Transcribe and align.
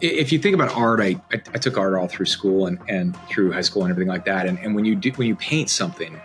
if 0.00 0.32
you 0.32 0.38
think 0.38 0.54
about 0.54 0.74
art, 0.76 1.00
I, 1.00 1.20
I, 1.32 1.40
I, 1.54 1.58
took 1.58 1.78
art 1.78 1.94
all 1.94 2.08
through 2.08 2.26
school 2.26 2.66
and, 2.66 2.78
and 2.88 3.16
through 3.28 3.52
high 3.52 3.62
school 3.62 3.82
and 3.82 3.90
everything 3.90 4.08
like 4.08 4.24
that. 4.26 4.46
And, 4.46 4.58
and 4.58 4.74
when 4.74 4.84
you 4.84 4.94
do, 4.94 5.10
when 5.12 5.28
you 5.28 5.36
paint 5.36 5.70
something, 5.70 6.20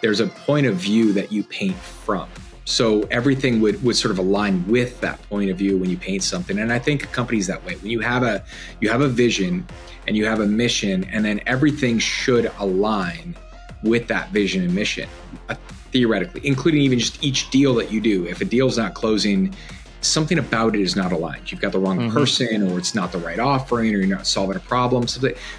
there's 0.00 0.20
a 0.20 0.26
point 0.26 0.66
of 0.66 0.76
view 0.76 1.12
that 1.12 1.32
you 1.32 1.42
paint 1.44 1.76
from. 1.76 2.28
So 2.64 3.02
everything 3.04 3.60
would, 3.62 3.82
would 3.82 3.96
sort 3.96 4.12
of 4.12 4.18
align 4.18 4.66
with 4.68 5.00
that 5.00 5.22
point 5.30 5.50
of 5.50 5.56
view 5.56 5.78
when 5.78 5.88
you 5.88 5.96
paint 5.96 6.22
something. 6.22 6.58
And 6.58 6.70
I 6.70 6.78
think 6.78 7.02
a 7.02 7.06
company's 7.06 7.46
that 7.46 7.64
way. 7.64 7.76
When 7.76 7.90
you 7.90 8.00
have 8.00 8.22
a 8.22 8.44
you 8.80 8.90
have 8.90 9.00
a 9.00 9.08
vision 9.08 9.66
and 10.06 10.16
you 10.16 10.26
have 10.26 10.40
a 10.40 10.46
mission, 10.46 11.04
and 11.04 11.24
then 11.24 11.40
everything 11.46 11.98
should 11.98 12.52
align 12.58 13.34
with 13.82 14.06
that 14.08 14.30
vision 14.30 14.62
and 14.62 14.74
mission, 14.74 15.08
uh, 15.48 15.54
theoretically, 15.92 16.46
including 16.46 16.82
even 16.82 16.98
just 16.98 17.22
each 17.24 17.48
deal 17.50 17.74
that 17.76 17.90
you 17.90 18.02
do. 18.02 18.26
If 18.26 18.42
a 18.42 18.44
deal's 18.44 18.76
not 18.76 18.92
closing 18.92 19.54
something 20.00 20.38
about 20.38 20.74
it 20.74 20.80
is 20.80 20.96
not 20.96 21.12
aligned. 21.12 21.50
You've 21.50 21.60
got 21.60 21.72
the 21.72 21.78
wrong 21.78 21.98
mm-hmm. 21.98 22.16
person, 22.16 22.70
or 22.70 22.78
it's 22.78 22.94
not 22.94 23.12
the 23.12 23.18
right 23.18 23.38
offering, 23.38 23.94
or 23.94 23.98
you're 23.98 24.06
not 24.06 24.26
solving 24.26 24.56
a 24.56 24.60
problem. 24.60 25.06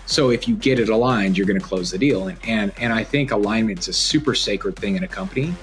So 0.06 0.30
if 0.30 0.48
you 0.48 0.56
get 0.56 0.80
it 0.80 0.90
aligned, 0.90 1.38
you're 1.38 1.48
going 1.48 1.60
to 1.60 1.66
close 1.66 1.92
the 1.92 1.98
deal. 1.98 2.28
And 2.28 2.38
and 2.44 2.72
and 2.78 2.94
I 2.94 3.04
think 3.04 3.32
alignment 3.32 3.80
is 3.80 3.88
a 3.90 3.94
super 3.94 4.36
sacred 4.36 4.76
thing 4.76 4.96
in 4.96 5.04
a 5.04 5.08
company. 5.08 5.54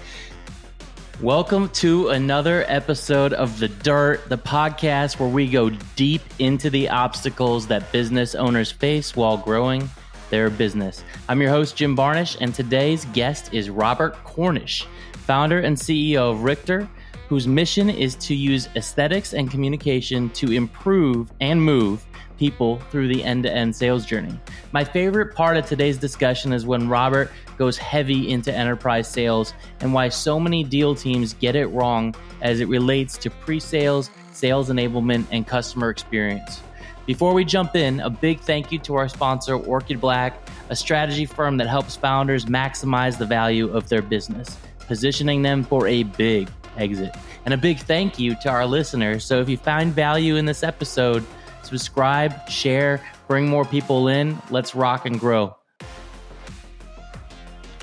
Welcome 1.22 1.70
to 1.70 2.10
another 2.10 2.66
episode 2.68 3.32
of 3.32 3.58
The 3.58 3.68
Dirt, 3.68 4.28
the 4.28 4.36
podcast 4.36 5.18
where 5.18 5.30
we 5.30 5.48
go 5.48 5.70
deep 5.96 6.20
into 6.38 6.68
the 6.68 6.90
obstacles 6.90 7.66
that 7.68 7.90
business 7.90 8.34
owners 8.34 8.70
face 8.70 9.16
while 9.16 9.38
growing 9.38 9.88
their 10.28 10.50
business. 10.50 11.04
I'm 11.30 11.40
your 11.40 11.48
host, 11.48 11.74
Jim 11.74 11.96
Barnish, 11.96 12.36
and 12.40 12.54
today's 12.54 13.06
guest 13.06 13.54
is 13.54 13.70
Robert 13.70 14.22
Cornish, 14.24 14.86
founder 15.26 15.60
and 15.60 15.74
CEO 15.74 16.32
of 16.32 16.42
Richter, 16.42 16.86
whose 17.28 17.46
mission 17.48 17.90
is 17.90 18.14
to 18.16 18.34
use 18.34 18.68
aesthetics 18.76 19.34
and 19.34 19.50
communication 19.50 20.30
to 20.30 20.52
improve 20.52 21.32
and 21.40 21.60
move 21.60 22.04
people 22.38 22.78
through 22.90 23.08
the 23.08 23.24
end 23.24 23.42
to 23.44 23.52
end 23.52 23.74
sales 23.74 24.04
journey. 24.04 24.38
My 24.72 24.84
favorite 24.84 25.34
part 25.34 25.56
of 25.56 25.66
today's 25.66 25.96
discussion 25.96 26.52
is 26.52 26.66
when 26.66 26.88
Robert 26.88 27.30
goes 27.58 27.78
heavy 27.78 28.30
into 28.30 28.52
enterprise 28.52 29.08
sales 29.08 29.54
and 29.80 29.92
why 29.92 30.08
so 30.08 30.38
many 30.38 30.62
deal 30.62 30.94
teams 30.94 31.34
get 31.34 31.56
it 31.56 31.66
wrong 31.68 32.14
as 32.42 32.60
it 32.60 32.68
relates 32.68 33.16
to 33.18 33.30
pre 33.30 33.58
sales, 33.58 34.10
sales 34.32 34.68
enablement, 34.68 35.26
and 35.30 35.46
customer 35.46 35.90
experience. 35.90 36.62
Before 37.06 37.32
we 37.34 37.44
jump 37.44 37.76
in, 37.76 38.00
a 38.00 38.10
big 38.10 38.40
thank 38.40 38.72
you 38.72 38.78
to 38.80 38.96
our 38.96 39.08
sponsor, 39.08 39.54
Orchid 39.54 40.00
Black, 40.00 40.36
a 40.70 40.76
strategy 40.76 41.24
firm 41.24 41.56
that 41.58 41.68
helps 41.68 41.94
founders 41.94 42.46
maximize 42.46 43.16
the 43.16 43.26
value 43.26 43.72
of 43.72 43.88
their 43.88 44.02
business, 44.02 44.58
positioning 44.80 45.40
them 45.40 45.62
for 45.62 45.86
a 45.86 46.02
big 46.02 46.48
exit. 46.78 47.14
And 47.44 47.54
a 47.54 47.56
big 47.56 47.78
thank 47.78 48.18
you 48.18 48.34
to 48.42 48.48
our 48.48 48.66
listeners. 48.66 49.24
So 49.24 49.40
if 49.40 49.48
you 49.48 49.56
find 49.56 49.92
value 49.92 50.36
in 50.36 50.44
this 50.44 50.62
episode, 50.62 51.24
subscribe, 51.62 52.48
share, 52.48 53.00
bring 53.28 53.48
more 53.48 53.64
people 53.64 54.08
in. 54.08 54.40
Let's 54.50 54.74
rock 54.74 55.06
and 55.06 55.18
grow. 55.18 55.56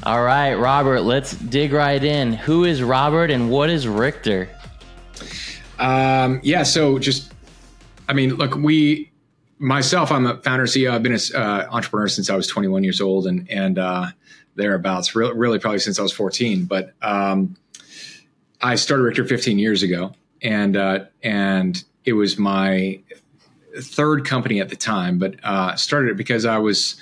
All 0.06 0.24
right, 0.24 0.54
Robert, 0.56 1.02
let's 1.02 1.32
dig 1.32 1.72
right 1.72 2.04
in. 2.04 2.34
Who 2.34 2.66
is 2.66 2.84
Robert 2.84 3.32
and 3.32 3.50
what 3.50 3.70
is 3.70 3.88
Richter? 3.88 4.50
Um, 5.80 6.42
yeah, 6.44 6.64
so 6.64 7.00
just, 7.00 7.32
I 8.10 8.14
mean, 8.14 8.36
look, 8.36 8.56
we, 8.56 9.14
myself, 9.60 10.12
I'm 10.12 10.26
a 10.28 10.38
founder 10.42 10.66
CEO. 10.66 10.92
I've 10.92 11.04
been 11.04 11.14
an 11.14 11.20
uh, 11.34 11.68
entrepreneur 11.72 12.10
since 12.10 12.30
I 12.30 12.36
was 12.36 12.48
21 12.48 12.84
years 12.84 13.00
old 13.00 13.28
and, 13.28 13.50
and, 13.50 13.80
uh, 13.80 14.08
thereabouts, 14.56 15.16
really, 15.16 15.36
really 15.38 15.58
probably 15.58 15.80
since 15.80 15.98
I 15.98 16.04
was 16.04 16.12
14. 16.12 16.66
But, 16.66 16.94
um, 17.02 17.56
I 18.64 18.76
started 18.76 19.04
Richter 19.04 19.26
15 19.26 19.60
years 19.60 19.84
ago, 19.84 20.14
and 20.42 20.78
uh, 20.78 21.06
and 21.22 21.84
it 22.06 22.14
was 22.14 22.40
my 22.40 23.02
third 23.78 24.26
company 24.26 24.62
at 24.62 24.70
the 24.70 24.76
time, 24.78 25.20
but 25.20 25.36
uh, 25.44 25.76
started 25.76 26.12
it 26.12 26.18
because 26.18 26.46
I 26.46 26.58
was, 26.58 26.96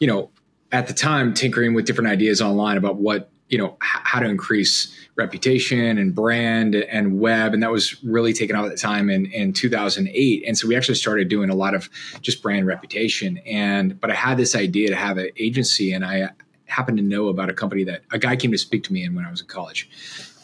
you 0.00 0.06
know, 0.06 0.30
at 0.72 0.86
the 0.86 0.94
time 0.94 1.34
tinkering 1.34 1.74
with 1.74 1.84
different 1.84 2.08
ideas 2.08 2.40
online 2.40 2.78
about 2.78 2.96
what 2.96 3.30
you 3.50 3.58
know 3.58 3.76
h- 3.82 4.00
how 4.04 4.20
to 4.20 4.26
increase 4.26 4.96
reputation 5.16 5.98
and 5.98 6.14
brand 6.14 6.74
and 6.74 7.20
web 7.20 7.52
and 7.52 7.62
that 7.62 7.70
was 7.70 8.02
really 8.02 8.32
taken 8.32 8.56
off 8.56 8.64
at 8.64 8.70
the 8.70 8.78
time 8.78 9.10
in, 9.10 9.26
in 9.26 9.52
2008 9.52 10.44
and 10.46 10.56
so 10.56 10.66
we 10.66 10.74
actually 10.74 10.94
started 10.94 11.28
doing 11.28 11.50
a 11.50 11.54
lot 11.54 11.74
of 11.74 11.90
just 12.22 12.42
brand 12.42 12.66
reputation 12.66 13.36
and 13.44 14.00
but 14.00 14.10
i 14.10 14.14
had 14.14 14.38
this 14.38 14.56
idea 14.56 14.88
to 14.88 14.96
have 14.96 15.18
an 15.18 15.28
agency 15.36 15.92
and 15.92 16.02
i 16.02 16.30
happened 16.64 16.96
to 16.96 17.04
know 17.04 17.28
about 17.28 17.50
a 17.50 17.52
company 17.52 17.84
that 17.84 18.00
a 18.10 18.18
guy 18.18 18.34
came 18.34 18.50
to 18.50 18.56
speak 18.56 18.82
to 18.82 18.92
me 18.94 19.04
in 19.04 19.14
when 19.14 19.26
i 19.26 19.30
was 19.30 19.42
in 19.42 19.46
college 19.46 19.90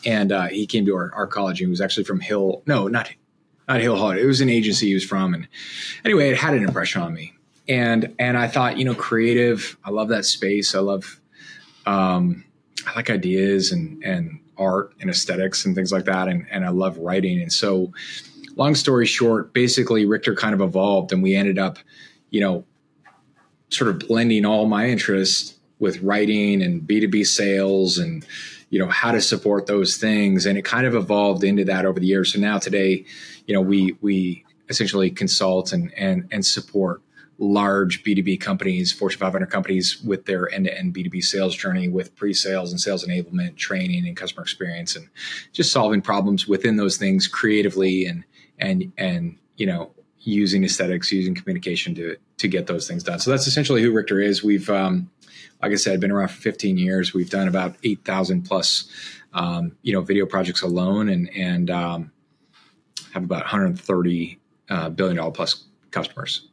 and 0.08 0.32
uh, 0.32 0.46
he 0.46 0.66
came 0.66 0.86
to 0.86 0.96
our, 0.96 1.12
our 1.14 1.26
college. 1.26 1.58
He 1.58 1.66
was 1.66 1.82
actually 1.82 2.04
from 2.04 2.20
Hill, 2.20 2.62
no, 2.66 2.88
not 2.88 3.12
not 3.68 3.82
Hill 3.82 3.96
Hall. 3.96 4.12
It 4.12 4.24
was 4.24 4.40
an 4.40 4.48
agency 4.48 4.88
he 4.88 4.94
was 4.94 5.04
from, 5.04 5.34
and 5.34 5.46
anyway, 6.02 6.30
it 6.30 6.38
had 6.38 6.54
an 6.54 6.64
impression 6.64 7.02
on 7.02 7.12
me. 7.12 7.34
And 7.68 8.14
and 8.18 8.38
I 8.38 8.48
thought, 8.48 8.78
you 8.78 8.86
know, 8.86 8.94
creative. 8.94 9.76
I 9.84 9.90
love 9.90 10.08
that 10.08 10.24
space. 10.24 10.74
I 10.74 10.78
love, 10.78 11.20
um, 11.84 12.44
I 12.86 12.94
like 12.96 13.10
ideas 13.10 13.70
and 13.70 14.02
and 14.02 14.40
art 14.56 14.94
and 14.98 15.10
aesthetics 15.10 15.66
and 15.66 15.74
things 15.74 15.92
like 15.92 16.06
that. 16.06 16.26
And 16.26 16.46
and 16.50 16.64
I 16.64 16.70
love 16.70 16.96
writing. 16.96 17.42
And 17.42 17.52
so, 17.52 17.92
long 18.56 18.74
story 18.74 19.04
short, 19.04 19.52
basically, 19.52 20.06
Richter 20.06 20.34
kind 20.34 20.54
of 20.54 20.62
evolved, 20.62 21.12
and 21.12 21.22
we 21.22 21.34
ended 21.34 21.58
up, 21.58 21.78
you 22.30 22.40
know, 22.40 22.64
sort 23.68 23.90
of 23.90 23.98
blending 24.08 24.46
all 24.46 24.64
my 24.64 24.88
interests 24.88 25.58
with 25.78 26.00
writing 26.00 26.62
and 26.62 26.86
B 26.86 26.98
two 27.00 27.08
B 27.08 27.24
sales 27.24 27.98
and 27.98 28.24
you 28.70 28.78
know 28.78 28.88
how 28.88 29.12
to 29.12 29.20
support 29.20 29.66
those 29.66 29.96
things. 29.96 30.46
And 30.46 30.58
it 30.58 30.64
kind 30.64 30.86
of 30.86 30.94
evolved 30.94 31.44
into 31.44 31.64
that 31.64 31.84
over 31.84 31.98
the 31.98 32.06
years. 32.06 32.32
So 32.32 32.40
now 32.40 32.58
today 32.58 33.04
you 33.46 33.54
know 33.54 33.60
we 33.60 33.96
we 34.00 34.44
essentially 34.68 35.10
consult 35.10 35.72
and 35.72 35.92
and 35.94 36.28
and 36.30 36.44
support 36.44 37.02
large 37.40 38.02
b2b 38.02 38.40
companies 38.40 38.90
fortune 38.90 39.20
500 39.20 39.46
companies 39.46 40.02
with 40.02 40.24
their 40.26 40.52
end-to-end 40.52 40.92
b2b 40.92 41.22
sales 41.22 41.54
journey 41.54 41.86
with 41.88 42.14
pre-sales 42.16 42.72
and 42.72 42.80
sales 42.80 43.06
enablement 43.06 43.56
training 43.56 44.08
and 44.08 44.16
customer 44.16 44.42
experience 44.42 44.96
and 44.96 45.08
just 45.52 45.70
solving 45.70 46.02
problems 46.02 46.48
within 46.48 46.74
those 46.74 46.96
things 46.96 47.28
creatively 47.28 48.06
and 48.06 48.24
and 48.58 48.92
and 48.98 49.38
you 49.56 49.66
know 49.66 49.92
using 50.20 50.64
aesthetics 50.64 51.12
using 51.12 51.34
communication 51.34 51.94
to 51.94 52.16
to 52.38 52.48
get 52.48 52.66
those 52.66 52.86
things 52.86 53.02
done. 53.02 53.18
So 53.18 53.30
that's 53.30 53.46
essentially 53.46 53.82
who 53.82 53.92
richter 53.92 54.20
is. 54.20 54.42
We've 54.42 54.68
um, 54.70 55.10
like 55.62 55.72
I 55.72 55.76
said, 55.76 55.94
I've 55.94 56.00
been 56.00 56.10
around 56.10 56.28
for 56.28 56.40
15 56.40 56.78
years. 56.78 57.12
We've 57.12 57.30
done 57.30 57.48
about 57.48 57.76
8,000 57.82 58.42
plus, 58.42 58.88
um, 59.32 59.76
you 59.82 59.92
know, 59.92 60.00
video 60.00 60.26
projects 60.26 60.62
alone, 60.62 61.08
and 61.08 61.28
and 61.34 61.70
um, 61.70 62.12
have 63.12 63.24
about 63.24 63.42
130 63.42 64.38
uh, 64.68 64.88
billion 64.90 65.16
dollar 65.16 65.32
plus 65.32 65.64
customers. 65.90 66.48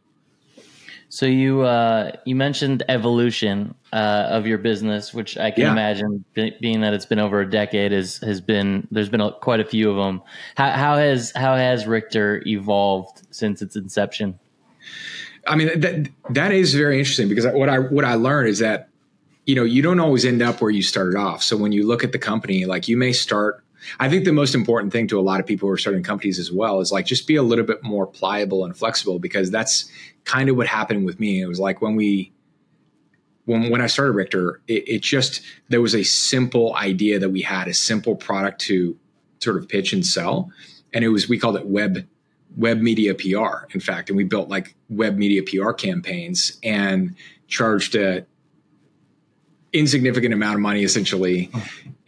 So 1.09 1.25
you 1.25 1.61
uh, 1.61 2.11
you 2.25 2.35
mentioned 2.35 2.83
evolution 2.89 3.75
uh, 3.93 4.27
of 4.29 4.47
your 4.47 4.57
business, 4.57 5.13
which 5.13 5.37
I 5.37 5.51
can 5.51 5.63
yeah. 5.63 5.71
imagine, 5.71 6.25
being 6.33 6.81
that 6.81 6.93
it's 6.93 7.05
been 7.05 7.19
over 7.19 7.39
a 7.41 7.49
decade, 7.49 7.93
is 7.93 8.17
has 8.17 8.41
been 8.41 8.87
there's 8.91 9.09
been 9.09 9.21
a, 9.21 9.31
quite 9.31 9.59
a 9.59 9.65
few 9.65 9.89
of 9.89 9.97
them. 9.97 10.21
How, 10.55 10.71
how 10.71 10.97
has 10.97 11.31
how 11.35 11.55
has 11.55 11.85
Richter 11.85 12.43
evolved 12.45 13.21
since 13.29 13.61
its 13.61 13.75
inception? 13.75 14.39
I 15.47 15.55
mean 15.55 15.79
that 15.79 16.09
that 16.31 16.51
is 16.51 16.73
very 16.73 16.97
interesting 16.97 17.29
because 17.29 17.45
what 17.47 17.69
I 17.69 17.79
what 17.79 18.03
I 18.03 18.15
learned 18.15 18.49
is 18.49 18.59
that 18.59 18.89
you 19.45 19.55
know, 19.55 19.63
you 19.63 19.81
don't 19.81 19.99
always 19.99 20.25
end 20.25 20.41
up 20.41 20.61
where 20.61 20.71
you 20.71 20.81
started 20.81 21.17
off. 21.17 21.43
So 21.43 21.55
when 21.55 21.71
you 21.71 21.85
look 21.85 22.03
at 22.03 22.11
the 22.11 22.19
company, 22.19 22.65
like 22.65 22.87
you 22.87 22.97
may 22.97 23.13
start 23.13 23.65
I 23.99 24.09
think 24.09 24.25
the 24.25 24.33
most 24.33 24.55
important 24.55 24.91
thing 24.91 25.07
to 25.09 25.19
a 25.19 25.21
lot 25.21 25.39
of 25.39 25.45
people 25.45 25.67
who 25.67 25.73
are 25.73 25.77
starting 25.77 26.03
companies 26.03 26.39
as 26.39 26.51
well 26.51 26.79
is 26.79 26.91
like 26.91 27.05
just 27.05 27.27
be 27.27 27.35
a 27.35 27.43
little 27.43 27.65
bit 27.65 27.83
more 27.83 28.07
pliable 28.07 28.65
and 28.65 28.75
flexible 28.75 29.19
because 29.19 29.51
that's 29.51 29.89
kind 30.23 30.49
of 30.49 30.57
what 30.57 30.67
happened 30.67 31.05
with 31.05 31.19
me. 31.19 31.41
It 31.41 31.47
was 31.47 31.59
like 31.59 31.81
when 31.81 31.95
we 31.95 32.31
when 33.45 33.69
when 33.69 33.81
I 33.81 33.87
started 33.87 34.13
Richter, 34.13 34.61
it, 34.67 34.87
it 34.87 35.01
just 35.01 35.41
there 35.69 35.81
was 35.81 35.95
a 35.95 36.03
simple 36.03 36.75
idea 36.75 37.19
that 37.19 37.29
we 37.29 37.41
had, 37.41 37.67
a 37.67 37.73
simple 37.73 38.15
product 38.15 38.61
to 38.61 38.97
sort 39.39 39.57
of 39.57 39.69
pitch 39.69 39.93
and 39.93 40.05
sell. 40.05 40.51
And 40.93 41.03
it 41.03 41.09
was 41.09 41.29
we 41.29 41.37
called 41.37 41.55
it 41.55 41.67
web 41.67 42.07
web 42.57 42.79
media 42.79 43.13
PR, 43.13 43.67
in 43.73 43.79
fact. 43.79 44.09
And 44.09 44.17
we 44.17 44.23
built 44.23 44.49
like 44.49 44.75
web 44.89 45.17
media 45.17 45.43
PR 45.43 45.71
campaigns 45.71 46.57
and 46.63 47.15
charged 47.47 47.95
a 47.95 48.25
insignificant 49.75 50.33
amount 50.33 50.55
of 50.55 50.61
money 50.61 50.83
essentially. 50.83 51.51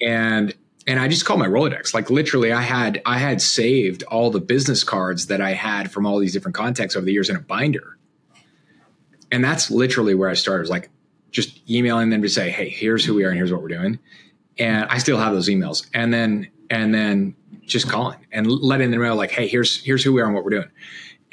And 0.01 0.53
and 0.87 1.01
I 1.01 1.09
just 1.09 1.25
called 1.25 1.39
my 1.39 1.47
Rolodex. 1.47 1.93
Like 1.93 2.09
literally, 2.09 2.51
I 2.53 2.61
had 2.61 3.01
I 3.05 3.17
had 3.17 3.41
saved 3.41 4.03
all 4.03 4.31
the 4.31 4.39
business 4.39 4.83
cards 4.83 5.27
that 5.27 5.41
I 5.41 5.51
had 5.51 5.91
from 5.91 6.05
all 6.05 6.17
these 6.17 6.33
different 6.33 6.55
contexts 6.55 6.95
over 6.95 7.05
the 7.05 7.11
years 7.11 7.29
in 7.29 7.35
a 7.35 7.41
binder. 7.41 7.97
And 9.31 9.43
that's 9.43 9.69
literally 9.69 10.15
where 10.15 10.29
I 10.29 10.33
started. 10.33 10.61
Was 10.61 10.69
like 10.69 10.89
just 11.31 11.69
emailing 11.69 12.09
them 12.09 12.21
to 12.21 12.29
say, 12.29 12.49
"Hey, 12.49 12.69
here's 12.69 13.03
who 13.03 13.13
we 13.13 13.25
are 13.25 13.29
and 13.29 13.37
here's 13.37 13.51
what 13.51 13.61
we're 13.61 13.67
doing." 13.67 13.99
And 14.57 14.85
I 14.85 14.97
still 14.97 15.17
have 15.17 15.33
those 15.33 15.49
emails. 15.49 15.85
And 15.93 16.13
then 16.13 16.47
and 16.69 16.93
then 16.93 17.35
just 17.65 17.89
calling 17.89 18.25
and 18.31 18.49
letting 18.49 18.91
them 18.91 19.01
know, 19.01 19.15
like, 19.15 19.31
"Hey, 19.31 19.47
here's 19.47 19.83
here's 19.83 20.03
who 20.03 20.13
we 20.13 20.21
are 20.21 20.25
and 20.25 20.33
what 20.33 20.45
we're 20.45 20.51
doing." 20.51 20.69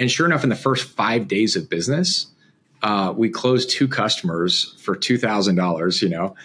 And 0.00 0.10
sure 0.10 0.26
enough, 0.26 0.42
in 0.42 0.50
the 0.50 0.56
first 0.56 0.88
five 0.88 1.28
days 1.28 1.54
of 1.54 1.70
business, 1.70 2.26
uh, 2.84 3.12
we 3.16 3.30
closed 3.30 3.70
two 3.70 3.88
customers 3.88 4.74
for 4.78 4.94
two 4.94 5.16
thousand 5.18 5.56
dollars, 5.56 6.02
you 6.02 6.10
know, 6.10 6.36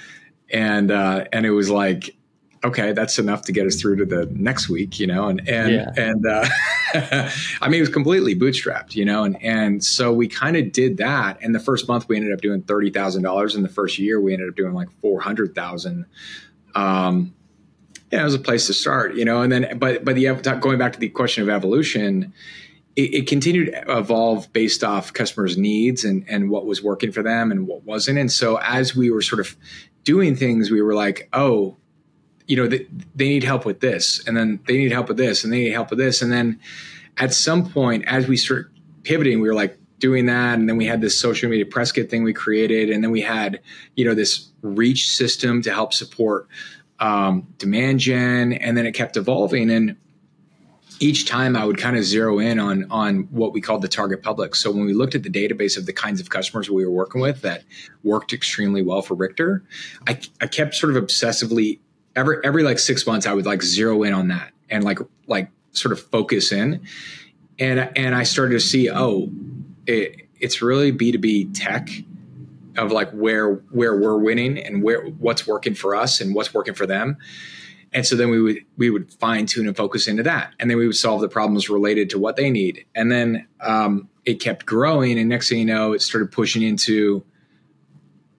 and 0.50 0.90
uh, 0.90 1.26
and 1.34 1.46
it 1.46 1.52
was 1.52 1.70
like 1.70 2.16
okay, 2.64 2.92
that's 2.92 3.18
enough 3.20 3.44
to 3.44 3.52
get 3.52 3.66
us 3.66 3.80
through 3.80 3.96
to 3.98 4.06
the 4.06 4.26
next 4.34 4.70
week, 4.70 5.00
you 5.00 5.08
know, 5.08 5.28
and 5.28 5.48
and 5.50 5.74
yeah. 5.74 5.92
and 5.98 6.26
uh, 6.26 6.48
I 7.62 7.68
mean, 7.68 7.76
it 7.76 7.82
was 7.82 7.90
completely 7.90 8.36
bootstrapped, 8.36 8.96
you 8.96 9.04
know, 9.04 9.26
and 9.26 9.42
and 9.44 9.84
so 9.84 10.14
we 10.14 10.30
kind 10.30 10.56
of 10.56 10.72
did 10.72 10.98
that. 10.98 11.38
And 11.42 11.54
the 11.54 11.60
first 11.60 11.90
month 11.90 12.08
we 12.08 12.16
ended 12.16 12.34
up 12.34 12.40
doing 12.40 12.62
thirty 12.62 12.90
thousand 12.90 13.24
dollars. 13.24 13.56
In 13.56 13.64
the 13.64 13.70
first 13.70 14.00
year, 14.00 14.22
we 14.22 14.34
ended 14.34 14.48
up 14.48 14.56
doing 14.56 14.74
like 14.74 14.90
four 15.02 15.20
hundred 15.20 15.54
thousand. 15.54 16.06
Um, 16.74 17.36
yeah, 18.14 18.22
it 18.22 18.24
was 18.24 18.34
a 18.34 18.40
place 18.40 18.66
to 18.68 18.74
start, 18.74 19.16
you 19.16 19.26
know. 19.26 19.42
And 19.42 19.52
then, 19.52 19.78
but 19.78 20.06
but 20.06 20.16
the 20.16 20.34
going 20.62 20.80
back 20.80 20.94
to 20.94 21.00
the 21.00 21.10
question 21.10 21.44
of 21.44 21.50
evolution, 21.50 22.34
it, 23.00 23.14
it, 23.14 23.28
continued 23.28 23.72
to 23.72 23.98
evolve 23.98 24.52
based 24.52 24.84
off 24.84 25.14
customers' 25.14 25.58
needs 25.58 26.04
and 26.04 26.26
and 26.28 26.50
what 26.50 26.66
was 26.66 26.84
working 26.84 27.12
for 27.12 27.24
them 27.24 27.52
and 27.52 27.66
what 27.66 27.84
wasn't. 27.84 28.18
And 28.18 28.32
so 28.32 28.58
as 28.58 28.96
we 28.96 29.10
were 29.10 29.22
sort 29.22 29.40
of 29.40 29.56
doing 30.04 30.36
things, 30.36 30.70
we 30.70 30.82
were 30.82 30.94
like, 30.94 31.30
oh, 31.32 31.78
you 32.46 32.58
know, 32.58 32.68
they, 32.68 32.88
they 33.16 33.30
need 33.30 33.44
help 33.44 33.64
with 33.64 33.80
this, 33.80 34.26
and 34.28 34.36
then 34.36 34.60
they 34.68 34.78
need 34.78 34.92
help 34.92 35.08
with 35.08 35.18
this, 35.18 35.44
and 35.44 35.54
they 35.54 35.60
need 35.60 35.72
help 35.72 35.92
with 35.92 36.00
this, 36.00 36.22
and 36.22 36.32
then 36.32 36.60
at 37.18 37.34
some 37.34 37.70
point, 37.70 38.06
as 38.08 38.28
we 38.28 38.38
start 38.38 38.72
pivoting, 39.04 39.40
we 39.40 39.48
were 39.48 39.56
like 39.56 39.78
doing 40.00 40.26
that, 40.26 40.58
and 40.58 40.68
then 40.68 40.76
we 40.76 40.86
had 40.86 41.00
this 41.00 41.20
social 41.20 41.50
media 41.50 41.66
press 41.66 41.92
kit 41.92 42.10
thing 42.10 42.24
we 42.24 42.34
created, 42.34 42.90
and 42.90 43.04
then 43.04 43.12
we 43.12 43.22
had 43.22 43.62
you 43.96 44.04
know 44.04 44.14
this 44.14 44.50
reach 44.62 45.10
system 45.10 45.62
to 45.62 45.72
help 45.72 45.94
support 45.94 46.48
um, 47.00 47.48
demand 47.58 48.00
gen, 48.00 48.52
and 48.54 48.76
then 48.76 48.86
it 48.86 48.94
kept 48.94 49.16
evolving 49.16 49.70
and 49.70 49.96
each 51.00 51.26
time 51.26 51.56
I 51.56 51.66
would 51.66 51.78
kind 51.78 51.98
of 51.98 52.04
zero 52.04 52.40
in 52.40 52.60
on 52.60 52.86
on 52.92 53.28
what 53.32 53.54
we 53.54 53.62
called 53.62 53.82
the 53.82 53.88
target 53.88 54.22
public. 54.22 54.56
So 54.56 54.72
when 54.72 54.86
we 54.86 54.94
looked 54.94 55.16
at 55.16 55.24
the 55.24 55.30
database 55.30 55.78
of 55.78 55.86
the 55.86 55.94
kinds 55.94 56.20
of 56.20 56.30
customers 56.30 56.70
we 56.70 56.86
were 56.86 56.92
working 56.92 57.22
with 57.22 57.42
that 57.42 57.64
worked 58.04 58.34
extremely 58.34 58.82
well 58.82 59.02
for 59.02 59.16
Richter, 59.16 59.64
I, 60.08 60.20
I 60.42 60.48
kept 60.48 60.76
sort 60.76 60.96
of 60.96 61.04
obsessively 61.04 61.80
every 62.16 62.38
every 62.44 62.64
like 62.64 62.80
six 62.80 63.08
months 63.08 63.26
I 63.26 63.34
would 63.34 63.46
like 63.46 63.64
zero 63.64 64.04
in 64.04 64.14
on 64.14 64.28
that 64.28 64.52
and 64.70 64.84
like 64.84 65.00
like 65.28 65.50
sort 65.72 65.92
of 65.92 66.02
focus 66.02 66.52
in, 66.52 66.82
and 67.58 67.90
and 67.98 68.14
I 68.16 68.24
started 68.24 68.54
to 68.54 68.60
see 68.60 68.90
oh, 68.90 69.30
it, 69.88 70.28
it's 70.40 70.62
really 70.62 70.92
B 70.92 71.12
two 71.12 71.20
B 71.20 71.46
tech 71.46 71.90
of 72.78 72.92
like 72.92 73.12
where 73.12 73.56
where 73.72 73.98
we're 73.98 74.18
winning 74.18 74.58
and 74.58 74.84
where 74.84 75.06
what's 75.06 75.48
working 75.48 75.76
for 75.76 75.96
us 75.96 76.22
and 76.22 76.36
what's 76.36 76.54
working 76.54 76.74
for 76.74 76.86
them 76.86 77.18
and 77.94 78.06
so 78.06 78.16
then 78.16 78.30
we 78.30 78.42
would 78.42 78.58
we 78.78 78.90
would 78.90 79.12
fine 79.14 79.46
tune 79.46 79.68
and 79.68 79.76
focus 79.76 80.08
into 80.08 80.24
that, 80.24 80.54
and 80.60 80.70
then 80.70 80.78
we 80.78 80.86
would 80.86 80.96
solve 80.96 81.22
the 81.22 81.28
problems 81.28 81.70
related 81.70 82.10
to 82.12 82.20
what 82.20 82.36
they 82.36 82.50
need. 82.50 82.86
And 82.94 83.12
then 83.12 83.48
um, 83.62 84.10
it 84.26 84.36
kept 84.36 84.66
growing, 84.66 85.18
and 85.18 85.28
next 85.30 85.50
thing 85.50 85.60
you 85.60 85.66
know, 85.66 85.94
it 85.94 86.02
started 86.02 86.32
pushing 86.32 86.62
into, 86.62 87.24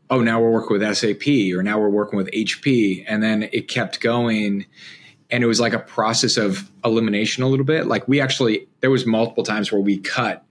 oh, 0.08 0.20
now 0.20 0.40
we're 0.40 0.50
working 0.50 0.78
with 0.78 0.96
SAP, 0.96 1.26
or 1.54 1.62
now 1.62 1.80
we're 1.80 1.88
working 1.90 2.16
with 2.16 2.30
HP, 2.30 3.04
and 3.08 3.22
then 3.22 3.48
it 3.52 3.66
kept 3.68 4.00
going, 4.00 4.66
and 5.30 5.42
it 5.42 5.46
was 5.46 5.58
like 5.58 5.72
a 5.72 5.80
process 5.80 6.36
of 6.36 6.70
elimination 6.84 7.42
a 7.42 7.48
little 7.48 7.66
bit. 7.66 7.86
Like 7.86 8.06
we 8.06 8.20
actually 8.20 8.68
there 8.80 8.90
was 8.90 9.04
multiple 9.04 9.42
times 9.42 9.72
where 9.72 9.80
we 9.80 9.98
cut 9.98 10.44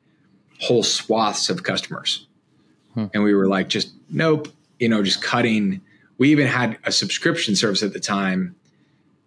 whole 0.59 0.83
swaths 0.83 1.49
of 1.49 1.63
customers, 1.63 2.27
hmm. 2.95 3.05
and 3.13 3.23
we 3.23 3.33
were 3.33 3.47
like, 3.47 3.69
just 3.69 3.93
nope, 4.09 4.49
you 4.77 4.89
know, 4.89 5.03
just 5.03 5.23
cutting. 5.23 5.79
We 6.17 6.31
even 6.31 6.47
had 6.47 6.77
a 6.83 6.91
subscription 6.91 7.55
service 7.55 7.81
at 7.81 7.93
the 7.93 7.99
time 8.01 8.57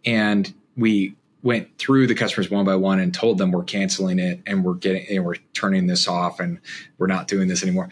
and 0.05 0.53
we 0.77 1.15
went 1.43 1.77
through 1.79 2.07
the 2.07 2.15
customers 2.15 2.51
one 2.51 2.65
by 2.65 2.77
one 2.77 3.01
and 3.01 3.13
told 3.13 3.39
them 3.39 3.51
we're 3.51 3.65
canceling 3.65 4.19
it 4.19 4.41
and 4.47 4.65
we're 4.65 4.75
getting 4.75 5.05
and 5.11 5.25
we're 5.25 5.37
turning 5.55 5.87
this 5.87 6.07
off 6.07 6.39
and 6.39 6.61
we're 6.99 7.09
not 7.09 7.27
doing 7.27 7.49
this 7.49 7.63
anymore. 7.63 7.89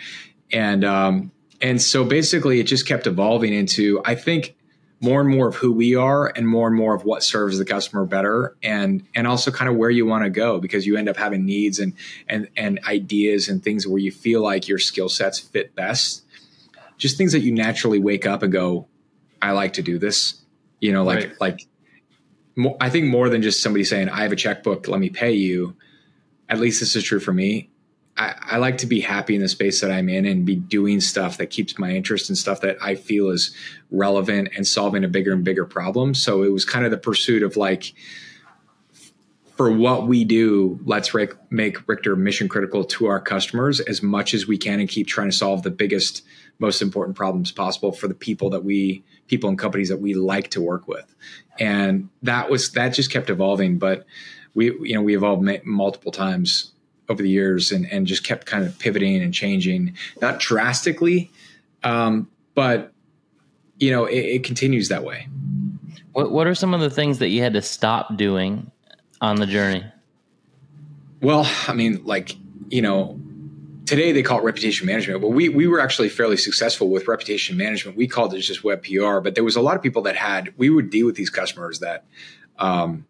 And 0.52 0.84
um 0.84 1.32
and 1.60 1.80
so 1.80 2.04
basically 2.04 2.60
it 2.60 2.64
just 2.64 2.86
kept 2.86 3.06
evolving 3.06 3.52
into 3.52 4.00
i 4.04 4.14
think 4.14 4.56
more 5.00 5.20
and 5.20 5.30
more 5.30 5.48
of 5.48 5.56
who 5.56 5.72
we 5.72 5.94
are 5.94 6.28
and 6.28 6.46
more 6.46 6.68
and 6.68 6.76
more 6.76 6.94
of 6.94 7.04
what 7.04 7.22
serves 7.22 7.58
the 7.58 7.64
customer 7.64 8.04
better 8.04 8.54
and 8.62 9.06
and 9.14 9.26
also 9.26 9.50
kind 9.50 9.70
of 9.70 9.76
where 9.76 9.90
you 9.90 10.04
want 10.04 10.24
to 10.24 10.30
go 10.30 10.60
because 10.60 10.86
you 10.86 10.96
end 10.96 11.08
up 11.08 11.16
having 11.16 11.44
needs 11.44 11.78
and 11.78 11.94
and 12.28 12.48
and 12.56 12.78
ideas 12.86 13.48
and 13.48 13.62
things 13.62 13.86
where 13.86 13.98
you 13.98 14.12
feel 14.12 14.42
like 14.42 14.68
your 14.68 14.78
skill 14.78 15.08
sets 15.08 15.38
fit 15.38 15.74
best. 15.74 16.24
Just 16.98 17.16
things 17.16 17.32
that 17.32 17.40
you 17.40 17.52
naturally 17.52 17.98
wake 17.98 18.26
up 18.26 18.42
and 18.42 18.52
go 18.52 18.86
i 19.40 19.52
like 19.52 19.72
to 19.74 19.82
do 19.82 19.98
this. 19.98 20.42
You 20.80 20.92
know 20.92 21.02
like 21.02 21.18
right. 21.18 21.40
like 21.40 21.66
I 22.80 22.90
think 22.90 23.06
more 23.06 23.28
than 23.28 23.42
just 23.42 23.62
somebody 23.62 23.84
saying, 23.84 24.08
I 24.08 24.22
have 24.22 24.32
a 24.32 24.36
checkbook, 24.36 24.88
let 24.88 25.00
me 25.00 25.10
pay 25.10 25.32
you. 25.32 25.76
At 26.48 26.60
least 26.60 26.80
this 26.80 26.96
is 26.96 27.04
true 27.04 27.20
for 27.20 27.32
me. 27.32 27.70
I, 28.16 28.34
I, 28.40 28.56
like 28.58 28.78
to 28.78 28.86
be 28.86 29.00
happy 29.00 29.34
in 29.34 29.40
the 29.40 29.48
space 29.48 29.80
that 29.80 29.90
I'm 29.90 30.08
in 30.08 30.26
and 30.26 30.44
be 30.44 30.56
doing 30.56 31.00
stuff 31.00 31.38
that 31.38 31.46
keeps 31.46 31.78
my 31.78 31.92
interest 31.92 32.28
and 32.28 32.36
stuff 32.36 32.60
that 32.62 32.76
I 32.82 32.96
feel 32.96 33.30
is 33.30 33.54
relevant 33.90 34.50
and 34.56 34.66
solving 34.66 35.04
a 35.04 35.08
bigger 35.08 35.32
and 35.32 35.44
bigger 35.44 35.64
problem. 35.64 36.14
So 36.14 36.42
it 36.42 36.52
was 36.52 36.64
kind 36.64 36.84
of 36.84 36.90
the 36.90 36.98
pursuit 36.98 37.42
of 37.42 37.56
like, 37.56 37.94
for 39.56 39.70
what 39.70 40.06
we 40.06 40.24
do, 40.24 40.80
let's 40.84 41.14
make 41.50 41.88
Richter 41.88 42.16
mission 42.16 42.48
critical 42.48 42.82
to 42.84 43.06
our 43.06 43.20
customers 43.20 43.78
as 43.78 44.02
much 44.02 44.34
as 44.34 44.46
we 44.46 44.58
can 44.58 44.80
and 44.80 44.88
keep 44.88 45.06
trying 45.06 45.30
to 45.30 45.36
solve 45.36 45.62
the 45.62 45.70
biggest, 45.70 46.22
most 46.58 46.82
important 46.82 47.16
problems 47.16 47.52
possible 47.52 47.92
for 47.92 48.08
the 48.08 48.14
people 48.14 48.50
that 48.50 48.64
we, 48.64 49.04
people 49.30 49.48
and 49.48 49.58
companies 49.58 49.88
that 49.88 50.00
we 50.00 50.12
like 50.12 50.50
to 50.50 50.60
work 50.60 50.86
with 50.86 51.14
and 51.60 52.08
that 52.22 52.50
was 52.50 52.72
that 52.72 52.88
just 52.88 53.12
kept 53.12 53.30
evolving. 53.30 53.78
But 53.78 54.06
we 54.54 54.66
you 54.66 54.94
know 54.94 55.02
we 55.02 55.14
evolved 55.14 55.42
ma- 55.42 55.62
multiple 55.64 56.10
times 56.10 56.72
over 57.08 57.22
the 57.22 57.28
years 57.28 57.70
and 57.70 57.86
and 57.92 58.06
just 58.06 58.24
kept 58.24 58.46
kind 58.46 58.64
of 58.64 58.76
pivoting 58.78 59.22
and 59.22 59.32
changing, 59.32 59.94
not 60.20 60.40
drastically, 60.40 61.30
um, 61.84 62.28
but 62.54 62.92
you 63.78 63.90
know 63.90 64.06
it, 64.06 64.18
it 64.18 64.44
continues 64.44 64.88
that 64.88 65.04
way. 65.04 65.28
What 66.12 66.32
What 66.32 66.46
are 66.46 66.54
some 66.54 66.74
of 66.74 66.80
the 66.80 66.90
things 66.90 67.18
that 67.18 67.28
you 67.28 67.42
had 67.42 67.52
to 67.52 67.62
stop 67.62 68.16
doing 68.16 68.70
on 69.20 69.36
the 69.36 69.46
journey? 69.46 69.84
Well, 71.20 71.48
I 71.68 71.74
mean, 71.74 72.04
like 72.04 72.34
you 72.70 72.80
know, 72.80 73.20
today 73.90 74.12
they 74.12 74.22
call 74.22 74.38
it 74.38 74.44
reputation 74.44 74.86
management, 74.86 75.20
but 75.20 75.30
we 75.30 75.48
we 75.48 75.66
were 75.66 75.80
actually 75.80 76.08
fairly 76.08 76.36
successful 76.36 76.90
with 76.90 77.08
reputation 77.08 77.56
management. 77.56 77.96
We 77.96 78.06
called 78.06 78.32
it 78.34 78.38
just 78.38 78.62
web 78.62 78.84
PR, 78.84 79.18
but 79.18 79.34
there 79.34 79.42
was 79.42 79.56
a 79.56 79.60
lot 79.60 79.74
of 79.74 79.82
people 79.82 80.02
that 80.02 80.14
had 80.14 80.54
we 80.56 80.70
would 80.70 80.90
deal 80.90 81.06
with 81.06 81.16
these 81.16 81.28
customers 81.28 81.80
that, 81.80 82.04
um, 82.60 83.04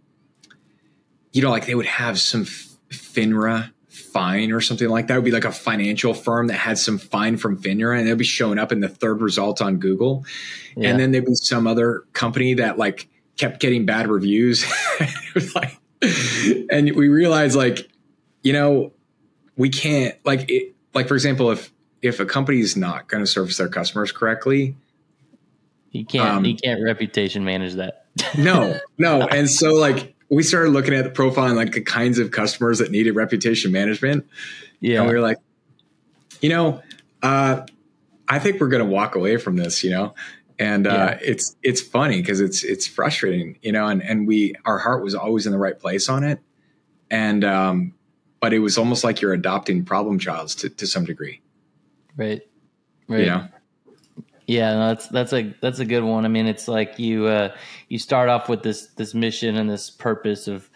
you 1.33 1.43
know, 1.43 1.51
like 1.51 1.67
they 1.67 1.75
would 1.75 1.85
have 1.85 2.19
some 2.19 2.47
FINRA 2.47 3.71
fine 3.89 4.53
or 4.53 4.63
something 4.63 4.89
like 4.89 5.09
that. 5.09 5.15
It 5.15 5.17
would 5.19 5.25
be 5.27 5.31
like 5.33 5.45
a 5.45 5.53
financial 5.53 6.15
firm 6.15 6.47
that 6.47 6.55
had 6.55 6.79
some 6.79 6.97
fine 6.97 7.37
from 7.37 7.61
FINRA 7.61 7.99
and 7.99 8.09
they'd 8.09 8.17
be 8.17 8.25
showing 8.25 8.59
up 8.59 8.73
in 8.73 8.81
the 8.81 8.89
third 8.89 9.21
result 9.21 9.61
on 9.61 9.77
Google. 9.77 10.25
Yeah. 10.79 10.89
And 10.89 10.99
then 10.99 11.11
there'd 11.11 11.27
be 11.27 11.35
some 11.35 11.67
other 11.67 12.05
company 12.15 12.55
that 12.55 12.79
like 12.79 13.07
kept 13.37 13.61
getting 13.61 13.85
bad 13.85 14.09
reviews. 14.09 14.65
it 15.01 15.35
was 15.35 15.55
like, 15.55 15.77
and 16.71 16.97
we 16.97 17.11
realized 17.11 17.55
like, 17.55 17.91
you 18.43 18.55
know, 18.55 18.95
we 19.61 19.69
can't 19.69 20.17
like 20.25 20.51
it, 20.51 20.75
like 20.95 21.07
for 21.07 21.15
example 21.15 21.51
if 21.51 21.71
if 22.01 22.19
a 22.19 22.25
company 22.25 22.61
is 22.61 22.79
not 22.79 23.09
going 23.09 23.23
to 23.23 23.27
service 23.27 23.59
their 23.59 23.69
customers 23.69 24.11
correctly 24.11 24.75
you 25.91 26.03
can't 26.07 26.29
um, 26.29 26.45
you 26.47 26.57
can't 26.57 26.83
reputation 26.83 27.45
manage 27.45 27.75
that. 27.75 28.07
No 28.39 28.79
no 28.97 29.21
and 29.27 29.51
so 29.51 29.75
like 29.75 30.15
we 30.31 30.43
started 30.43 30.71
looking 30.71 30.95
at 30.95 31.05
the 31.05 31.11
profile 31.11 31.47
and 31.47 31.57
like 31.57 31.73
the 31.73 31.83
kinds 31.83 32.19
of 32.19 32.31
customers 32.31 32.79
that 32.79 32.91
needed 32.91 33.15
reputation 33.15 33.71
management. 33.71 34.27
Yeah. 34.81 35.01
and 35.01 35.09
we 35.09 35.15
were 35.15 35.21
like 35.21 35.37
you 36.41 36.49
know 36.49 36.83
uh 37.23 37.67
i 38.29 38.39
think 38.39 38.63
we're 38.63 38.69
going 38.69 38.83
to 38.83 38.91
walk 38.91 39.15
away 39.15 39.37
from 39.37 39.57
this 39.57 39.85
you 39.85 39.91
know? 39.91 40.15
And 40.59 40.87
uh, 40.87 40.91
yeah. 40.91 41.19
it's 41.23 41.57
it's 41.63 41.81
funny 41.81 42.21
because 42.21 42.43
it's 42.43 42.65
it's 42.65 42.87
frustrating, 42.87 43.59
you 43.63 43.73
know, 43.73 43.87
and 43.87 44.03
and 44.03 44.27
we 44.27 44.55
our 44.67 44.79
heart 44.79 45.03
was 45.03 45.15
always 45.15 45.47
in 45.47 45.53
the 45.53 45.59
right 45.59 45.79
place 45.79 46.11
on 46.11 46.23
it, 46.23 46.39
and 47.11 47.45
um, 47.45 47.95
but 48.41 48.53
it 48.53 48.59
was 48.61 48.79
almost 48.79 49.05
like 49.05 49.21
you're 49.21 49.33
adopting 49.33 49.85
problem 49.85 50.19
childs 50.19 50.55
to, 50.57 50.71
to 50.71 50.87
some 50.87 51.05
degree. 51.05 51.41
Right. 52.17 52.43
Right. 53.09 53.27
Yeah. 53.27 53.49
Yeah, 54.47 54.75
no, 54.75 54.89
that's 54.89 55.07
that's 55.07 55.33
a 55.33 55.55
that's 55.61 55.79
a 55.79 55.85
good 55.85 56.03
one. 56.03 56.25
I 56.25 56.29
mean, 56.29 56.49
it's 56.49 56.67
like 56.67 56.99
you 56.99 57.27
uh, 57.27 57.55
you 57.89 58.01
start 58.01 58.29
off 58.29 58.49
with 58.49 58.65
this 58.65 58.89
this 58.97 59.15
mission 59.15 59.55
and 59.55 59.71
this 59.71 59.91
purpose 59.91 60.49
of 60.49 60.69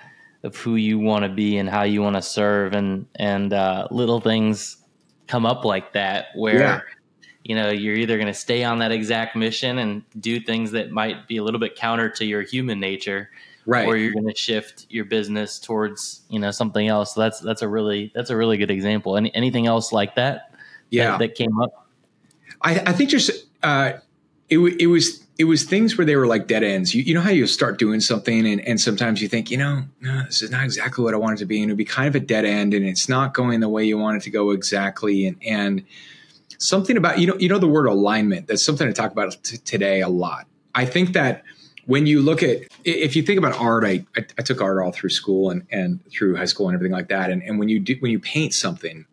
of 0.45 0.55
who 0.55 0.77
you 0.77 1.01
want 1.01 1.25
to 1.25 1.29
be 1.29 1.57
and 1.57 1.69
how 1.69 1.83
you 1.83 2.01
want 2.01 2.15
to 2.15 2.23
serve, 2.23 2.73
and 2.73 3.07
and 3.17 3.53
uh, 3.53 3.89
little 3.91 4.21
things 4.21 4.77
come 5.27 5.45
up 5.45 5.65
like 5.65 5.93
that 5.95 6.27
where 6.37 6.61
yeah. 6.61 6.81
you 7.43 7.57
know 7.57 7.71
you're 7.71 7.97
either 7.97 8.17
going 8.17 8.29
to 8.29 8.35
stay 8.35 8.63
on 8.63 8.79
that 8.79 8.93
exact 8.93 9.35
mission 9.35 9.79
and 9.79 10.05
do 10.21 10.39
things 10.39 10.71
that 10.71 10.93
might 10.93 11.27
be 11.27 11.39
a 11.39 11.43
little 11.43 11.59
bit 11.59 11.75
counter 11.75 12.09
to 12.11 12.25
your 12.25 12.43
human 12.43 12.79
nature, 12.79 13.29
right 13.67 13.87
or 13.87 13.97
you're 13.97 14.13
going 14.13 14.27
to 14.27 14.35
shift 14.35 14.87
your 14.89 15.05
business 15.05 15.59
towards 15.59 16.23
you 16.29 16.39
know 16.39 16.51
something 16.51 16.89
else 16.89 17.15
so 17.15 17.21
that's 17.21 17.41
that's 17.41 17.63
a 17.63 17.69
really 17.69 18.13
that's 18.15 18.31
a 18.31 18.37
really 18.37 18.57
good 18.57 18.71
example 18.71 19.17
Any, 19.17 19.35
anything 19.35 19.67
else 19.67 19.93
like 19.93 20.15
that 20.17 20.55
yeah 20.91 21.13
that, 21.13 21.19
that 21.19 21.35
came 21.35 21.61
up 21.61 21.89
i, 22.63 22.73
I 22.87 22.93
think 22.93 23.11
just 23.11 23.31
uh, 23.63 23.95
it, 24.49 24.59
it 24.59 24.87
was 24.87 25.25
it 25.37 25.45
was 25.45 25.65
things 25.65 25.99
where 25.99 26.05
they 26.05 26.17
were 26.17 26.27
like 26.27 26.47
dead 26.47 26.63
ends. 26.63 26.95
You, 26.95 27.03
you 27.03 27.15
know 27.15 27.21
how 27.21 27.31
you 27.31 27.47
start 27.47 27.79
doing 27.79 28.01
something 28.01 28.47
and, 28.47 28.61
and 28.61 28.81
sometimes 28.81 29.21
you 29.21 29.29
think, 29.29 29.51
you 29.51 29.57
know, 29.57 29.83
no, 30.01 30.23
this 30.25 30.43
is 30.43 30.51
not 30.51 30.65
exactly 30.65 31.03
what 31.03 31.13
I 31.13 31.17
want 31.17 31.39
it 31.39 31.41
to 31.41 31.47
be. 31.47 31.61
And 31.61 31.71
it'd 31.71 31.79
be 31.79 31.85
kind 31.85 32.09
of 32.09 32.15
a 32.15 32.25
dead 32.25 32.45
end 32.45 32.73
and 32.73 32.87
it's 32.87 33.09
not 33.09 33.35
going 33.35 33.61
the 33.61 33.69
way 33.69 33.85
you 33.85 33.99
want 33.99 34.17
it 34.17 34.23
to 34.25 34.31
go 34.31 34.53
exactly. 34.53 35.27
And, 35.27 35.37
and 35.45 35.85
something 36.59 36.97
about, 36.97 37.19
you 37.19 37.27
know, 37.27 37.37
you 37.39 37.49
know, 37.49 37.59
the 37.59 37.67
word 37.67 37.87
alignment, 37.87 38.47
that's 38.47 38.65
something 38.65 38.87
I 38.87 38.93
talk 38.93 39.11
about 39.11 39.37
t- 39.43 39.57
today 39.59 40.03
a 40.03 40.09
lot. 40.09 40.47
I 40.75 40.85
think 40.85 41.15
that 41.15 41.43
when 41.87 42.07
you 42.07 42.23
look 42.23 42.43
at 42.43 42.63
if 42.85 43.17
you 43.17 43.23
think 43.23 43.39
about 43.39 43.59
art 43.59 43.85
I, 43.85 44.05
I, 44.17 44.25
I 44.39 44.43
took 44.43 44.61
art 44.61 44.83
all 44.83 44.93
through 44.93 45.11
school 45.11 45.51
and, 45.51 45.67
and 45.71 46.01
through 46.11 46.37
high 46.37 46.45
school 46.45 46.69
and 46.69 46.75
everything 46.75 46.93
like 46.93 47.09
that. 47.09 47.31
And, 47.31 47.43
and 47.43 47.59
when 47.59 47.69
you 47.69 47.81
do 47.81 47.97
when 48.01 48.13
you 48.13 48.19
paint 48.19 48.55
something 48.55 49.07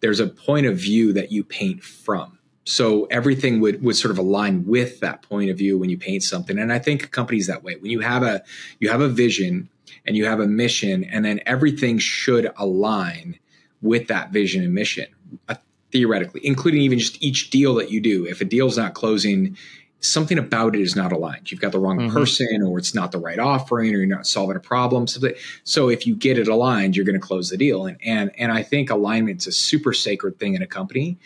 there's 0.00 0.20
a 0.20 0.26
point 0.26 0.66
of 0.66 0.76
view 0.76 1.12
that 1.14 1.32
you 1.32 1.44
paint 1.44 1.82
from. 1.82 2.38
So 2.64 3.06
everything 3.06 3.60
would 3.60 3.82
would 3.82 3.96
sort 3.96 4.10
of 4.12 4.18
align 4.18 4.66
with 4.66 5.00
that 5.00 5.22
point 5.22 5.50
of 5.50 5.58
view 5.58 5.78
when 5.78 5.90
you 5.90 5.98
paint 5.98 6.22
something. 6.22 6.58
And 6.58 6.72
i 6.72 6.78
think 6.78 7.10
companies 7.10 7.46
that 7.46 7.62
way. 7.62 7.76
When 7.76 7.90
you 7.90 8.00
have 8.00 8.22
a 8.22 8.42
you 8.78 8.88
have 8.88 9.00
a 9.00 9.08
vision 9.08 9.68
and 10.06 10.16
you 10.16 10.26
have 10.26 10.40
a 10.40 10.46
mission 10.46 11.04
and 11.04 11.24
then 11.24 11.40
everything 11.46 11.98
should 11.98 12.52
align 12.56 13.38
with 13.80 14.08
that 14.08 14.30
vision 14.30 14.62
and 14.62 14.74
mission 14.74 15.06
uh, 15.48 15.56
theoretically 15.90 16.40
including 16.44 16.82
even 16.82 16.98
just 16.98 17.22
each 17.22 17.50
deal 17.50 17.74
that 17.74 17.90
you 17.90 18.00
do. 18.00 18.26
If 18.26 18.40
a 18.40 18.44
deal's 18.44 18.78
not 18.78 18.94
closing 18.94 19.56
something 20.02 20.36
about 20.36 20.74
it 20.74 20.82
is 20.82 20.94
not 20.96 21.12
aligned. 21.12 21.50
You've 21.50 21.60
got 21.60 21.72
the 21.72 21.78
wrong 21.78 21.98
mm-hmm. 21.98 22.14
person, 22.14 22.62
or 22.62 22.76
it's 22.78 22.94
not 22.94 23.12
the 23.12 23.18
right 23.18 23.38
offering, 23.38 23.94
or 23.94 23.98
you're 23.98 24.06
not 24.06 24.26
solving 24.26 24.56
a 24.56 24.60
problem. 24.60 25.06
So, 25.06 25.20
so 25.64 25.88
if 25.88 26.06
you 26.06 26.16
get 26.16 26.38
it 26.38 26.48
aligned, 26.48 26.96
you're 26.96 27.06
going 27.06 27.18
to 27.18 27.26
close 27.26 27.48
the 27.48 27.56
deal. 27.56 27.86
And 27.86 27.96
and 28.04 28.32
and 28.36 28.52
I 28.52 28.62
think 28.62 28.90
alignment's 28.90 29.46
a 29.46 29.52
super 29.52 29.92
sacred 29.92 30.38
thing 30.38 30.54
in 30.54 30.62
a 30.62 30.66
company. 30.66 31.18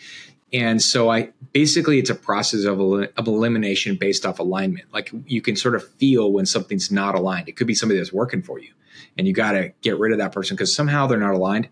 And 0.53 0.81
so 0.81 1.09
I 1.09 1.31
basically 1.51 1.99
it's 1.99 2.09
a 2.09 2.15
process 2.15 2.63
of, 2.63 2.79
of 2.79 3.27
elimination 3.27 3.97
based 3.97 4.25
off 4.25 4.39
alignment. 4.39 4.93
Like 4.93 5.11
you 5.25 5.41
can 5.41 5.57
sort 5.57 5.75
of 5.75 5.85
feel 5.95 6.31
when 6.31 6.45
something's 6.45 6.89
not 6.89 7.15
aligned. 7.15 7.49
It 7.49 7.57
could 7.57 7.67
be 7.67 7.75
somebody 7.75 7.99
that's 7.99 8.13
working 8.13 8.41
for 8.41 8.59
you, 8.59 8.71
and 9.17 9.27
you 9.27 9.33
got 9.33 9.53
to 9.53 9.73
get 9.81 9.99
rid 9.99 10.11
of 10.11 10.19
that 10.19 10.31
person 10.31 10.55
because 10.55 10.73
somehow 10.73 11.07
they're 11.07 11.17
not 11.17 11.33
aligned. 11.33 11.67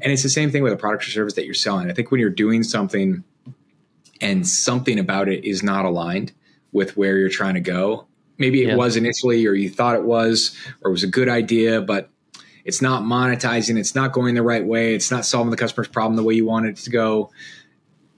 And 0.00 0.12
it's 0.12 0.22
the 0.22 0.28
same 0.28 0.50
thing 0.50 0.62
with 0.62 0.72
a 0.72 0.76
product 0.76 1.08
or 1.08 1.10
service 1.10 1.34
that 1.34 1.46
you're 1.46 1.54
selling. 1.54 1.90
I 1.90 1.94
think 1.94 2.10
when 2.10 2.20
you're 2.20 2.30
doing 2.30 2.62
something 2.62 3.24
and 4.20 4.46
something 4.46 4.98
about 4.98 5.28
it 5.28 5.44
is 5.44 5.62
not 5.62 5.86
aligned, 5.86 6.32
with 6.72 6.96
where 6.96 7.18
you're 7.18 7.28
trying 7.28 7.54
to 7.54 7.60
go. 7.60 8.06
Maybe 8.38 8.62
it 8.62 8.68
yeah. 8.68 8.76
was 8.76 8.96
initially, 8.96 9.46
or 9.46 9.52
you 9.52 9.68
thought 9.68 9.96
it 9.96 10.04
was, 10.04 10.56
or 10.82 10.90
it 10.90 10.92
was 10.92 11.02
a 11.02 11.08
good 11.08 11.28
idea, 11.28 11.82
but 11.82 12.10
it's 12.64 12.80
not 12.80 13.02
monetizing. 13.02 13.78
It's 13.78 13.94
not 13.94 14.12
going 14.12 14.34
the 14.34 14.42
right 14.42 14.64
way. 14.64 14.94
It's 14.94 15.10
not 15.10 15.24
solving 15.24 15.50
the 15.50 15.56
customer's 15.56 15.88
problem 15.88 16.16
the 16.16 16.22
way 16.22 16.34
you 16.34 16.46
want 16.46 16.66
it 16.66 16.76
to 16.76 16.90
go. 16.90 17.30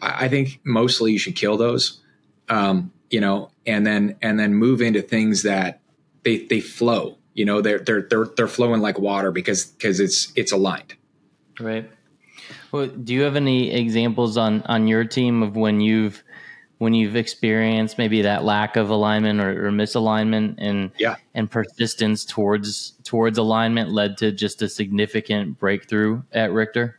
I, 0.01 0.27
I 0.27 0.29
think 0.29 0.61
mostly 0.65 1.13
you 1.13 1.19
should 1.19 1.37
kill 1.37 1.57
those, 1.57 2.01
um, 2.49 2.93
you 3.11 3.21
know, 3.21 3.51
and 3.67 3.87
then 3.87 4.17
and 4.23 4.39
then 4.39 4.55
move 4.55 4.81
into 4.81 5.03
things 5.03 5.43
that 5.43 5.81
they 6.23 6.47
they 6.47 6.61
flow. 6.61 7.19
You 7.35 7.45
know, 7.45 7.61
they're 7.61 7.79
they're 7.79 8.03
they're 8.03 8.27
they're 8.37 8.49
flowing 8.49 8.81
like 8.81 8.99
water 8.99 9.33
because 9.33 9.65
because 9.65 10.01
it's 10.01 10.33
it's 10.37 10.53
aligned. 10.53 10.95
Right. 11.59 11.91
Well, 12.73 12.87
do 12.87 13.13
you 13.13 13.23
have 13.23 13.37
any 13.37 13.73
examples 13.73 14.37
on 14.37 14.63
on 14.63 14.87
your 14.87 15.05
team 15.05 15.43
of 15.43 15.57
when 15.57 15.81
you've 15.81 16.23
when 16.83 16.95
you've 16.95 17.15
experienced 17.15 17.97
maybe 17.97 18.23
that 18.23 18.43
lack 18.43 18.75
of 18.75 18.91
alignment 18.91 19.41
or, 19.41 19.69
or 19.69 19.71
misalignment 19.71 20.57
and 20.59 20.91
yeah. 20.99 21.15
and 21.33 21.49
persistence 21.49 22.25
towards 22.25 22.95
towards 23.05 23.39
alignment 23.39 23.93
led 23.93 24.17
to 24.17 24.33
just 24.33 24.61
a 24.63 24.69
significant 24.69 25.61
breakthrough 25.61 26.21
at 26.33 26.51
Richter? 26.51 26.99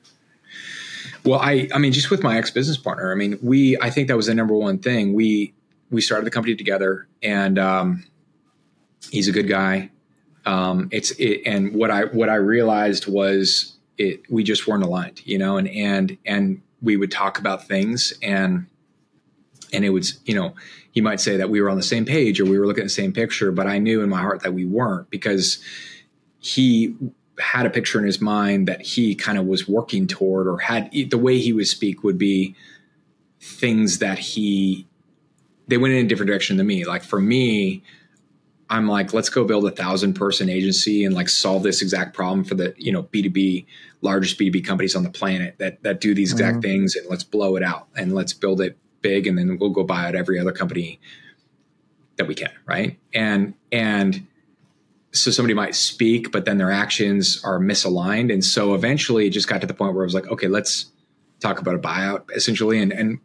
Well, 1.25 1.41
I 1.41 1.67
I 1.73 1.79
mean 1.79 1.91
just 1.91 2.09
with 2.09 2.23
my 2.23 2.37
ex 2.37 2.49
business 2.49 2.77
partner, 2.77 3.11
I 3.11 3.15
mean 3.15 3.37
we 3.41 3.77
I 3.81 3.89
think 3.89 4.07
that 4.07 4.15
was 4.15 4.27
the 4.27 4.33
number 4.33 4.53
one 4.53 4.79
thing. 4.79 5.13
We 5.13 5.53
we 5.91 5.99
started 5.99 6.25
the 6.25 6.31
company 6.31 6.55
together, 6.55 7.09
and 7.21 7.59
um, 7.59 8.05
he's 9.11 9.27
a 9.27 9.33
good 9.33 9.49
guy. 9.49 9.89
Um, 10.45 10.87
it's 10.93 11.11
it, 11.11 11.41
and 11.45 11.75
what 11.75 11.91
I 11.91 12.05
what 12.05 12.29
I 12.29 12.35
realized 12.35 13.07
was 13.07 13.73
it 13.97 14.21
we 14.31 14.45
just 14.45 14.65
weren't 14.65 14.85
aligned, 14.85 15.25
you 15.25 15.37
know, 15.37 15.57
and 15.57 15.67
and 15.67 16.17
and 16.25 16.61
we 16.81 16.95
would 16.95 17.11
talk 17.11 17.37
about 17.37 17.67
things 17.67 18.13
and 18.23 18.67
and 19.73 19.83
it 19.83 19.89
was 19.89 20.19
you 20.25 20.35
know 20.35 20.53
he 20.91 21.01
might 21.01 21.19
say 21.19 21.35
that 21.37 21.49
we 21.49 21.59
were 21.61 21.69
on 21.69 21.77
the 21.77 21.83
same 21.83 22.05
page 22.05 22.39
or 22.39 22.45
we 22.45 22.57
were 22.57 22.67
looking 22.67 22.83
at 22.83 22.85
the 22.85 22.89
same 22.89 23.11
picture 23.11 23.51
but 23.51 23.67
i 23.67 23.77
knew 23.77 24.01
in 24.01 24.09
my 24.09 24.21
heart 24.21 24.41
that 24.43 24.53
we 24.53 24.65
weren't 24.65 25.09
because 25.09 25.61
he 26.39 26.95
had 27.39 27.65
a 27.65 27.69
picture 27.69 27.99
in 27.99 28.05
his 28.05 28.21
mind 28.21 28.67
that 28.67 28.81
he 28.81 29.15
kind 29.15 29.37
of 29.37 29.45
was 29.45 29.67
working 29.67 30.07
toward 30.07 30.47
or 30.47 30.59
had 30.59 30.91
the 31.09 31.17
way 31.17 31.39
he 31.39 31.51
would 31.51 31.67
speak 31.67 32.03
would 32.03 32.17
be 32.17 32.55
things 33.41 33.99
that 33.99 34.19
he 34.19 34.87
they 35.67 35.77
went 35.77 35.93
in 35.93 36.05
a 36.05 36.07
different 36.07 36.27
direction 36.27 36.57
than 36.57 36.67
me 36.67 36.85
like 36.85 37.03
for 37.03 37.19
me 37.19 37.81
i'm 38.69 38.87
like 38.87 39.13
let's 39.13 39.29
go 39.29 39.43
build 39.43 39.65
a 39.65 39.71
thousand 39.71 40.13
person 40.13 40.47
agency 40.47 41.03
and 41.03 41.15
like 41.15 41.27
solve 41.27 41.63
this 41.63 41.81
exact 41.81 42.13
problem 42.13 42.43
for 42.43 42.55
the 42.55 42.73
you 42.77 42.91
know 42.91 43.03
b2b 43.03 43.65
largest 44.01 44.39
b2b 44.39 44.63
companies 44.63 44.95
on 44.95 45.03
the 45.03 45.09
planet 45.09 45.55
that 45.57 45.81
that 45.81 45.99
do 45.99 46.13
these 46.13 46.31
exact 46.31 46.57
mm-hmm. 46.57 46.61
things 46.61 46.95
and 46.95 47.09
let's 47.09 47.23
blow 47.23 47.55
it 47.55 47.63
out 47.63 47.87
and 47.97 48.13
let's 48.13 48.33
build 48.33 48.61
it 48.61 48.77
big 49.03 49.27
and 49.27 49.38
then 49.38 49.57
we'll 49.60 49.69
go 49.69 49.83
buy 49.83 50.07
out 50.07 50.15
every 50.15 50.39
other 50.39 50.51
company 50.51 51.00
that 52.17 52.27
we 52.27 52.33
can 52.33 52.50
right? 52.65 52.98
And 53.13 53.53
and 53.72 54.25
so 55.12 55.29
somebody 55.29 55.53
might 55.53 55.75
speak 55.75 56.31
but 56.31 56.45
then 56.45 56.57
their 56.57 56.72
actions 56.72 57.43
are 57.43 57.60
misaligned. 57.60 58.33
And 58.33 58.43
so 58.43 58.74
eventually 58.74 59.27
it 59.27 59.29
just 59.29 59.48
got 59.48 59.62
to 59.62 59.67
the 59.67 59.74
point 59.75 59.93
where 59.93 60.03
i 60.03 60.07
was 60.07 60.15
like 60.15 60.27
okay 60.27 60.48
let's 60.48 60.88
talk 61.39 61.60
about 61.60 61.75
a 61.75 61.79
buyout 61.79 62.24
essentially. 62.36 62.79
And 62.79 62.91
and 62.91 63.19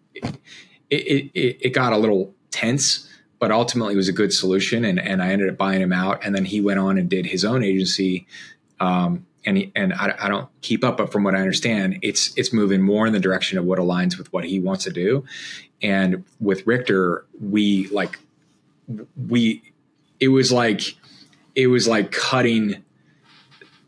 it, 0.90 1.30
it, 1.34 1.58
it 1.60 1.74
got 1.74 1.92
a 1.92 1.96
little 1.96 2.34
tense 2.50 3.08
but 3.38 3.52
ultimately 3.52 3.94
it 3.94 3.96
was 3.96 4.08
a 4.08 4.12
good 4.12 4.32
solution. 4.32 4.84
And, 4.84 4.98
and 4.98 5.22
i 5.22 5.30
ended 5.30 5.48
up 5.48 5.56
buying 5.56 5.80
him 5.80 5.92
out. 5.92 6.24
And 6.24 6.34
then 6.34 6.44
he 6.44 6.60
went 6.60 6.80
on 6.80 6.98
and 6.98 7.08
did 7.08 7.24
his 7.24 7.44
own 7.44 7.62
agency 7.62 8.26
um, 8.80 9.26
and 9.48 9.72
and 9.74 9.94
I, 9.94 10.14
I, 10.18 10.28
don't 10.28 10.48
keep 10.60 10.84
up, 10.84 10.98
but 10.98 11.10
from 11.10 11.24
what 11.24 11.34
I 11.34 11.38
understand, 11.38 12.00
it's 12.02 12.36
it's 12.36 12.52
moving 12.52 12.82
more 12.82 13.06
in 13.06 13.14
the 13.14 13.18
direction 13.18 13.56
of 13.56 13.64
what 13.64 13.78
aligns 13.78 14.18
with 14.18 14.30
what 14.30 14.44
he 14.44 14.60
wants 14.60 14.84
to 14.84 14.90
do. 14.90 15.24
And 15.80 16.24
with 16.38 16.66
Richter, 16.66 17.24
we 17.40 17.88
like 17.88 18.18
we 19.28 19.62
it 20.20 20.28
was 20.28 20.52
like 20.52 20.96
it 21.54 21.68
was 21.68 21.88
like 21.88 22.12
cutting 22.12 22.84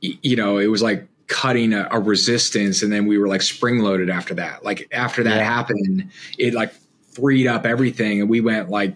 you 0.01 0.35
know, 0.35 0.57
it 0.57 0.69
was 0.69 0.81
like 0.81 1.07
cutting 1.27 1.75
a, 1.75 1.87
a 1.91 2.01
resistance 2.01 2.83
and 2.83 2.91
then 2.91 3.07
we 3.07 3.19
were 3.19 3.29
like 3.29 3.43
spring 3.43 3.81
loaded 3.81 4.09
after 4.09 4.33
that. 4.35 4.65
Like 4.65 4.89
after 4.93 5.23
that 5.25 5.37
yeah. 5.37 5.45
happened, 5.45 6.11
it 6.39 6.55
like 6.55 6.73
freed 7.13 7.47
up 7.47 7.67
everything 7.67 8.23
and 8.23 8.31
we 8.31 8.41
went 8.41 8.71
like 8.71 8.95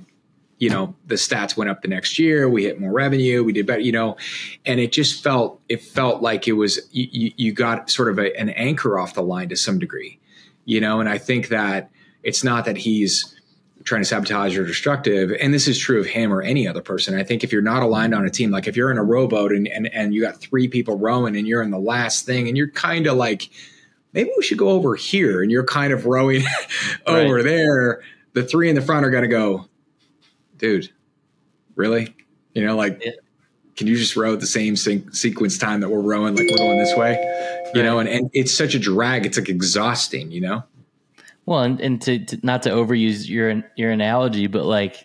you 0.58 0.70
know 0.70 0.94
the 1.06 1.16
stats 1.16 1.56
went 1.56 1.70
up 1.70 1.82
the 1.82 1.88
next 1.88 2.18
year 2.18 2.48
we 2.48 2.64
hit 2.64 2.80
more 2.80 2.92
revenue 2.92 3.42
we 3.44 3.52
did 3.52 3.66
better 3.66 3.80
you 3.80 3.92
know 3.92 4.16
and 4.64 4.80
it 4.80 4.92
just 4.92 5.22
felt 5.22 5.60
it 5.68 5.82
felt 5.82 6.22
like 6.22 6.46
it 6.46 6.52
was 6.52 6.80
you, 6.92 7.32
you 7.36 7.52
got 7.52 7.90
sort 7.90 8.08
of 8.08 8.18
a, 8.18 8.38
an 8.38 8.50
anchor 8.50 8.98
off 8.98 9.14
the 9.14 9.22
line 9.22 9.48
to 9.48 9.56
some 9.56 9.78
degree 9.78 10.18
you 10.64 10.80
know 10.80 11.00
and 11.00 11.08
i 11.08 11.18
think 11.18 11.48
that 11.48 11.90
it's 12.22 12.42
not 12.42 12.64
that 12.64 12.76
he's 12.76 13.34
trying 13.84 14.00
to 14.00 14.06
sabotage 14.06 14.56
or 14.56 14.64
destructive. 14.64 15.30
And 15.40 15.52
this 15.52 15.68
is 15.68 15.78
true 15.78 16.00
of 16.00 16.06
him 16.06 16.32
or 16.32 16.40
any 16.42 16.66
other 16.66 16.80
person. 16.80 17.18
I 17.18 17.22
think 17.22 17.44
if 17.44 17.52
you're 17.52 17.62
not 17.62 17.82
aligned 17.82 18.14
on 18.14 18.24
a 18.24 18.30
team, 18.30 18.50
like 18.50 18.66
if 18.66 18.76
you're 18.76 18.90
in 18.90 18.96
a 18.96 19.04
rowboat 19.04 19.52
and, 19.52 19.68
and, 19.68 19.86
and 19.88 20.14
you 20.14 20.22
got 20.22 20.40
three 20.40 20.68
people 20.68 20.98
rowing 20.98 21.36
and 21.36 21.46
you're 21.46 21.62
in 21.62 21.70
the 21.70 21.78
last 21.78 22.24
thing 22.24 22.48
and 22.48 22.56
you're 22.56 22.70
kind 22.70 23.06
of 23.06 23.16
like, 23.16 23.50
maybe 24.14 24.30
we 24.36 24.42
should 24.42 24.58
go 24.58 24.70
over 24.70 24.94
here 24.94 25.42
and 25.42 25.50
you're 25.50 25.64
kind 25.64 25.92
of 25.92 26.06
rowing 26.06 26.42
over 27.06 27.36
right. 27.36 27.44
there, 27.44 28.02
the 28.32 28.42
three 28.42 28.70
in 28.70 28.74
the 28.74 28.80
front 28.80 29.04
are 29.04 29.10
going 29.10 29.22
to 29.22 29.28
go, 29.28 29.68
dude, 30.58 30.90
really? 31.74 32.14
You 32.54 32.64
know, 32.64 32.76
like, 32.76 33.02
yeah. 33.04 33.12
can 33.76 33.86
you 33.86 33.96
just 33.96 34.16
row 34.16 34.34
at 34.34 34.40
the 34.40 34.46
same 34.46 34.76
sequence 34.76 35.58
time 35.58 35.80
that 35.80 35.88
we're 35.88 36.00
rowing, 36.00 36.36
like 36.36 36.48
we're 36.50 36.56
going 36.56 36.78
this 36.78 36.96
way? 36.96 37.14
You 37.74 37.80
right. 37.80 37.86
know, 37.86 37.98
and, 37.98 38.08
and 38.08 38.30
it's 38.32 38.56
such 38.56 38.74
a 38.74 38.78
drag. 38.78 39.26
It's 39.26 39.36
like 39.36 39.48
exhausting, 39.48 40.30
you 40.30 40.40
know? 40.40 40.62
Well, 41.46 41.60
and, 41.60 41.80
and 41.80 42.00
to, 42.02 42.24
to, 42.24 42.40
not 42.42 42.62
to 42.62 42.70
overuse 42.70 43.28
your 43.28 43.62
your 43.76 43.90
analogy, 43.90 44.46
but 44.46 44.64
like 44.64 45.04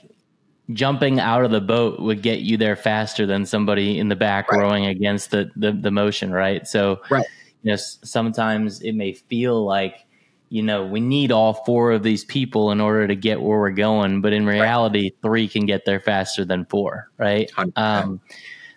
jumping 0.71 1.19
out 1.19 1.43
of 1.43 1.51
the 1.51 1.61
boat 1.61 1.99
would 1.99 2.21
get 2.21 2.39
you 2.39 2.57
there 2.57 2.75
faster 2.75 3.25
than 3.25 3.45
somebody 3.45 3.99
in 3.99 4.07
the 4.07 4.15
back 4.15 4.51
right. 4.51 4.59
rowing 4.59 4.85
against 4.85 5.31
the, 5.31 5.49
the, 5.55 5.71
the 5.71 5.91
motion, 5.91 6.31
right? 6.31 6.67
So, 6.67 7.01
right. 7.09 7.25
you 7.63 7.71
know, 7.71 7.77
sometimes 7.77 8.81
it 8.81 8.93
may 8.93 9.13
feel 9.13 9.65
like 9.65 10.05
you 10.49 10.61
know 10.61 10.85
we 10.85 10.99
need 10.99 11.31
all 11.31 11.53
four 11.53 11.91
of 11.91 12.03
these 12.03 12.25
people 12.25 12.71
in 12.71 12.81
order 12.81 13.07
to 13.07 13.15
get 13.15 13.41
where 13.41 13.59
we're 13.59 13.71
going, 13.71 14.21
but 14.21 14.33
in 14.33 14.45
reality, 14.45 15.03
right. 15.03 15.15
three 15.21 15.47
can 15.47 15.65
get 15.65 15.85
there 15.85 15.99
faster 15.99 16.43
than 16.43 16.65
four, 16.65 17.09
right? 17.17 17.51
Um, 17.75 18.21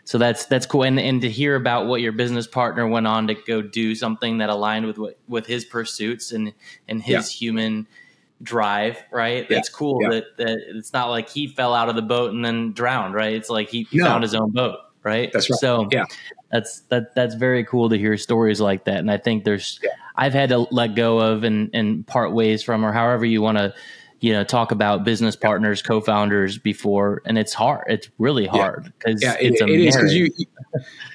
so 0.05 0.19
that's 0.19 0.47
that's 0.47 0.67
cool 0.67 0.83
and, 0.83 0.99
and 0.99 1.21
to 1.23 1.31
hear 1.31 1.55
about 1.55 1.87
what 1.87 2.00
your 2.00 2.12
business 2.12 2.47
partner 2.47 2.87
went 2.87 3.07
on 3.07 3.29
to 3.29 3.35
go 3.35 3.62
do 3.62 3.95
something 3.95 4.38
that 4.38 4.50
aligned 4.50 4.87
with 4.87 4.99
what 4.99 5.19
with 5.29 5.47
his 5.47 5.64
pursuits 5.64 6.33
and 6.33 6.52
and 6.88 7.02
his 7.02 7.33
yeah. 7.33 7.38
human 7.38 7.87
drive 8.43 8.99
right 9.12 9.47
yeah. 9.49 9.57
that's 9.57 9.69
cool 9.69 10.02
yeah. 10.02 10.09
that 10.11 10.37
that 10.37 10.59
it's 10.75 10.93
not 10.93 11.09
like 11.09 11.29
he 11.29 11.47
fell 11.47 11.75
out 11.75 11.88
of 11.88 11.95
the 11.95 12.02
boat 12.02 12.33
and 12.33 12.45
then 12.45 12.73
drowned 12.73 13.14
right 13.14 13.35
it's 13.35 13.49
like 13.49 13.69
he 13.69 13.87
no. 13.93 14.05
found 14.05 14.23
his 14.23 14.35
own 14.35 14.50
boat 14.50 14.79
right 15.05 15.31
that's 15.33 15.49
right 15.49 15.61
so 15.61 15.88
yeah 15.93 16.05
that's 16.52 16.80
that 16.90 17.14
that's 17.14 17.35
very 17.35 17.64
cool 17.64 17.88
to 17.88 17.97
hear 17.97 18.16
stories 18.16 18.61
like 18.61 18.85
that. 18.85 18.99
And 18.99 19.11
i 19.11 19.16
think 19.16 19.44
there's 19.44 19.80
i've 20.14 20.35
had 20.35 20.50
to 20.50 20.59
let 20.71 20.94
go 20.94 21.18
of 21.18 21.42
and 21.42 21.71
and 21.73 22.06
part 22.06 22.32
ways 22.32 22.62
from 22.62 22.85
or 22.85 22.92
however 22.92 23.25
you 23.25 23.42
want 23.42 23.59
to 23.59 23.75
you 24.21 24.32
know 24.32 24.44
talk 24.44 24.71
about 24.71 25.02
business 25.02 25.35
partners 25.35 25.82
co-founders 25.82 26.59
before. 26.59 27.23
And 27.25 27.38
it's 27.38 27.54
hard 27.54 27.87
it's 27.88 28.09
really 28.18 28.47
hard 28.47 28.92
because 28.99 29.23
yeah. 29.23 29.32
yeah, 29.32 29.49
it's 29.49 29.61
it, 29.61 29.68
it 29.68 29.80
is 29.80 29.97
because 29.97 30.14
you 30.14 30.30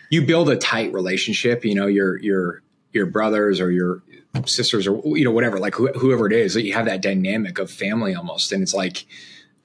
you 0.09 0.25
build 0.25 0.49
a 0.49 0.57
tight 0.57 0.91
relationship 0.91 1.63
you 1.63 1.75
know 1.75 1.87
your 1.87 2.17
your 2.17 2.63
your 2.91 3.05
brothers 3.05 3.61
or 3.61 3.71
your 3.71 4.01
sisters 4.45 4.87
or 4.87 5.01
you 5.05 5.23
know 5.23 5.31
whatever 5.31 5.59
like 5.59 5.75
wh- 5.75 5.95
whoever 5.95 6.27
it 6.27 6.33
is 6.33 6.53
that 6.53 6.63
you 6.63 6.73
have 6.73 6.85
that 6.85 7.01
dynamic 7.01 7.59
of 7.59 7.71
family 7.71 8.15
almost. 8.15 8.51
And 8.51 8.63
it's 8.63 8.73
like 8.73 9.05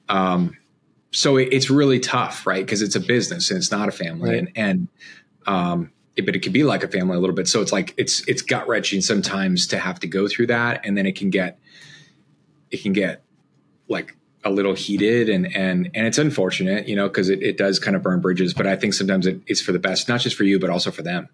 um 0.08 0.56
so 1.12 1.36
it, 1.36 1.48
it's 1.52 1.70
really 1.70 2.00
tough, 2.00 2.46
right? 2.46 2.64
Because 2.64 2.82
it's 2.82 2.96
a 2.96 3.00
business 3.00 3.50
and 3.50 3.58
it's 3.58 3.70
not 3.70 3.88
a 3.88 3.92
family, 3.92 4.30
right. 4.30 4.38
and 4.38 4.52
and 4.56 4.88
um, 5.46 5.90
it, 6.16 6.26
but 6.26 6.36
it 6.36 6.42
can 6.42 6.52
be 6.52 6.64
like 6.64 6.82
a 6.82 6.88
family 6.88 7.16
a 7.16 7.20
little 7.20 7.34
bit. 7.34 7.48
So 7.48 7.60
it's 7.60 7.72
like 7.72 7.94
it's 7.96 8.26
it's 8.28 8.42
gut 8.42 8.68
wrenching 8.68 9.00
sometimes 9.00 9.66
to 9.68 9.78
have 9.78 10.00
to 10.00 10.06
go 10.06 10.28
through 10.28 10.48
that, 10.48 10.84
and 10.84 10.96
then 10.96 11.06
it 11.06 11.16
can 11.16 11.30
get 11.30 11.58
it 12.70 12.82
can 12.82 12.92
get 12.92 13.22
like 13.88 14.16
a 14.44 14.50
little 14.50 14.74
heated 14.74 15.28
and 15.28 15.46
and 15.54 15.90
and 15.94 16.06
it's 16.06 16.18
unfortunate, 16.18 16.88
you 16.88 16.96
know, 16.96 17.08
because 17.08 17.28
it, 17.28 17.42
it 17.42 17.56
does 17.56 17.78
kind 17.78 17.96
of 17.96 18.02
burn 18.02 18.20
bridges. 18.20 18.54
But 18.54 18.66
I 18.66 18.76
think 18.76 18.94
sometimes 18.94 19.26
it, 19.26 19.40
it's 19.46 19.60
for 19.60 19.72
the 19.72 19.78
best, 19.78 20.08
not 20.08 20.20
just 20.20 20.36
for 20.36 20.44
you, 20.44 20.58
but 20.58 20.70
also 20.70 20.90
for 20.90 21.02
them. 21.02 21.28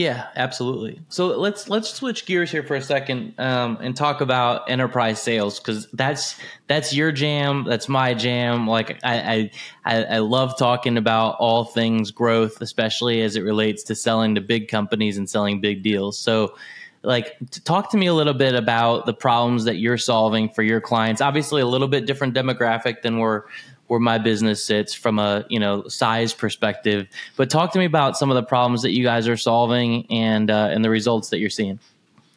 Yeah, 0.00 0.28
absolutely. 0.34 0.98
So 1.10 1.38
let's 1.38 1.68
let's 1.68 1.92
switch 1.92 2.24
gears 2.24 2.50
here 2.50 2.62
for 2.62 2.74
a 2.74 2.80
second 2.80 3.34
um, 3.36 3.76
and 3.82 3.94
talk 3.94 4.22
about 4.22 4.70
enterprise 4.70 5.20
sales 5.20 5.60
because 5.60 5.88
that's 5.92 6.40
that's 6.68 6.94
your 6.94 7.12
jam. 7.12 7.64
That's 7.68 7.86
my 7.86 8.14
jam. 8.14 8.66
Like 8.66 8.98
I, 9.04 9.50
I 9.84 10.04
I 10.04 10.18
love 10.20 10.56
talking 10.56 10.96
about 10.96 11.36
all 11.38 11.66
things 11.66 12.12
growth, 12.12 12.62
especially 12.62 13.20
as 13.20 13.36
it 13.36 13.42
relates 13.42 13.82
to 13.84 13.94
selling 13.94 14.36
to 14.36 14.40
big 14.40 14.68
companies 14.68 15.18
and 15.18 15.28
selling 15.28 15.60
big 15.60 15.82
deals. 15.82 16.18
So 16.18 16.54
like 17.02 17.36
talk 17.64 17.90
to 17.90 17.98
me 17.98 18.06
a 18.06 18.14
little 18.14 18.32
bit 18.32 18.54
about 18.54 19.04
the 19.04 19.12
problems 19.12 19.64
that 19.64 19.76
you're 19.76 19.98
solving 19.98 20.50
for 20.50 20.62
your 20.62 20.82
clients 20.82 21.22
obviously 21.22 21.62
a 21.62 21.66
little 21.66 21.88
bit 21.88 22.04
different 22.04 22.34
demographic 22.34 23.00
than 23.00 23.16
where 23.16 23.46
where 23.90 23.98
my 23.98 24.18
business 24.18 24.64
sits 24.64 24.94
from 24.94 25.18
a 25.18 25.44
you 25.48 25.58
know 25.58 25.82
size 25.88 26.32
perspective 26.32 27.08
but 27.36 27.50
talk 27.50 27.72
to 27.72 27.78
me 27.80 27.84
about 27.84 28.16
some 28.16 28.30
of 28.30 28.36
the 28.36 28.42
problems 28.42 28.82
that 28.82 28.92
you 28.92 29.02
guys 29.02 29.26
are 29.26 29.36
solving 29.36 30.06
and 30.12 30.48
uh, 30.48 30.68
and 30.70 30.84
the 30.84 30.90
results 30.90 31.30
that 31.30 31.40
you're 31.40 31.50
seeing 31.50 31.76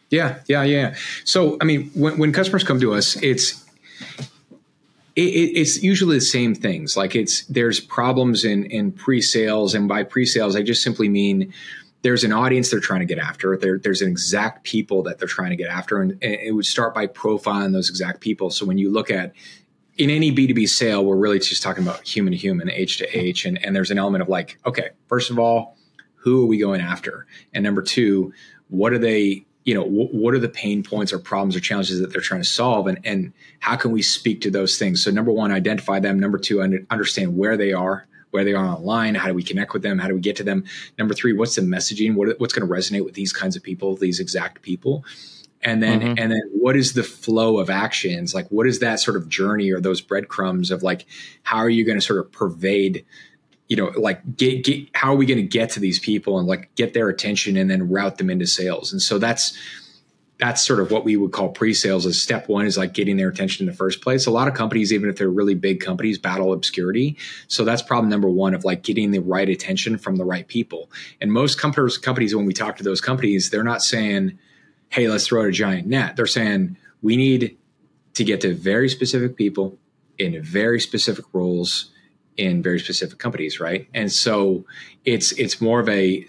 yeah 0.10 0.40
yeah 0.48 0.64
yeah 0.64 0.96
so 1.26 1.56
i 1.62 1.64
mean 1.64 1.92
when, 1.94 2.18
when 2.18 2.34
customers 2.34 2.64
come 2.64 2.80
to 2.80 2.92
us 2.92 3.16
it's 3.22 3.64
it, 5.16 5.22
it's 5.22 5.84
usually 5.84 6.18
the 6.18 6.22
same 6.22 6.56
things 6.56 6.98
like 6.98 7.16
it's 7.16 7.46
there's 7.46 7.80
problems 7.80 8.44
in 8.44 8.66
in 8.66 8.92
pre-sales 8.92 9.76
and 9.76 9.88
by 9.88 10.02
pre-sales 10.02 10.56
i 10.56 10.64
just 10.64 10.82
simply 10.82 11.08
mean 11.08 11.54
there's 12.02 12.24
an 12.24 12.34
audience 12.34 12.70
they're 12.70 12.82
trying 12.82 13.00
to 13.00 13.06
get 13.06 13.18
after. 13.18 13.56
There, 13.56 13.80
there's 13.80 14.02
an 14.02 14.10
exact 14.10 14.66
people 14.66 15.04
that 15.04 15.20
they're 15.20 15.28
trying 15.28 15.52
to 15.52 15.56
get 15.56 15.70
after, 15.70 16.02
and, 16.02 16.12
and, 16.22 16.34
it 16.34 16.54
would 16.54 16.66
start 16.66 16.94
by 16.94 17.08
profiling 17.08 17.72
those 17.72 17.90
exact 17.90 18.20
people. 18.20 18.50
So 18.50 18.66
when 18.66 18.78
you 18.78 18.92
look 18.92 19.10
at 19.10 19.32
in 19.98 20.10
any 20.10 20.32
B2B 20.32 20.68
sale, 20.68 21.06
we're 21.06 21.16
really 21.16 21.40
just 21.40 21.62
talking 21.62 21.84
about 21.84 22.06
human 22.08 22.32
to 22.32 22.38
human, 22.38 22.70
H 22.70 22.98
to 22.98 23.18
H, 23.18 23.46
and, 23.46 23.64
and 23.64 23.76
there's 23.76 23.92
an 23.92 24.00
element 24.00 24.22
of 24.22 24.30
like, 24.30 24.58
okay, 24.66 24.90
first 25.08 25.30
of 25.30 25.38
all, 25.38 25.78
who 26.16 26.44
are 26.44 26.48
we 26.48 26.58
going 26.58 26.82
after? 26.82 27.28
And 27.54 27.64
number 27.64 27.82
two, 27.82 28.34
what 28.70 28.94
are 28.94 28.98
they? 28.98 29.46
You 29.66 29.74
know, 29.74 29.84
w- 29.84 30.10
what 30.10 30.34
are 30.34 30.40
the 30.40 30.50
pain 30.50 30.84
points 30.84 31.14
or 31.14 31.20
problems 31.20 31.56
or 31.56 31.62
challenges 31.62 32.02
that 32.02 32.12
they're 32.12 32.22
trying 32.22 32.42
to 32.42 32.48
solve, 32.48 32.88
and 32.88 33.00
and 33.04 33.34
how 33.60 33.76
can 33.76 33.92
we 33.92 34.02
speak 34.02 34.42
to 34.42 34.52
those 34.52 34.78
things? 34.78 35.04
So 35.04 35.12
number 35.12 35.32
one, 35.32 35.52
identify 35.52 36.00
them. 36.00 36.20
Number 36.20 36.38
two, 36.38 36.62
understand 36.62 37.38
where 37.38 37.58
they 37.58 37.74
are 37.74 38.08
where 38.32 38.44
they 38.44 38.54
are 38.54 38.66
online 38.66 39.14
how 39.14 39.28
do 39.28 39.34
we 39.36 39.44
connect 39.44 39.74
with 39.74 39.84
them 39.84 40.00
how 40.00 40.08
do 40.08 40.16
we 40.16 40.20
get 40.20 40.36
to 40.36 40.44
them 40.44 40.64
number 40.98 41.14
three 41.14 41.34
what's 41.34 41.54
the 41.54 41.62
messaging 41.62 42.16
what, 42.16 42.40
what's 42.40 42.52
going 42.52 42.68
to 42.68 42.74
resonate 42.74 43.06
with 43.06 43.14
these 43.14 43.32
kinds 43.32 43.56
of 43.56 43.62
people 43.62 43.96
these 43.96 44.20
exact 44.20 44.64
people 44.64 45.06
and 45.64 45.82
then 45.82 46.00
mm-hmm. 46.02 46.14
and 46.18 46.32
then 46.32 46.42
what 46.54 46.76
is 46.76 46.94
the 46.94 47.04
flow 47.04 47.58
of 47.58 47.70
actions? 47.70 48.34
Like 48.34 48.48
what 48.50 48.68
is 48.68 48.80
that 48.80 49.00
sort 49.00 49.18
of 49.18 49.30
journey 49.30 49.72
or 49.72 49.80
those 49.80 50.02
breadcrumbs 50.02 50.72
of 50.72 50.84
like 50.84 51.06
how 51.44 51.58
are 51.58 51.70
you 51.70 51.86
going 51.86 51.98
to 51.98 52.06
sort 52.06 52.20
of 52.20 52.32
pervade 52.32 53.06
you 53.70 53.78
know 53.78 53.92
like 53.96 54.36
get, 54.36 54.64
get 54.64 54.90
how 54.94 55.14
are 55.14 55.16
we 55.16 55.26
going 55.26 55.38
to 55.38 55.48
get 55.48 55.70
to 55.72 55.80
these 55.80 56.00
people 56.00 56.38
and 56.38 56.48
like 56.48 56.74
get 56.76 56.94
their 56.94 57.10
attention 57.10 57.58
and 57.58 57.70
then 57.70 57.90
route 57.90 58.18
them 58.18 58.30
into 58.30 58.46
sales? 58.46 58.92
And 58.92 59.02
so 59.02 59.18
that's 59.18 59.58
that's 60.40 60.66
sort 60.66 60.80
of 60.82 60.92
what 60.92 61.06
we 61.06 61.16
would 61.16 61.32
call 61.32 61.50
pre-sales 61.50 62.06
as 62.06 62.22
step 62.22 62.50
one 62.50 62.66
is 62.66 62.78
like 62.78 62.94
getting 62.94 63.16
their 63.16 63.30
attention 63.30 63.66
in 63.66 63.72
the 63.72 63.78
first 63.78 64.02
place. 64.02 64.26
A 64.26 64.32
lot 64.32 64.48
of 64.48 64.54
companies 64.54 64.92
even 64.92 65.10
if 65.10 65.16
they're 65.16 65.30
really 65.30 65.56
big 65.56 65.80
companies 65.80 66.18
battle 66.18 66.52
obscurity. 66.52 67.18
So 67.48 67.64
that's 67.64 67.82
problem 67.82 68.10
number 68.10 68.30
one 68.30 68.54
of 68.54 68.66
like 68.66 68.84
getting 68.84 69.12
the 69.12 69.20
right 69.20 69.48
attention 69.48 69.98
from 69.98 70.18
the 70.18 70.26
right 70.26 70.48
people. 70.48 70.92
And 71.22 71.32
most 71.32 71.58
companies 71.58 71.98
companies 71.98 72.36
when 72.36 72.46
we 72.46 72.54
talk 72.54 72.76
to 72.78 72.84
those 72.84 73.00
companies 73.00 73.50
they're 73.50 73.64
not 73.64 73.82
saying 73.82 74.38
hey 74.94 75.08
let's 75.08 75.28
throw 75.28 75.42
out 75.42 75.48
a 75.48 75.52
giant 75.52 75.88
net 75.88 76.16
they're 76.16 76.26
saying 76.26 76.78
we 77.02 77.18
need 77.18 77.58
to 78.14 78.24
get 78.24 78.42
to 78.42 78.54
very 78.54 78.88
specific 78.88 79.36
people 79.36 79.78
in 80.18 80.42
very 80.42 80.80
specific 80.80 81.26
roles 81.34 81.92
in 82.38 82.62
very 82.62 82.80
specific 82.80 83.20
companies 83.20 83.60
right 83.60 83.88
and 83.94 84.12
so 84.12 84.66
it's 85.06 85.32
it's 85.34 85.60
more 85.60 85.80
of 85.80 85.90
a 85.90 86.26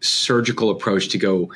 surgical 0.00 0.70
approach 0.70 1.08
to 1.08 1.18
go 1.18 1.50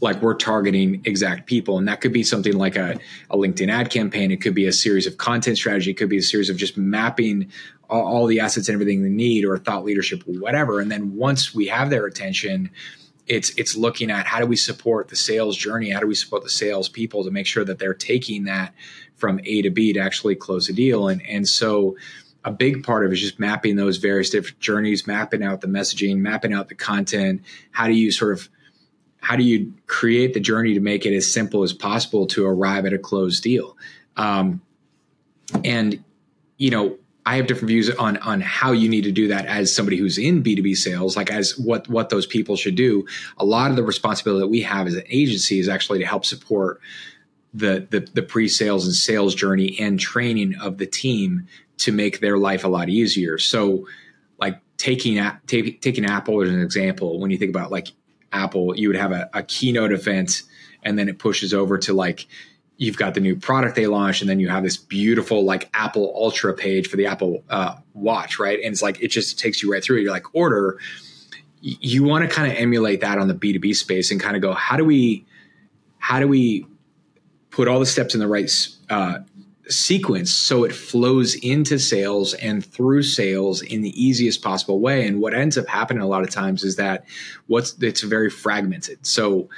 like 0.00 0.22
we're 0.22 0.34
targeting 0.34 1.02
exact 1.04 1.46
people. 1.46 1.78
And 1.78 1.88
that 1.88 2.00
could 2.00 2.12
be 2.12 2.22
something 2.22 2.56
like 2.56 2.76
a, 2.76 2.98
a 3.30 3.36
LinkedIn 3.36 3.68
ad 3.68 3.90
campaign. 3.90 4.30
It 4.30 4.40
could 4.40 4.54
be 4.54 4.66
a 4.66 4.72
series 4.72 5.06
of 5.06 5.16
content 5.16 5.56
strategy. 5.56 5.90
It 5.90 5.94
could 5.94 6.08
be 6.08 6.18
a 6.18 6.22
series 6.22 6.50
of 6.50 6.56
just 6.56 6.76
mapping 6.76 7.50
all, 7.90 8.06
all 8.06 8.26
the 8.26 8.40
assets 8.40 8.68
and 8.68 8.74
everything 8.74 9.02
they 9.02 9.08
need 9.08 9.44
or 9.44 9.58
thought 9.58 9.84
leadership 9.84 10.22
whatever. 10.26 10.80
And 10.80 10.90
then 10.90 11.16
once 11.16 11.54
we 11.54 11.66
have 11.66 11.90
their 11.90 12.06
attention, 12.06 12.70
it's 13.28 13.50
it's 13.50 13.76
looking 13.76 14.10
at 14.10 14.26
how 14.26 14.40
do 14.40 14.46
we 14.46 14.56
support 14.56 15.08
the 15.08 15.16
sales 15.16 15.56
journey? 15.56 15.90
How 15.90 16.00
do 16.00 16.06
we 16.06 16.14
support 16.14 16.42
the 16.42 16.50
sales 16.50 16.88
people 16.88 17.24
to 17.24 17.30
make 17.30 17.46
sure 17.46 17.64
that 17.64 17.78
they're 17.78 17.94
taking 17.94 18.44
that 18.44 18.74
from 19.16 19.40
A 19.44 19.62
to 19.62 19.70
B 19.70 19.92
to 19.92 20.00
actually 20.00 20.34
close 20.34 20.68
a 20.68 20.72
deal? 20.72 21.08
And 21.08 21.24
and 21.26 21.46
so 21.46 21.96
a 22.44 22.50
big 22.50 22.82
part 22.84 23.04
of 23.04 23.12
it 23.12 23.14
is 23.14 23.20
just 23.20 23.38
mapping 23.38 23.76
those 23.76 23.98
various 23.98 24.30
different 24.30 24.58
journeys, 24.60 25.06
mapping 25.06 25.42
out 25.42 25.60
the 25.60 25.66
messaging, 25.66 26.18
mapping 26.18 26.52
out 26.52 26.68
the 26.68 26.74
content. 26.74 27.42
How 27.70 27.86
do 27.86 27.92
you 27.92 28.10
sort 28.10 28.32
of 28.32 28.48
how 29.20 29.36
do 29.36 29.42
you 29.42 29.74
create 29.86 30.34
the 30.34 30.40
journey 30.40 30.74
to 30.74 30.80
make 30.80 31.04
it 31.04 31.14
as 31.14 31.32
simple 31.32 31.62
as 31.62 31.72
possible 31.72 32.26
to 32.28 32.46
arrive 32.46 32.86
at 32.86 32.92
a 32.92 32.98
closed 32.98 33.42
deal? 33.42 33.76
Um, 34.16 34.62
and 35.64 36.02
you 36.56 36.70
know, 36.70 36.98
I 37.28 37.36
have 37.36 37.46
different 37.46 37.68
views 37.68 37.90
on 37.90 38.16
on 38.18 38.40
how 38.40 38.72
you 38.72 38.88
need 38.88 39.04
to 39.04 39.12
do 39.12 39.28
that 39.28 39.44
as 39.44 39.74
somebody 39.74 39.98
who's 39.98 40.16
in 40.16 40.40
B 40.40 40.56
two 40.56 40.62
B 40.62 40.74
sales, 40.74 41.14
like 41.14 41.30
as 41.30 41.58
what 41.58 41.86
what 41.86 42.08
those 42.08 42.26
people 42.26 42.56
should 42.56 42.74
do. 42.74 43.06
A 43.36 43.44
lot 43.44 43.70
of 43.70 43.76
the 43.76 43.82
responsibility 43.82 44.40
that 44.40 44.48
we 44.48 44.62
have 44.62 44.86
as 44.86 44.94
an 44.94 45.04
agency 45.10 45.60
is 45.60 45.68
actually 45.68 45.98
to 45.98 46.06
help 46.06 46.24
support 46.24 46.80
the 47.52 47.86
the, 47.90 48.00
the 48.14 48.22
pre 48.22 48.48
sales 48.48 48.86
and 48.86 48.94
sales 48.94 49.34
journey 49.34 49.76
and 49.78 50.00
training 50.00 50.54
of 50.54 50.78
the 50.78 50.86
team 50.86 51.46
to 51.76 51.92
make 51.92 52.20
their 52.20 52.38
life 52.38 52.64
a 52.64 52.68
lot 52.68 52.88
easier. 52.88 53.36
So, 53.36 53.86
like 54.38 54.58
taking 54.78 55.22
taking 55.46 56.06
Apple 56.06 56.40
as 56.40 56.48
an 56.48 56.62
example, 56.62 57.20
when 57.20 57.30
you 57.30 57.36
think 57.36 57.50
about 57.50 57.70
like 57.70 57.88
Apple, 58.32 58.74
you 58.74 58.88
would 58.88 58.96
have 58.96 59.12
a, 59.12 59.28
a 59.34 59.42
keynote 59.42 59.92
event 59.92 60.44
and 60.82 60.98
then 60.98 61.10
it 61.10 61.18
pushes 61.18 61.52
over 61.52 61.76
to 61.76 61.92
like 61.92 62.26
you've 62.78 62.96
got 62.96 63.12
the 63.14 63.20
new 63.20 63.36
product 63.36 63.74
they 63.74 63.88
launched 63.88 64.22
and 64.22 64.30
then 64.30 64.40
you 64.40 64.48
have 64.48 64.62
this 64.62 64.76
beautiful 64.76 65.44
like 65.44 65.68
apple 65.74 66.12
ultra 66.16 66.54
page 66.54 66.88
for 66.88 66.96
the 66.96 67.06
apple 67.06 67.44
uh, 67.50 67.74
watch 67.92 68.38
right? 68.38 68.60
And 68.60 68.72
it's 68.72 68.82
like 68.82 69.02
it 69.02 69.08
just 69.08 69.38
takes 69.38 69.62
you 69.62 69.70
right 69.70 69.82
through 69.82 69.98
it. 69.98 70.02
You're 70.02 70.12
like 70.12 70.34
order. 70.34 70.78
You 71.60 72.04
want 72.04 72.28
to 72.28 72.34
kind 72.34 72.50
of 72.50 72.56
emulate 72.56 73.00
that 73.00 73.18
on 73.18 73.28
the 73.28 73.34
b2b 73.34 73.74
space 73.74 74.10
and 74.10 74.20
kind 74.20 74.36
of 74.36 74.42
go 74.42 74.54
how 74.54 74.76
do 74.76 74.84
we 74.84 75.26
how 75.98 76.20
do 76.20 76.28
we 76.28 76.66
put 77.50 77.68
all 77.68 77.80
the 77.80 77.86
steps 77.86 78.14
in 78.14 78.20
the 78.20 78.28
right 78.28 78.50
uh, 78.88 79.18
sequence 79.68 80.32
so 80.32 80.64
it 80.64 80.72
flows 80.72 81.34
into 81.34 81.78
sales 81.78 82.34
and 82.34 82.64
through 82.64 83.02
sales 83.02 83.60
in 83.62 83.82
the 83.82 83.90
easiest 84.02 84.42
possible 84.42 84.80
way? 84.80 85.06
And 85.06 85.20
what 85.20 85.34
ends 85.34 85.58
up 85.58 85.66
happening 85.66 86.02
a 86.02 86.06
lot 86.06 86.22
of 86.22 86.30
times 86.30 86.62
is 86.62 86.76
that 86.76 87.04
what's 87.48 87.76
it's 87.82 88.02
very 88.02 88.30
fragmented. 88.30 89.04
So 89.04 89.48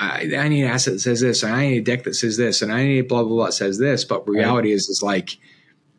I, 0.00 0.30
I 0.36 0.48
need 0.48 0.62
an 0.62 0.70
asset 0.70 0.94
that 0.94 1.00
says 1.00 1.20
this 1.20 1.42
and 1.42 1.52
i 1.52 1.66
need 1.66 1.78
a 1.78 1.82
deck 1.82 2.04
that 2.04 2.14
says 2.14 2.36
this 2.36 2.62
and 2.62 2.72
i 2.72 2.84
need 2.84 3.08
blah 3.08 3.22
blah 3.22 3.36
blah 3.36 3.46
that 3.46 3.52
says 3.52 3.78
this 3.78 4.04
but 4.04 4.28
reality 4.28 4.68
right. 4.68 4.74
is 4.74 4.88
is 4.88 5.02
like 5.02 5.38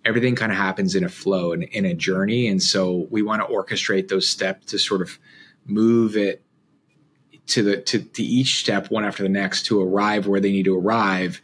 everything 0.05 0.35
kind 0.35 0.51
of 0.51 0.57
happens 0.57 0.95
in 0.95 1.03
a 1.03 1.09
flow 1.09 1.51
and 1.51 1.63
in 1.63 1.85
a 1.85 1.93
journey 1.93 2.47
and 2.47 2.63
so 2.63 3.07
we 3.09 3.21
want 3.21 3.41
to 3.41 3.53
orchestrate 3.53 4.07
those 4.07 4.27
steps 4.27 4.67
to 4.67 4.79
sort 4.79 5.01
of 5.01 5.19
move 5.65 6.15
it 6.15 6.43
to 7.47 7.63
the 7.63 7.81
to, 7.81 7.99
to 7.99 8.23
each 8.23 8.59
step 8.59 8.89
one 8.91 9.03
after 9.03 9.23
the 9.23 9.29
next 9.29 9.65
to 9.65 9.81
arrive 9.81 10.27
where 10.27 10.39
they 10.39 10.51
need 10.51 10.65
to 10.65 10.77
arrive 10.77 11.41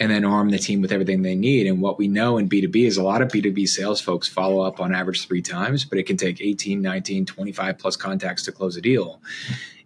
and 0.00 0.10
then 0.10 0.24
arm 0.24 0.50
the 0.50 0.58
team 0.58 0.80
with 0.80 0.92
everything 0.92 1.22
they 1.22 1.36
need. 1.36 1.66
And 1.66 1.80
what 1.80 1.98
we 1.98 2.08
know 2.08 2.36
in 2.38 2.48
B2B 2.48 2.84
is 2.84 2.96
a 2.96 3.02
lot 3.02 3.22
of 3.22 3.28
B2B 3.28 3.68
sales 3.68 4.00
folks 4.00 4.28
follow 4.28 4.60
up 4.60 4.80
on 4.80 4.92
average 4.92 5.26
three 5.26 5.42
times, 5.42 5.84
but 5.84 5.98
it 5.98 6.04
can 6.04 6.16
take 6.16 6.40
18, 6.40 6.82
19, 6.82 7.26
25 7.26 7.78
plus 7.78 7.96
contacts 7.96 8.42
to 8.44 8.52
close 8.52 8.76
a 8.76 8.80
deal. 8.80 9.20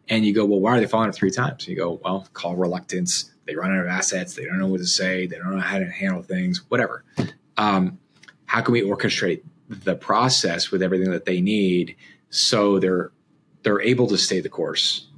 And 0.08 0.24
you 0.24 0.34
go, 0.34 0.44
well, 0.44 0.60
why 0.60 0.76
are 0.76 0.80
they 0.80 0.86
following 0.86 1.10
up 1.10 1.14
three 1.14 1.30
times? 1.30 1.68
You 1.68 1.76
go, 1.76 2.00
well, 2.02 2.26
call 2.32 2.56
reluctance. 2.56 3.30
They 3.46 3.54
run 3.54 3.72
out 3.72 3.80
of 3.80 3.86
assets. 3.86 4.34
They 4.34 4.44
don't 4.44 4.58
know 4.58 4.66
what 4.66 4.80
to 4.80 4.86
say. 4.86 5.26
They 5.26 5.36
don't 5.36 5.54
know 5.54 5.60
how 5.60 5.78
to 5.78 5.90
handle 5.90 6.22
things, 6.22 6.62
whatever. 6.68 7.04
Um, 7.56 7.98
how 8.46 8.62
can 8.62 8.72
we 8.72 8.82
orchestrate 8.82 9.42
the 9.68 9.94
process 9.94 10.70
with 10.70 10.82
everything 10.82 11.10
that 11.10 11.26
they 11.26 11.40
need 11.40 11.96
so 12.30 12.78
they're 12.78 13.12
they're 13.62 13.80
able 13.80 14.06
to 14.06 14.16
stay 14.16 14.40
the 14.40 14.48
course 14.48 15.08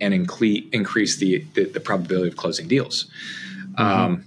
and 0.00 0.14
incre- 0.14 0.72
increase 0.72 1.16
the, 1.16 1.44
the, 1.54 1.64
the 1.64 1.80
probability 1.80 2.28
of 2.28 2.36
closing 2.36 2.68
deals? 2.68 3.10
Mm-hmm. 3.72 3.82
Um, 3.82 4.24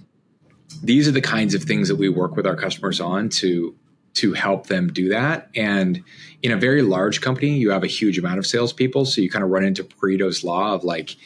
these 0.82 1.08
are 1.08 1.12
the 1.12 1.20
kinds 1.20 1.54
of 1.54 1.62
things 1.62 1.88
that 1.88 1.96
we 1.96 2.08
work 2.08 2.36
with 2.36 2.46
our 2.46 2.56
customers 2.56 3.00
on 3.00 3.28
to 3.30 3.74
to 4.14 4.32
help 4.32 4.66
them 4.66 4.92
do 4.92 5.10
that. 5.10 5.50
And 5.54 6.02
in 6.46 6.52
a 6.52 6.56
very 6.56 6.82
large 6.82 7.20
company, 7.20 7.56
you 7.58 7.70
have 7.70 7.82
a 7.82 7.88
huge 7.88 8.18
amount 8.18 8.38
of 8.38 8.46
salespeople, 8.46 9.04
so 9.04 9.20
you 9.20 9.28
kind 9.28 9.44
of 9.44 9.50
run 9.50 9.64
into 9.64 9.82
Pareto's 9.82 10.44
law 10.44 10.74
of 10.74 10.84
like 10.84 11.16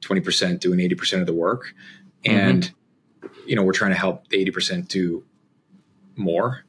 twenty 0.00 0.22
percent 0.22 0.60
doing 0.60 0.80
eighty 0.80 0.94
percent 0.94 1.20
of 1.20 1.26
the 1.26 1.34
work, 1.34 1.74
and 2.24 2.72
mm-hmm. 3.22 3.48
you 3.48 3.54
know 3.54 3.62
we're 3.62 3.72
trying 3.72 3.90
to 3.90 3.98
help 3.98 4.28
the 4.28 4.38
eighty 4.38 4.50
percent 4.50 4.88
do 4.88 5.24
more 6.16 6.64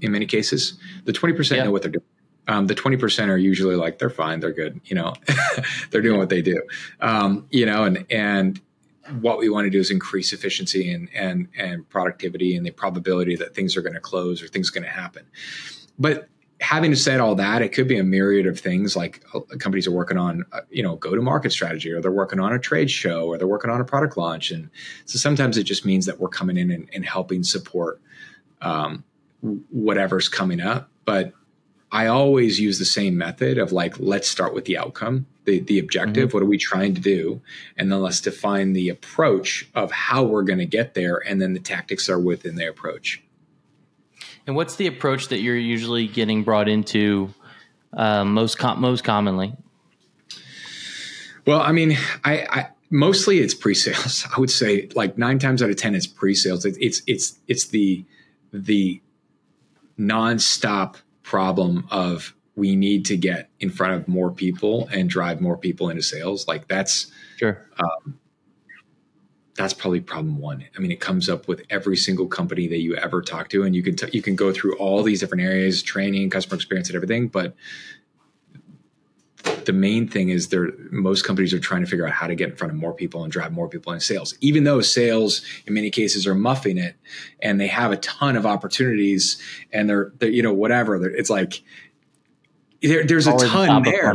in 0.00 0.12
many 0.12 0.26
cases. 0.26 0.78
The 1.04 1.12
20% 1.12 1.64
know 1.64 1.70
what 1.70 1.82
they're 1.82 1.90
doing. 1.90 2.04
Um, 2.48 2.66
the 2.66 2.74
20% 2.74 3.28
are 3.28 3.36
usually 3.36 3.74
like, 3.74 3.98
they're 3.98 4.10
fine, 4.10 4.38
they're 4.38 4.52
good, 4.52 4.80
you 4.84 4.94
know, 4.94 5.14
they're 5.90 6.02
doing 6.02 6.18
what 6.18 6.28
they 6.28 6.42
do. 6.42 6.62
Um, 7.00 7.46
you 7.50 7.66
know, 7.66 7.82
and, 7.82 8.06
and 8.08 8.60
what 9.20 9.38
we 9.38 9.48
want 9.48 9.64
to 9.64 9.70
do 9.70 9.80
is 9.80 9.90
increase 9.90 10.32
efficiency 10.32 10.92
and, 10.92 11.08
and, 11.12 11.48
and 11.58 11.88
productivity 11.88 12.54
and 12.54 12.64
the 12.64 12.70
probability 12.70 13.34
that 13.36 13.54
things 13.54 13.76
are 13.76 13.82
going 13.82 13.94
to 13.94 14.00
close 14.00 14.42
or 14.42 14.48
things 14.48 14.70
are 14.70 14.74
going 14.74 14.84
to 14.84 14.90
happen. 14.90 15.24
But 15.98 16.28
having 16.60 16.94
said 16.94 17.20
all 17.20 17.34
that, 17.34 17.62
it 17.62 17.72
could 17.72 17.86
be 17.86 17.98
a 17.98 18.04
myriad 18.04 18.46
of 18.46 18.58
things 18.58 18.96
like 18.96 19.22
uh, 19.34 19.40
companies 19.58 19.86
are 19.86 19.92
working 19.92 20.16
on, 20.16 20.44
uh, 20.52 20.60
you 20.70 20.82
know, 20.82 20.96
go 20.96 21.14
to 21.14 21.20
market 21.20 21.52
strategy, 21.52 21.92
or 21.92 22.00
they're 22.00 22.10
working 22.10 22.40
on 22.40 22.52
a 22.52 22.58
trade 22.58 22.90
show, 22.90 23.26
or 23.26 23.36
they're 23.36 23.46
working 23.46 23.70
on 23.70 23.80
a 23.80 23.84
product 23.84 24.16
launch. 24.16 24.50
And 24.50 24.70
so 25.04 25.18
sometimes 25.18 25.58
it 25.58 25.64
just 25.64 25.84
means 25.84 26.06
that 26.06 26.18
we're 26.18 26.28
coming 26.28 26.56
in 26.56 26.70
and, 26.70 26.88
and 26.94 27.04
helping 27.04 27.42
support 27.42 28.00
um, 28.62 29.04
whatever's 29.70 30.28
coming 30.28 30.60
up. 30.60 30.88
But 31.04 31.32
I 31.92 32.06
always 32.06 32.58
use 32.58 32.78
the 32.78 32.84
same 32.84 33.16
method 33.16 33.58
of 33.58 33.70
like, 33.72 33.98
let's 34.00 34.28
start 34.28 34.54
with 34.54 34.64
the 34.64 34.78
outcome, 34.78 35.26
the, 35.44 35.60
the 35.60 35.78
objective. 35.78 36.28
Mm-hmm. 36.28 36.36
What 36.36 36.42
are 36.42 36.46
we 36.46 36.58
trying 36.58 36.94
to 36.94 37.00
do? 37.00 37.40
And 37.76 37.92
then 37.92 38.00
let's 38.00 38.20
define 38.20 38.72
the 38.72 38.88
approach 38.88 39.68
of 39.74 39.92
how 39.92 40.24
we're 40.24 40.42
going 40.42 40.58
to 40.58 40.66
get 40.66 40.94
there. 40.94 41.18
And 41.18 41.40
then 41.40 41.52
the 41.52 41.60
tactics 41.60 42.08
are 42.08 42.18
within 42.18 42.56
the 42.56 42.66
approach. 42.66 43.22
And 44.46 44.54
what's 44.54 44.76
the 44.76 44.86
approach 44.86 45.28
that 45.28 45.40
you're 45.40 45.56
usually 45.56 46.06
getting 46.06 46.44
brought 46.44 46.68
into 46.68 47.34
uh, 47.92 48.24
most 48.24 48.58
com- 48.58 48.80
most 48.80 49.02
commonly? 49.02 49.54
Well, 51.46 51.60
I 51.60 51.72
mean, 51.72 51.96
I, 52.24 52.46
I 52.50 52.68
mostly 52.90 53.38
it's 53.38 53.54
pre-sales. 53.54 54.26
I 54.36 54.40
would 54.40 54.50
say 54.50 54.88
like 54.94 55.18
nine 55.18 55.38
times 55.38 55.62
out 55.62 55.70
of 55.70 55.76
ten 55.76 55.94
it's 55.94 56.06
pre-sales. 56.06 56.64
It's 56.64 56.78
it's 56.78 57.02
it's, 57.06 57.38
it's 57.48 57.66
the 57.68 58.04
the 58.52 59.00
nonstop 59.98 60.96
problem 61.22 61.86
of 61.90 62.34
we 62.54 62.76
need 62.76 63.04
to 63.06 63.16
get 63.16 63.50
in 63.60 63.70
front 63.70 63.94
of 63.94 64.08
more 64.08 64.30
people 64.30 64.88
and 64.92 65.10
drive 65.10 65.40
more 65.40 65.56
people 65.56 65.90
into 65.90 66.02
sales. 66.02 66.46
Like 66.46 66.68
that's 66.68 67.08
sure. 67.36 67.66
Um, 67.78 68.18
that's 69.56 69.72
probably 69.72 70.00
problem 70.00 70.38
one. 70.38 70.64
I 70.76 70.80
mean, 70.80 70.90
it 70.90 71.00
comes 71.00 71.28
up 71.28 71.48
with 71.48 71.62
every 71.70 71.96
single 71.96 72.26
company 72.26 72.66
that 72.68 72.80
you 72.80 72.94
ever 72.96 73.22
talk 73.22 73.48
to, 73.50 73.64
and 73.64 73.74
you 73.74 73.82
can 73.82 73.96
t- 73.96 74.10
you 74.12 74.22
can 74.22 74.36
go 74.36 74.52
through 74.52 74.76
all 74.76 75.02
these 75.02 75.20
different 75.20 75.42
areas, 75.42 75.82
training, 75.82 76.30
customer 76.30 76.56
experience, 76.56 76.88
and 76.88 76.96
everything. 76.96 77.28
But 77.28 77.54
the 79.64 79.72
main 79.72 80.08
thing 80.08 80.28
is 80.28 80.48
there 80.48 80.70
most 80.90 81.24
companies 81.24 81.54
are 81.54 81.58
trying 81.58 81.80
to 81.82 81.86
figure 81.86 82.06
out 82.06 82.12
how 82.12 82.26
to 82.26 82.34
get 82.34 82.50
in 82.50 82.56
front 82.56 82.72
of 82.72 82.78
more 82.78 82.92
people 82.92 83.22
and 83.22 83.32
drive 83.32 83.52
more 83.52 83.68
people 83.68 83.92
in 83.92 84.00
sales 84.00 84.36
even 84.40 84.64
though 84.64 84.80
sales 84.80 85.42
in 85.66 85.74
many 85.74 85.90
cases 85.90 86.26
are 86.26 86.34
muffing 86.34 86.78
it 86.78 86.96
and 87.40 87.60
they 87.60 87.66
have 87.66 87.92
a 87.92 87.96
ton 87.98 88.36
of 88.36 88.44
opportunities 88.44 89.40
and 89.72 89.88
they're, 89.88 90.12
they're 90.18 90.30
you 90.30 90.42
know 90.42 90.52
whatever 90.52 91.04
it's 91.06 91.30
like 91.30 91.62
there, 92.82 93.04
there's 93.04 93.26
always 93.26 93.44
a 93.44 93.48
ton 93.48 93.82
there 93.82 94.14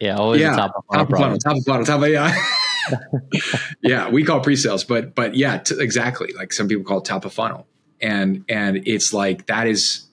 yeah 0.00 0.16
always 0.16 0.40
yeah, 0.40 0.56
top 0.56 0.74
of 0.76 0.84
funnel 0.90 1.06
top 1.06 1.12
of 1.12 1.18
funnel, 1.18 1.38
top 1.38 1.56
of 1.56 1.64
funnel 1.64 1.84
top 1.84 2.02
of 2.02 2.08
yeah 2.08 2.44
yeah 3.82 4.08
we 4.08 4.24
call 4.24 4.40
pre-sales 4.40 4.84
but 4.84 5.14
but 5.14 5.34
yeah 5.34 5.58
t- 5.58 5.76
exactly 5.78 6.32
like 6.34 6.52
some 6.52 6.68
people 6.68 6.84
call 6.84 6.98
it 6.98 7.04
top 7.04 7.24
of 7.24 7.32
funnel 7.32 7.66
and 8.00 8.44
and 8.48 8.86
it's 8.86 9.12
like 9.12 9.46
that 9.46 9.66
is 9.66 10.06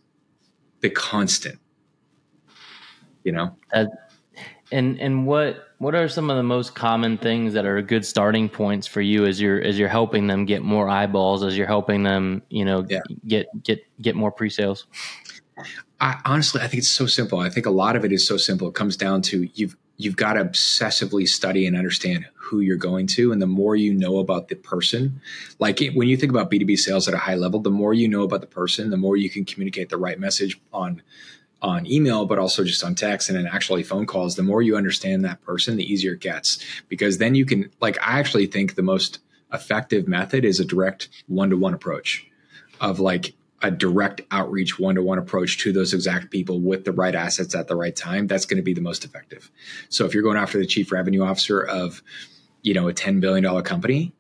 the 0.81 0.89
constant 0.89 1.59
you 3.23 3.31
know 3.31 3.55
and 4.71 4.99
and 4.99 5.25
what 5.25 5.67
what 5.79 5.93
are 5.93 6.07
some 6.07 6.29
of 6.29 6.37
the 6.37 6.43
most 6.43 6.73
common 6.73 7.17
things 7.17 7.53
that 7.53 7.65
are 7.65 7.81
good 7.81 8.05
starting 8.05 8.49
points 8.49 8.87
for 8.87 9.01
you 9.01 9.25
as 9.25 9.39
you're 9.39 9.61
as 9.61 9.77
you're 9.77 9.87
helping 9.87 10.27
them 10.27 10.45
get 10.45 10.63
more 10.63 10.89
eyeballs, 10.89 11.43
as 11.43 11.57
you're 11.57 11.67
helping 11.67 12.03
them, 12.03 12.41
you 12.49 12.65
know, 12.65 12.85
yeah. 12.89 12.99
get 13.25 13.47
get 13.63 13.81
get 14.01 14.15
more 14.15 14.31
pre-sales? 14.31 14.87
I, 15.99 16.19
honestly, 16.25 16.61
I 16.61 16.67
think 16.67 16.79
it's 16.79 16.89
so 16.89 17.07
simple. 17.07 17.39
I 17.39 17.49
think 17.49 17.65
a 17.65 17.71
lot 17.71 17.95
of 17.95 18.05
it 18.05 18.11
is 18.11 18.27
so 18.27 18.37
simple. 18.37 18.67
It 18.67 18.75
comes 18.75 18.97
down 18.97 19.21
to 19.23 19.47
you've 19.53 19.75
you've 19.97 20.15
got 20.15 20.33
to 20.33 20.43
obsessively 20.43 21.27
study 21.27 21.65
and 21.65 21.75
understand 21.75 22.25
who 22.35 22.59
you're 22.61 22.77
going 22.77 23.07
to, 23.07 23.31
and 23.31 23.41
the 23.41 23.47
more 23.47 23.75
you 23.75 23.93
know 23.93 24.19
about 24.19 24.47
the 24.47 24.55
person, 24.55 25.19
like 25.59 25.81
it, 25.81 25.95
when 25.95 26.07
you 26.07 26.15
think 26.15 26.31
about 26.31 26.49
B 26.49 26.59
two 26.59 26.65
B 26.65 26.75
sales 26.75 27.07
at 27.07 27.13
a 27.13 27.17
high 27.17 27.35
level, 27.35 27.59
the 27.59 27.69
more 27.69 27.93
you 27.93 28.07
know 28.07 28.23
about 28.23 28.41
the 28.41 28.47
person, 28.47 28.89
the 28.89 28.97
more 28.97 29.17
you 29.17 29.29
can 29.29 29.43
communicate 29.43 29.89
the 29.89 29.97
right 29.97 30.19
message 30.19 30.59
on 30.71 31.01
on 31.61 31.87
email, 31.87 32.25
but 32.25 32.37
also 32.37 32.63
just 32.63 32.83
on 32.83 32.93
text 32.93 33.29
and 33.29 33.37
then 33.37 33.47
actually 33.47 33.81
phone 33.81 34.05
calls, 34.05 34.35
the 34.35 34.43
more 34.43 34.61
you 34.61 34.77
understand 34.77 35.25
that 35.25 35.41
person, 35.41 35.75
the 35.75 35.91
easier 35.91 36.13
it 36.13 36.19
gets. 36.19 36.63
Because 36.87 37.17
then 37.17 37.33
you 37.33 37.45
can, 37.45 37.71
like, 37.81 37.97
I 37.99 38.19
actually 38.19 38.45
think 38.45 38.75
the 38.75 38.83
most 38.83 39.19
effective 39.51 40.07
method 40.07 40.45
is 40.45 40.59
a 40.59 40.65
direct 40.65 41.09
one 41.27 41.49
to 41.49 41.57
one 41.57 41.73
approach 41.73 42.27
of 42.79 42.99
like 42.99 43.33
a 43.61 43.71
direct 43.71 44.21
outreach 44.29 44.77
one 44.77 44.95
to 44.95 45.01
one 45.01 45.17
approach 45.17 45.57
to 45.59 45.73
those 45.73 45.93
exact 45.93 46.29
people 46.29 46.59
with 46.59 46.85
the 46.85 46.91
right 46.91 47.15
assets 47.15 47.55
at 47.55 47.67
the 47.67 47.75
right 47.75 47.95
time. 47.95 48.27
That's 48.27 48.45
going 48.45 48.57
to 48.57 48.63
be 48.63 48.73
the 48.73 48.81
most 48.81 49.03
effective. 49.03 49.49
So 49.89 50.05
if 50.05 50.13
you're 50.13 50.23
going 50.23 50.37
after 50.37 50.59
the 50.59 50.67
chief 50.67 50.91
revenue 50.91 51.23
officer 51.23 51.61
of, 51.61 52.03
you 52.61 52.73
know, 52.73 52.87
a 52.87 52.93
$10 52.93 53.19
billion 53.19 53.63
company, 53.63 54.13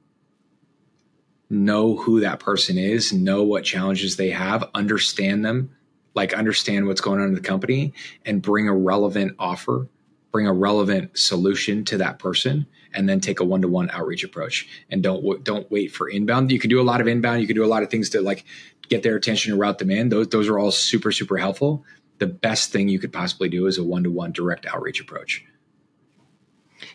know 1.49 1.95
who 1.95 2.19
that 2.21 2.39
person 2.39 2.77
is, 2.77 3.13
know 3.13 3.43
what 3.43 3.63
challenges 3.63 4.17
they 4.17 4.31
have, 4.31 4.69
understand 4.73 5.45
them, 5.45 5.71
like 6.15 6.33
understand 6.33 6.87
what's 6.87 7.01
going 7.01 7.21
on 7.21 7.27
in 7.27 7.35
the 7.35 7.39
company 7.39 7.93
and 8.25 8.41
bring 8.41 8.67
a 8.67 8.75
relevant 8.75 9.35
offer, 9.37 9.87
bring 10.31 10.47
a 10.47 10.53
relevant 10.53 11.17
solution 11.17 11.85
to 11.85 11.97
that 11.97 12.19
person 12.19 12.65
and 12.93 13.07
then 13.07 13.19
take 13.19 13.39
a 13.39 13.43
one-to-one 13.43 13.89
outreach 13.91 14.23
approach 14.23 14.67
and 14.89 15.03
don't 15.03 15.43
don't 15.43 15.69
wait 15.71 15.91
for 15.91 16.09
inbound. 16.09 16.51
You 16.51 16.59
can 16.59 16.69
do 16.69 16.81
a 16.81 16.83
lot 16.83 17.01
of 17.01 17.07
inbound, 17.07 17.41
you 17.41 17.47
can 17.47 17.55
do 17.55 17.63
a 17.63 17.67
lot 17.67 17.83
of 17.83 17.89
things 17.89 18.09
to 18.09 18.21
like 18.21 18.43
get 18.89 19.03
their 19.03 19.15
attention 19.15 19.51
and 19.51 19.59
route 19.59 19.79
them 19.79 19.91
in. 19.91 20.09
Those 20.09 20.27
those 20.29 20.47
are 20.47 20.59
all 20.59 20.71
super 20.71 21.11
super 21.11 21.37
helpful. 21.37 21.83
The 22.19 22.27
best 22.27 22.71
thing 22.71 22.89
you 22.89 22.99
could 22.99 23.13
possibly 23.13 23.47
do 23.47 23.67
is 23.67 23.77
a 23.77 23.83
one-to-one 23.83 24.31
direct 24.31 24.65
outreach 24.65 24.99
approach. 24.99 25.45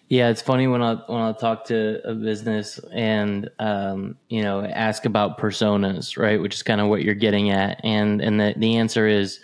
Yeah, 0.09 0.29
it's 0.29 0.43
funny 0.43 0.67
when 0.67 0.83
I 0.83 0.95
when 1.07 1.21
I 1.21 1.33
talk 1.33 1.67
to 1.67 2.01
a 2.05 2.15
business 2.15 2.79
and 2.93 3.51
um, 3.59 4.17
you 4.29 4.43
know 4.43 4.65
ask 4.65 5.05
about 5.05 5.39
personas, 5.39 6.17
right? 6.19 6.41
Which 6.41 6.55
is 6.55 6.63
kind 6.63 6.81
of 6.81 6.89
what 6.89 7.03
you're 7.03 7.15
getting 7.15 7.51
at, 7.51 7.81
and 7.85 8.21
and 8.21 8.39
the 8.39 8.55
the 8.57 8.77
answer 8.77 9.07
is 9.07 9.41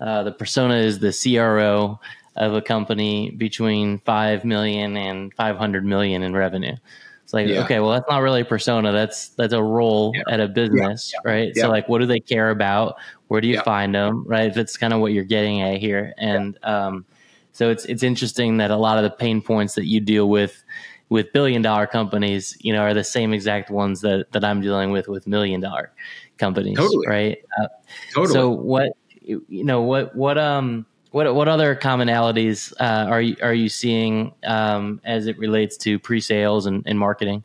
uh, 0.00 0.22
the 0.22 0.32
persona 0.32 0.76
is 0.76 0.98
the 0.98 1.12
CRO 1.12 1.98
of 2.36 2.54
a 2.54 2.62
company 2.62 3.30
between 3.30 3.98
five 4.00 4.44
million 4.44 4.96
and 4.96 5.32
five 5.34 5.56
hundred 5.56 5.84
million 5.84 6.22
in 6.22 6.34
revenue. 6.34 6.76
It's 7.24 7.32
like 7.32 7.48
yeah. 7.48 7.64
okay, 7.64 7.80
well 7.80 7.90
that's 7.90 8.08
not 8.08 8.18
really 8.18 8.42
a 8.42 8.44
persona. 8.44 8.92
That's 8.92 9.30
that's 9.30 9.52
a 9.52 9.62
role 9.62 10.12
yeah. 10.14 10.34
at 10.34 10.40
a 10.40 10.48
business, 10.48 11.12
yeah. 11.12 11.30
right? 11.30 11.56
So 11.56 11.68
like, 11.68 11.88
what 11.88 12.00
do 12.00 12.06
they 12.06 12.20
care 12.20 12.50
about? 12.50 12.96
Where 13.28 13.40
do 13.40 13.48
you 13.48 13.60
find 13.62 13.94
them? 13.94 14.24
Right? 14.26 14.54
That's 14.54 14.76
kind 14.76 14.92
of 14.92 15.00
what 15.00 15.12
you're 15.12 15.24
getting 15.24 15.62
at 15.62 15.78
here, 15.78 16.12
and 16.18 16.58
um, 16.62 17.06
so 17.52 17.70
it's 17.70 17.86
it's 17.86 18.02
interesting 18.02 18.58
that 18.58 18.70
a 18.70 18.76
lot 18.76 18.98
of 18.98 19.04
the 19.04 19.10
pain 19.10 19.40
points 19.40 19.74
that 19.76 19.86
you 19.86 20.00
deal 20.00 20.28
with 20.28 20.62
with 21.08 21.32
billion 21.32 21.62
dollar 21.62 21.86
companies, 21.86 22.56
you 22.60 22.72
know, 22.72 22.80
are 22.80 22.94
the 22.94 23.04
same 23.04 23.32
exact 23.32 23.70
ones 23.70 24.02
that 24.02 24.30
that 24.32 24.44
I'm 24.44 24.60
dealing 24.60 24.90
with 24.90 25.08
with 25.08 25.26
million 25.26 25.60
dollar 25.60 25.92
companies, 26.36 26.76
totally. 26.76 27.06
right? 27.06 27.38
Uh, 27.58 27.68
totally. 28.14 28.34
So 28.34 28.50
what 28.50 28.92
you 29.22 29.64
know 29.64 29.82
what 29.82 30.14
what 30.14 30.36
um 30.36 30.84
what 31.14 31.32
what 31.32 31.46
other 31.46 31.76
commonalities 31.76 32.72
uh, 32.80 33.08
are 33.08 33.22
you 33.22 33.36
are 33.40 33.54
you 33.54 33.68
seeing 33.68 34.34
um, 34.44 35.00
as 35.04 35.28
it 35.28 35.38
relates 35.38 35.76
to 35.76 35.96
pre 36.00 36.20
sales 36.20 36.66
and, 36.66 36.82
and, 36.86 36.98
marketing? 36.98 37.44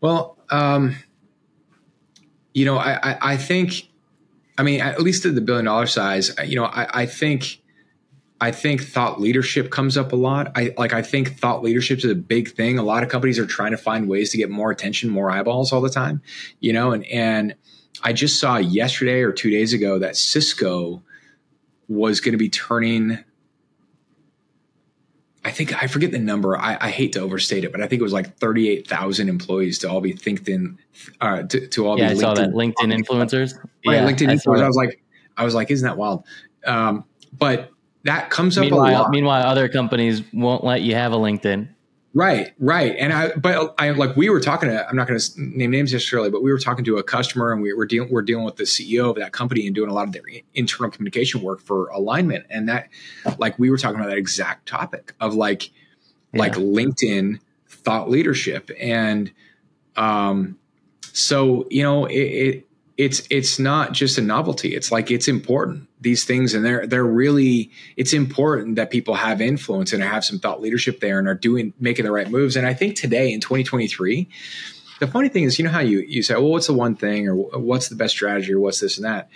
Well, 0.00 0.38
um, 0.48 0.96
you 2.54 2.64
know, 2.64 2.78
I, 2.78 3.10
I, 3.10 3.18
I 3.32 3.36
think, 3.36 3.90
I 4.56 4.62
mean, 4.62 4.80
at 4.80 5.02
least 5.02 5.26
at 5.26 5.34
the 5.34 5.42
billion 5.42 5.66
dollar 5.66 5.86
size, 5.86 6.34
you 6.46 6.56
know, 6.56 6.64
I, 6.64 7.02
I 7.02 7.06
think 7.06 7.60
I 8.40 8.50
think 8.50 8.80
thought 8.80 9.20
leadership 9.20 9.70
comes 9.70 9.98
up 9.98 10.12
a 10.12 10.16
lot. 10.16 10.52
I 10.56 10.72
like 10.78 10.94
I 10.94 11.02
think 11.02 11.38
thought 11.38 11.62
leadership 11.62 11.98
is 11.98 12.06
a 12.06 12.14
big 12.14 12.52
thing. 12.52 12.78
A 12.78 12.82
lot 12.82 13.02
of 13.02 13.10
companies 13.10 13.38
are 13.38 13.46
trying 13.46 13.72
to 13.72 13.76
find 13.76 14.08
ways 14.08 14.30
to 14.30 14.38
get 14.38 14.48
more 14.48 14.70
attention, 14.70 15.10
more 15.10 15.30
eyeballs 15.30 15.70
all 15.70 15.82
the 15.82 15.90
time, 15.90 16.22
you 16.60 16.72
know, 16.72 16.92
and 16.92 17.04
and 17.08 17.56
I 18.02 18.14
just 18.14 18.40
saw 18.40 18.56
yesterday 18.56 19.20
or 19.20 19.32
2 19.32 19.50
days 19.50 19.74
ago 19.74 19.98
that 19.98 20.16
Cisco 20.16 21.02
was 21.88 22.20
going 22.20 22.32
to 22.32 22.38
be 22.38 22.48
turning 22.48 23.18
I 25.44 25.50
think 25.50 25.82
I 25.82 25.86
forget 25.88 26.12
the 26.12 26.18
number. 26.18 26.56
I, 26.56 26.78
I, 26.80 26.90
hate 26.90 27.14
to 27.14 27.20
overstate 27.20 27.64
it, 27.64 27.72
but 27.72 27.80
I 27.80 27.88
think 27.88 27.98
it 27.98 28.02
was 28.02 28.12
like 28.12 28.36
thirty-eight 28.36 28.86
thousand 28.86 29.28
employees 29.28 29.78
to 29.80 29.90
all 29.90 30.00
be 30.00 30.14
LinkedIn, 30.14 30.76
uh, 31.20 31.42
to, 31.42 31.66
to 31.66 31.86
all 31.86 31.98
yeah, 31.98 32.08
be 32.08 32.12
I 32.12 32.14
LinkedIn, 32.14 32.20
saw 32.20 32.34
that 32.34 32.50
LinkedIn 32.50 32.94
influencers. 32.94 33.58
Right, 33.84 33.96
yeah, 33.96 34.08
LinkedIn 34.08 34.28
I 34.28 34.34
influencers. 34.34 34.62
I 34.62 34.66
was 34.68 34.76
like, 34.76 35.02
I 35.36 35.44
was 35.44 35.54
like, 35.54 35.70
isn't 35.72 35.86
that 35.86 35.96
wild? 35.96 36.24
Um, 36.64 37.04
but 37.36 37.70
that 38.04 38.30
comes 38.30 38.56
up 38.56 38.62
meanwhile, 38.62 38.88
a 38.88 39.02
lot. 39.02 39.10
Meanwhile, 39.10 39.44
other 39.44 39.68
companies 39.68 40.22
won't 40.32 40.62
let 40.62 40.82
you 40.82 40.94
have 40.94 41.12
a 41.12 41.16
LinkedIn. 41.16 41.68
Right, 42.14 42.52
right. 42.58 42.94
And 42.98 43.12
I, 43.12 43.32
but 43.36 43.74
I 43.78 43.90
like 43.90 44.16
we 44.16 44.28
were 44.28 44.40
talking 44.40 44.68
to. 44.68 44.86
I'm 44.86 44.94
not 44.96 45.08
going 45.08 45.18
to 45.18 45.30
name 45.38 45.70
names 45.70 45.94
necessarily, 45.94 46.28
but 46.30 46.42
we 46.42 46.52
were 46.52 46.58
talking 46.58 46.84
to 46.84 46.98
a 46.98 47.02
customer, 47.02 47.52
and 47.52 47.62
we 47.62 47.72
were 47.72 47.86
dealing. 47.86 48.10
We're 48.10 48.20
dealing 48.22 48.44
with 48.44 48.56
the 48.56 48.64
CEO 48.64 49.08
of 49.08 49.16
that 49.16 49.32
company 49.32 49.66
and 49.66 49.74
doing 49.74 49.88
a 49.88 49.94
lot 49.94 50.06
of 50.06 50.12
their 50.12 50.22
internal 50.54 50.90
communication 50.90 51.40
work 51.40 51.60
for 51.62 51.88
alignment. 51.88 52.44
And 52.50 52.68
that, 52.68 52.90
like, 53.38 53.58
we 53.58 53.70
were 53.70 53.78
talking 53.78 53.96
about 53.96 54.10
that 54.10 54.18
exact 54.18 54.68
topic 54.68 55.14
of 55.20 55.34
like, 55.34 55.70
yeah. 56.34 56.40
like 56.40 56.52
LinkedIn 56.52 57.40
thought 57.66 58.10
leadership, 58.10 58.70
and 58.78 59.32
um, 59.96 60.58
so 61.14 61.66
you 61.70 61.82
know, 61.82 62.04
it, 62.04 62.14
it 62.14 62.68
it's 62.96 63.26
it's 63.30 63.58
not 63.58 63.92
just 63.92 64.18
a 64.18 64.22
novelty. 64.22 64.74
It's 64.74 64.92
like 64.92 65.10
it's 65.10 65.28
important. 65.28 65.88
These 66.00 66.24
things 66.24 66.54
and 66.54 66.64
they're 66.64 66.86
they're 66.86 67.04
really 67.04 67.70
it's 67.96 68.12
important 68.12 68.76
that 68.76 68.90
people 68.90 69.14
have 69.14 69.40
influence 69.40 69.92
and 69.92 70.02
have 70.02 70.24
some 70.24 70.38
thought 70.38 70.60
leadership 70.60 71.00
there 71.00 71.18
and 71.18 71.26
are 71.26 71.34
doing 71.34 71.72
making 71.80 72.04
the 72.04 72.12
right 72.12 72.30
moves. 72.30 72.56
And 72.56 72.66
I 72.66 72.74
think 72.74 72.96
today 72.96 73.32
in 73.32 73.40
2023, 73.40 74.28
the 75.00 75.06
funny 75.06 75.28
thing 75.28 75.44
is, 75.44 75.58
you 75.58 75.64
know 75.64 75.70
how 75.70 75.80
you 75.80 76.00
you 76.00 76.22
say, 76.22 76.34
well, 76.34 76.50
what's 76.50 76.66
the 76.66 76.74
one 76.74 76.94
thing 76.94 77.28
or 77.28 77.34
what's 77.34 77.88
the 77.88 77.96
best 77.96 78.14
strategy 78.14 78.52
or 78.52 78.60
what's 78.60 78.80
this 78.80 78.98
and 78.98 79.06
that. 79.06 79.28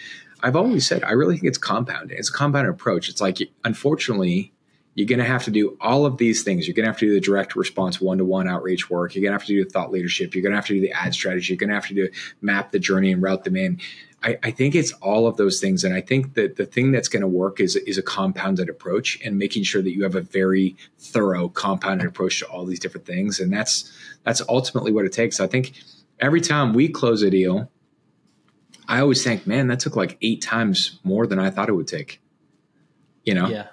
I've 0.42 0.56
always 0.56 0.86
said 0.86 1.02
I 1.02 1.12
really 1.12 1.36
think 1.36 1.48
it's 1.48 1.58
compounding. 1.58 2.18
It's 2.18 2.28
a 2.28 2.32
compounded 2.32 2.72
approach. 2.72 3.08
It's 3.08 3.20
like 3.20 3.38
unfortunately 3.64 4.52
you're 4.96 5.06
going 5.06 5.18
to 5.18 5.26
have 5.26 5.44
to 5.44 5.50
do 5.50 5.76
all 5.78 6.06
of 6.06 6.16
these 6.16 6.42
things. 6.42 6.66
You're 6.66 6.74
going 6.74 6.86
to 6.86 6.90
have 6.90 6.98
to 7.00 7.06
do 7.06 7.12
the 7.12 7.20
direct 7.20 7.54
response 7.54 8.00
one 8.00 8.16
to 8.16 8.24
one 8.24 8.48
outreach 8.48 8.88
work. 8.88 9.14
You're 9.14 9.20
going 9.20 9.32
to 9.32 9.38
have 9.38 9.46
to 9.46 9.52
do 9.52 9.62
the 9.62 9.68
thought 9.68 9.92
leadership. 9.92 10.34
You're 10.34 10.40
going 10.40 10.52
to 10.52 10.56
have 10.56 10.66
to 10.66 10.72
do 10.72 10.80
the 10.80 10.90
ad 10.90 11.12
strategy. 11.12 11.52
You're 11.52 11.58
going 11.58 11.68
to 11.68 11.74
have 11.74 11.86
to 11.88 11.94
do 11.94 12.08
map 12.40 12.72
the 12.72 12.78
journey 12.78 13.12
and 13.12 13.20
route 13.20 13.44
them 13.44 13.56
in. 13.56 13.78
I, 14.22 14.38
I 14.42 14.50
think 14.52 14.74
it's 14.74 14.92
all 14.94 15.26
of 15.26 15.36
those 15.36 15.60
things. 15.60 15.84
And 15.84 15.94
I 15.94 16.00
think 16.00 16.32
that 16.32 16.56
the 16.56 16.64
thing 16.64 16.92
that's 16.92 17.08
going 17.08 17.20
to 17.20 17.28
work 17.28 17.60
is, 17.60 17.76
is 17.76 17.98
a 17.98 18.02
compounded 18.02 18.70
approach 18.70 19.20
and 19.22 19.36
making 19.36 19.64
sure 19.64 19.82
that 19.82 19.90
you 19.90 20.02
have 20.02 20.14
a 20.14 20.22
very 20.22 20.76
thorough 20.98 21.50
compounded 21.50 22.06
approach 22.06 22.38
to 22.38 22.46
all 22.46 22.64
these 22.64 22.80
different 22.80 23.06
things. 23.06 23.38
And 23.38 23.52
that's, 23.52 23.92
that's 24.24 24.40
ultimately 24.48 24.92
what 24.92 25.04
it 25.04 25.12
takes. 25.12 25.40
I 25.40 25.46
think 25.46 25.74
every 26.18 26.40
time 26.40 26.72
we 26.72 26.88
close 26.88 27.20
a 27.20 27.28
deal, 27.28 27.70
I 28.88 29.00
always 29.00 29.22
think, 29.22 29.46
man, 29.46 29.66
that 29.66 29.80
took 29.80 29.94
like 29.94 30.16
eight 30.22 30.40
times 30.40 31.00
more 31.04 31.26
than 31.26 31.38
I 31.38 31.50
thought 31.50 31.68
it 31.68 31.74
would 31.74 31.88
take. 31.88 32.22
You 33.24 33.34
know? 33.34 33.48
Yeah 33.48 33.66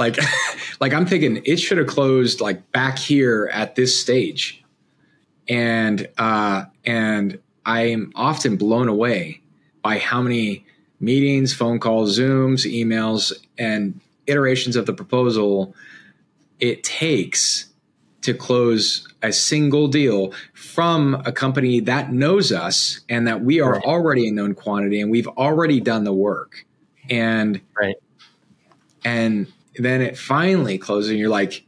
like, 0.00 0.18
like 0.80 0.92
I'm 0.92 1.06
thinking 1.06 1.42
it 1.44 1.58
should 1.58 1.78
have 1.78 1.86
closed 1.86 2.40
like 2.40 2.72
back 2.72 2.98
here 2.98 3.48
at 3.52 3.76
this 3.76 4.00
stage, 4.00 4.64
and 5.48 6.08
uh, 6.18 6.64
and 6.84 7.38
I'm 7.64 8.12
often 8.16 8.56
blown 8.56 8.88
away 8.88 9.42
by 9.82 9.98
how 9.98 10.22
many 10.22 10.64
meetings, 10.98 11.54
phone 11.54 11.78
calls, 11.78 12.18
Zooms, 12.18 12.66
emails, 12.70 13.32
and 13.58 14.00
iterations 14.26 14.76
of 14.76 14.86
the 14.86 14.92
proposal 14.92 15.74
it 16.58 16.84
takes 16.84 17.66
to 18.22 18.34
close 18.34 19.08
a 19.22 19.32
single 19.32 19.88
deal 19.88 20.32
from 20.52 21.14
a 21.24 21.32
company 21.32 21.80
that 21.80 22.12
knows 22.12 22.52
us 22.52 23.00
and 23.08 23.26
that 23.26 23.42
we 23.42 23.60
are 23.60 23.72
right. 23.72 23.84
already 23.84 24.28
a 24.28 24.32
known 24.32 24.54
quantity 24.54 25.00
and 25.00 25.10
we've 25.10 25.28
already 25.28 25.80
done 25.80 26.04
the 26.04 26.12
work. 26.12 26.66
And 27.08 27.60
right. 27.78 27.96
and 29.04 29.50
then 29.76 30.00
it 30.00 30.16
finally 30.18 30.78
closes 30.78 31.10
and 31.10 31.18
you're 31.18 31.28
like, 31.28 31.64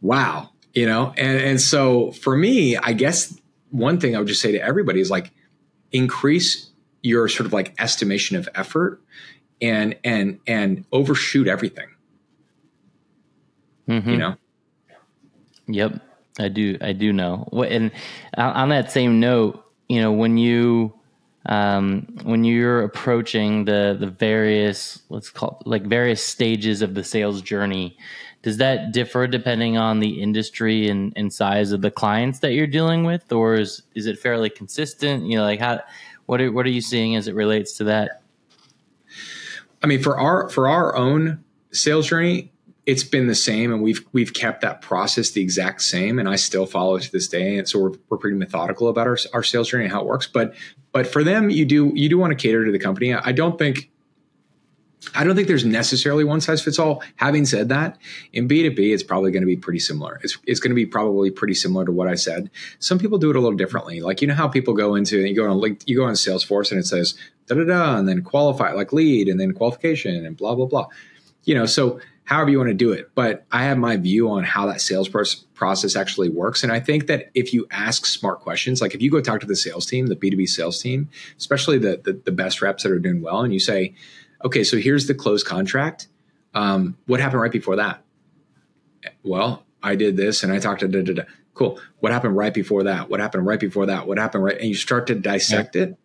wow, 0.00 0.50
you 0.74 0.86
know? 0.86 1.12
And, 1.16 1.40
and 1.40 1.60
so 1.60 2.12
for 2.12 2.36
me, 2.36 2.76
I 2.76 2.92
guess 2.92 3.38
one 3.70 4.00
thing 4.00 4.16
I 4.16 4.18
would 4.18 4.28
just 4.28 4.40
say 4.40 4.52
to 4.52 4.60
everybody 4.60 5.00
is 5.00 5.10
like, 5.10 5.30
increase 5.92 6.70
your 7.02 7.28
sort 7.28 7.46
of 7.46 7.52
like 7.52 7.74
estimation 7.78 8.36
of 8.36 8.48
effort 8.54 9.00
and, 9.62 9.96
and, 10.02 10.40
and 10.46 10.84
overshoot 10.92 11.46
everything. 11.46 11.88
Mm-hmm. 13.88 14.10
You 14.10 14.16
know? 14.16 14.36
Yep. 15.68 16.02
I 16.38 16.48
do. 16.48 16.76
I 16.80 16.92
do 16.92 17.12
know. 17.12 17.48
And 17.52 17.90
on 18.36 18.68
that 18.68 18.90
same 18.90 19.20
note, 19.20 19.64
you 19.88 20.00
know, 20.00 20.12
when 20.12 20.36
you, 20.36 20.92
um, 21.48 22.06
when 22.24 22.44
you're 22.44 22.82
approaching 22.82 23.64
the 23.64 23.96
the 23.98 24.06
various 24.06 25.02
let's 25.08 25.30
call 25.30 25.58
it, 25.60 25.66
like 25.66 25.82
various 25.84 26.22
stages 26.22 26.82
of 26.82 26.94
the 26.94 27.04
sales 27.04 27.40
journey 27.42 27.96
does 28.46 28.58
that 28.58 28.92
differ 28.92 29.26
depending 29.26 29.76
on 29.76 29.98
the 29.98 30.22
industry 30.22 30.88
and, 30.88 31.12
and 31.16 31.32
size 31.32 31.72
of 31.72 31.80
the 31.80 31.90
clients 31.90 32.38
that 32.38 32.52
you're 32.52 32.68
dealing 32.68 33.02
with? 33.02 33.32
Or 33.32 33.54
is 33.54 33.82
is 33.96 34.06
it 34.06 34.20
fairly 34.20 34.50
consistent? 34.50 35.24
You 35.24 35.38
know 35.38 35.42
like 35.42 35.58
how 35.58 35.80
what 36.26 36.40
are, 36.40 36.52
what 36.52 36.64
are 36.64 36.70
you 36.70 36.80
seeing 36.80 37.16
as 37.16 37.26
it 37.26 37.34
relates 37.34 37.76
to 37.78 37.84
that? 37.84 38.22
I 39.82 39.88
mean 39.88 40.00
for 40.00 40.16
our 40.18 40.48
for 40.48 40.68
our 40.68 40.94
own 40.94 41.44
sales 41.72 42.06
journey 42.06 42.52
it's 42.86 43.02
been 43.02 43.26
the 43.26 43.34
same 43.34 43.72
and 43.72 43.82
we've 43.82 44.04
we've 44.12 44.32
kept 44.32 44.62
that 44.62 44.80
process 44.80 45.30
the 45.32 45.42
exact 45.42 45.82
same 45.82 46.18
and 46.18 46.28
I 46.28 46.36
still 46.36 46.66
follow 46.66 46.96
it 46.96 47.02
to 47.02 47.12
this 47.12 47.28
day 47.28 47.58
and 47.58 47.68
so 47.68 47.80
we're, 47.80 47.92
we're 48.08 48.18
pretty 48.18 48.36
methodical 48.36 48.88
about 48.88 49.06
our, 49.06 49.18
our 49.34 49.42
sales 49.42 49.68
journey 49.68 49.84
and 49.84 49.92
how 49.92 50.00
it 50.00 50.06
works 50.06 50.26
but 50.26 50.54
but 50.92 51.06
for 51.06 51.24
them 51.24 51.50
you 51.50 51.64
do 51.64 51.92
you 51.94 52.08
do 52.08 52.16
want 52.16 52.30
to 52.30 52.36
cater 52.36 52.64
to 52.64 52.72
the 52.72 52.78
company 52.78 53.12
I 53.12 53.32
don't 53.32 53.58
think 53.58 53.90
I 55.14 55.24
don't 55.24 55.36
think 55.36 55.46
there's 55.46 55.64
necessarily 55.64 56.24
one 56.24 56.40
size 56.40 56.62
fits 56.62 56.78
all. 56.78 57.02
Having 57.16 57.46
said 57.46 57.68
that, 57.68 57.98
in 58.32 58.48
B2B, 58.48 58.92
it's 58.92 59.02
probably 59.02 59.30
going 59.30 59.42
to 59.42 59.46
be 59.46 59.56
pretty 59.56 59.78
similar. 59.78 60.18
It's, 60.24 60.36
it's 60.46 60.58
going 60.58 60.70
to 60.70 60.74
be 60.74 60.86
probably 60.86 61.30
pretty 61.30 61.54
similar 61.54 61.84
to 61.84 61.92
what 61.92 62.08
I 62.08 62.14
said. 62.14 62.50
Some 62.80 62.98
people 62.98 63.18
do 63.18 63.30
it 63.30 63.36
a 63.36 63.40
little 63.40 63.56
differently. 63.56 64.00
Like, 64.00 64.20
you 64.20 64.26
know 64.26 64.34
how 64.34 64.48
people 64.48 64.74
go 64.74 64.94
into, 64.94 65.20
you 65.20 65.36
go 65.36 65.48
on 65.48 65.58
link, 65.58 65.82
you 65.86 65.96
go 65.96 66.04
on 66.04 66.14
Salesforce 66.14 66.72
and 66.72 66.80
it 66.80 66.86
says 66.86 67.16
da 67.46 67.54
da 67.54 67.64
da, 67.64 67.98
and 67.98 68.08
then 68.08 68.22
qualify, 68.22 68.72
like 68.72 68.92
lead, 68.92 69.28
and 69.28 69.38
then 69.38 69.52
qualification, 69.52 70.26
and 70.26 70.36
blah, 70.36 70.54
blah, 70.54 70.66
blah. 70.66 70.86
You 71.44 71.54
know, 71.54 71.66
so 71.66 72.00
however 72.26 72.50
you 72.50 72.58
want 72.58 72.68
to 72.68 72.74
do 72.74 72.92
it. 72.92 73.10
But 73.14 73.46
I 73.50 73.64
have 73.64 73.78
my 73.78 73.96
view 73.96 74.28
on 74.30 74.44
how 74.44 74.66
that 74.66 74.80
sales 74.80 75.08
process 75.08 75.96
actually 75.96 76.28
works. 76.28 76.62
And 76.62 76.72
I 76.72 76.80
think 76.80 77.06
that 77.06 77.30
if 77.34 77.54
you 77.54 77.66
ask 77.70 78.04
smart 78.04 78.40
questions, 78.40 78.82
like 78.82 78.94
if 78.94 79.00
you 79.00 79.10
go 79.10 79.20
talk 79.20 79.40
to 79.40 79.46
the 79.46 79.56
sales 79.56 79.86
team, 79.86 80.08
the 80.08 80.16
B2B 80.16 80.48
sales 80.48 80.82
team, 80.82 81.08
especially 81.38 81.78
the, 81.78 82.00
the, 82.04 82.20
the 82.24 82.32
best 82.32 82.60
reps 82.60 82.82
that 82.82 82.92
are 82.92 82.98
doing 82.98 83.22
well, 83.22 83.42
and 83.42 83.54
you 83.54 83.60
say, 83.60 83.94
okay, 84.44 84.64
so 84.64 84.76
here's 84.76 85.06
the 85.06 85.14
closed 85.14 85.46
contract. 85.46 86.08
Um, 86.52 86.98
what 87.06 87.20
happened 87.20 87.40
right 87.40 87.52
before 87.52 87.76
that? 87.76 88.02
Well, 89.22 89.64
I 89.82 89.94
did 89.94 90.16
this 90.16 90.42
and 90.42 90.52
I 90.52 90.58
talked 90.58 90.80
to 90.80 90.88
da, 90.88 91.02
da, 91.02 91.14
da. 91.14 91.22
Cool. 91.54 91.80
What 92.00 92.12
happened 92.12 92.36
right 92.36 92.52
before 92.52 92.82
that? 92.82 93.08
What 93.08 93.20
happened 93.20 93.46
right 93.46 93.60
before 93.60 93.86
that? 93.86 94.06
What 94.08 94.18
happened 94.18 94.44
right? 94.44 94.58
And 94.58 94.68
you 94.68 94.74
start 94.74 95.06
to 95.06 95.14
dissect 95.14 95.76
yeah. 95.76 95.82
it 95.82 95.98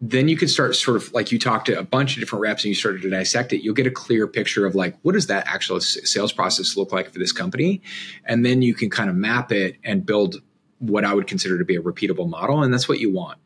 then 0.00 0.28
you 0.28 0.36
can 0.36 0.48
start 0.48 0.76
sort 0.76 0.96
of 0.96 1.12
like 1.12 1.32
you 1.32 1.38
talk 1.38 1.64
to 1.64 1.78
a 1.78 1.82
bunch 1.82 2.14
of 2.14 2.20
different 2.20 2.42
reps 2.42 2.64
and 2.64 2.68
you 2.68 2.74
started 2.74 3.02
to 3.02 3.08
dissect 3.08 3.52
it 3.52 3.62
you'll 3.62 3.74
get 3.74 3.86
a 3.86 3.90
clear 3.90 4.26
picture 4.26 4.66
of 4.66 4.74
like 4.74 4.96
what 5.02 5.12
does 5.12 5.26
that 5.28 5.46
actual 5.46 5.80
sales 5.80 6.32
process 6.32 6.76
look 6.76 6.92
like 6.92 7.10
for 7.10 7.18
this 7.18 7.32
company? 7.32 7.80
And 8.24 8.44
then 8.44 8.62
you 8.62 8.74
can 8.74 8.90
kind 8.90 9.08
of 9.08 9.16
map 9.16 9.52
it 9.52 9.76
and 9.84 10.04
build 10.04 10.36
what 10.78 11.04
i 11.04 11.14
would 11.14 11.26
consider 11.26 11.56
to 11.56 11.64
be 11.64 11.76
a 11.76 11.80
repeatable 11.80 12.28
model 12.28 12.62
and 12.62 12.72
that's 12.72 12.88
what 12.88 13.00
you 13.00 13.10
want. 13.10 13.38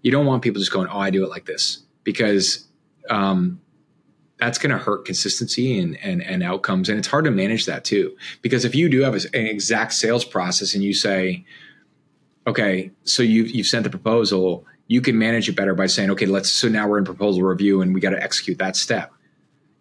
You 0.00 0.10
don't 0.10 0.26
want 0.26 0.42
people 0.42 0.58
just 0.58 0.72
going 0.72 0.88
oh 0.88 0.98
i 0.98 1.10
do 1.10 1.24
it 1.24 1.28
like 1.28 1.44
this 1.44 1.82
because 2.04 2.66
um, 3.10 3.60
that's 4.38 4.58
going 4.58 4.70
to 4.70 4.78
hurt 4.78 5.04
consistency 5.04 5.78
and, 5.78 5.96
and, 6.02 6.22
and 6.22 6.42
outcomes 6.42 6.88
and 6.88 6.98
it's 6.98 7.08
hard 7.08 7.24
to 7.24 7.30
manage 7.30 7.66
that 7.66 7.84
too. 7.84 8.16
Because 8.40 8.64
if 8.64 8.74
you 8.74 8.88
do 8.88 9.02
have 9.02 9.14
an 9.14 9.46
exact 9.46 9.92
sales 9.92 10.24
process 10.24 10.74
and 10.74 10.82
you 10.82 10.94
say 10.94 11.44
okay 12.46 12.90
so 13.04 13.22
you've, 13.22 13.50
you've 13.50 13.66
sent 13.66 13.84
the 13.84 13.90
proposal 13.90 14.64
you 14.88 15.00
can 15.00 15.18
manage 15.18 15.48
it 15.48 15.52
better 15.54 15.74
by 15.74 15.86
saying, 15.86 16.10
okay, 16.10 16.26
let's, 16.26 16.50
so 16.50 16.68
now 16.68 16.88
we're 16.88 16.98
in 16.98 17.04
proposal 17.04 17.42
review 17.42 17.82
and 17.82 17.94
we 17.94 18.00
got 18.00 18.10
to 18.10 18.22
execute 18.22 18.58
that 18.58 18.74
step. 18.74 19.12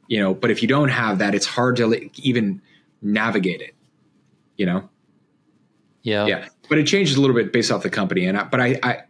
You 0.07 0.19
know, 0.19 0.33
but 0.33 0.51
if 0.51 0.61
you 0.61 0.67
don't 0.67 0.89
have 0.89 1.17
that, 1.19 1.33
it's 1.33 1.45
hard 1.45 1.77
to 1.77 2.09
even 2.21 2.61
navigate 3.01 3.61
it, 3.61 3.73
you 4.57 4.65
know? 4.65 4.89
Yeah. 6.03 6.27
Yeah. 6.27 6.47
But 6.69 6.77
it 6.77 6.87
changes 6.87 7.17
a 7.17 7.21
little 7.21 7.35
bit 7.35 7.51
based 7.51 7.71
off 7.71 7.83
the 7.83 7.89
company. 7.89 8.25
And 8.25 8.37
I, 8.37 8.43
but 8.43 8.61
I, 8.61 8.79
I, 8.83 9.03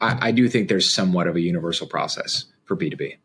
I 0.00 0.30
do 0.32 0.48
think 0.48 0.68
there's 0.68 0.90
somewhat 0.90 1.26
of 1.26 1.36
a 1.36 1.40
universal 1.40 1.86
process 1.86 2.46
for 2.64 2.76
B2B. 2.76 3.16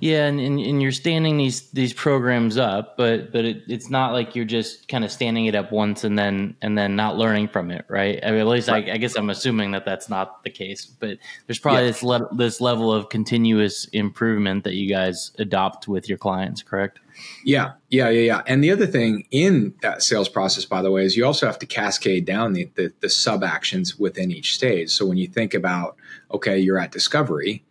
Yeah, 0.00 0.26
and, 0.26 0.38
and, 0.38 0.60
and, 0.60 0.80
you're 0.80 0.92
standing 0.92 1.38
these 1.38 1.70
these 1.70 1.92
programs 1.92 2.56
up, 2.56 2.96
but 2.96 3.32
but 3.32 3.44
it, 3.44 3.62
it's 3.66 3.90
not 3.90 4.12
like 4.12 4.36
you're 4.36 4.44
just 4.44 4.86
kind 4.86 5.04
of 5.04 5.10
standing 5.10 5.46
it 5.46 5.54
up 5.54 5.72
once 5.72 6.04
and 6.04 6.16
then 6.16 6.56
and 6.62 6.78
then 6.78 6.94
not 6.94 7.16
learning 7.16 7.48
from 7.48 7.70
it, 7.70 7.84
right? 7.88 8.20
I 8.22 8.30
mean, 8.30 8.40
at 8.40 8.46
least 8.46 8.68
right. 8.68 8.88
I, 8.88 8.92
I, 8.92 8.96
guess 8.98 9.16
I'm 9.16 9.28
assuming 9.28 9.72
that 9.72 9.84
that's 9.84 10.08
not 10.08 10.44
the 10.44 10.50
case. 10.50 10.86
But 10.86 11.18
there's 11.46 11.58
probably 11.58 11.82
yeah. 11.82 11.88
this 11.88 12.02
le- 12.02 12.28
this 12.36 12.60
level 12.60 12.92
of 12.92 13.08
continuous 13.08 13.86
improvement 13.86 14.64
that 14.64 14.74
you 14.74 14.88
guys 14.88 15.32
adopt 15.38 15.88
with 15.88 16.08
your 16.08 16.18
clients, 16.18 16.62
correct? 16.62 17.00
Yeah, 17.44 17.72
yeah, 17.88 18.08
yeah, 18.08 18.20
yeah. 18.20 18.42
And 18.46 18.62
the 18.62 18.70
other 18.70 18.86
thing 18.86 19.26
in 19.32 19.74
that 19.82 20.02
sales 20.02 20.28
process, 20.28 20.64
by 20.64 20.82
the 20.82 20.92
way, 20.92 21.04
is 21.04 21.16
you 21.16 21.24
also 21.24 21.46
have 21.46 21.58
to 21.58 21.66
cascade 21.66 22.24
down 22.24 22.52
the, 22.52 22.70
the, 22.76 22.92
the 23.00 23.08
sub 23.08 23.42
actions 23.42 23.98
within 23.98 24.30
each 24.30 24.54
stage. 24.54 24.90
So 24.90 25.06
when 25.06 25.18
you 25.18 25.26
think 25.26 25.54
about, 25.54 25.96
okay, 26.32 26.58
you're 26.58 26.78
at 26.78 26.92
discovery, 26.92 27.64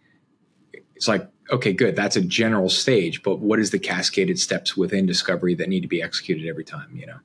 it's 0.95 1.07
like 1.07 1.29
okay, 1.51 1.73
good. 1.73 1.95
That's 1.95 2.15
a 2.15 2.21
general 2.21 2.69
stage, 2.69 3.23
but 3.23 3.39
what 3.39 3.59
is 3.59 3.71
the 3.71 3.79
cascaded 3.79 4.39
steps 4.39 4.75
within 4.75 5.05
discovery 5.05 5.55
that 5.55 5.69
need 5.69 5.81
to 5.81 5.87
be 5.87 6.01
executed 6.01 6.47
every 6.47 6.63
time? 6.63 6.95
You 6.95 7.07
know. 7.07 7.19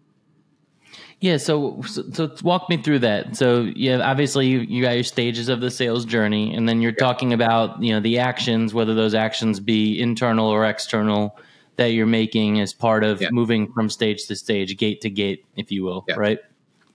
Yeah, 1.22 1.36
so, 1.36 1.80
so, 1.82 2.02
so 2.12 2.34
walk 2.42 2.68
me 2.68 2.78
through 2.78 2.98
that. 3.00 3.36
So 3.36 3.70
yeah, 3.76 3.98
obviously 3.98 4.48
you, 4.48 4.58
you 4.58 4.82
got 4.82 4.96
your 4.96 5.04
stages 5.04 5.48
of 5.48 5.60
the 5.60 5.70
sales 5.70 6.04
journey, 6.04 6.52
and 6.52 6.68
then 6.68 6.82
you're 6.82 6.90
yeah. 6.90 7.04
talking 7.04 7.32
about 7.32 7.80
you 7.80 7.92
know 7.92 8.00
the 8.00 8.18
actions, 8.18 8.74
whether 8.74 8.92
those 8.92 9.14
actions 9.14 9.60
be 9.60 10.00
internal 10.00 10.48
or 10.48 10.66
external, 10.66 11.38
that 11.76 11.92
you're 11.92 12.06
making 12.06 12.58
as 12.58 12.72
part 12.72 13.04
of 13.04 13.22
yeah. 13.22 13.28
moving 13.30 13.72
from 13.72 13.88
stage 13.88 14.26
to 14.26 14.34
stage, 14.34 14.76
gate 14.76 15.00
to 15.02 15.10
gate, 15.10 15.44
if 15.54 15.70
you 15.70 15.84
will, 15.84 16.04
yeah. 16.08 16.16
right? 16.16 16.40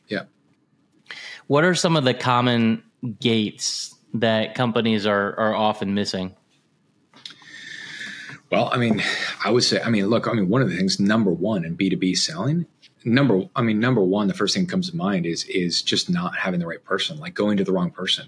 Yeah. 0.07 0.23
What 1.47 1.63
are 1.63 1.73
some 1.73 1.95
of 1.95 2.03
the 2.03 2.13
common 2.13 2.83
gates 3.21 3.95
that 4.13 4.55
companies 4.55 5.05
are 5.05 5.39
are 5.39 5.55
often 5.55 5.93
missing? 5.93 6.35
Well, 8.49 8.69
I 8.71 8.77
mean, 8.77 9.03
I 9.43 9.51
would 9.51 9.63
say, 9.63 9.81
I 9.81 9.89
mean, 9.89 10.07
look, 10.07 10.27
I 10.27 10.33
mean, 10.33 10.47
one 10.47 10.61
of 10.61 10.69
the 10.69 10.77
things, 10.77 10.99
number 10.99 11.31
one 11.31 11.65
in 11.65 11.75
B 11.75 11.89
two 11.89 11.97
B 11.97 12.15
selling, 12.15 12.65
number, 13.03 13.41
I 13.55 13.61
mean, 13.61 13.79
number 13.79 14.01
one, 14.01 14.27
the 14.27 14.33
first 14.33 14.53
thing 14.55 14.65
that 14.65 14.71
comes 14.71 14.89
to 14.89 14.95
mind 14.95 15.25
is 15.25 15.43
is 15.45 15.81
just 15.81 16.09
not 16.09 16.35
having 16.37 16.59
the 16.59 16.67
right 16.67 16.83
person, 16.83 17.19
like 17.19 17.33
going 17.33 17.57
to 17.57 17.63
the 17.63 17.71
wrong 17.73 17.91
person, 17.91 18.27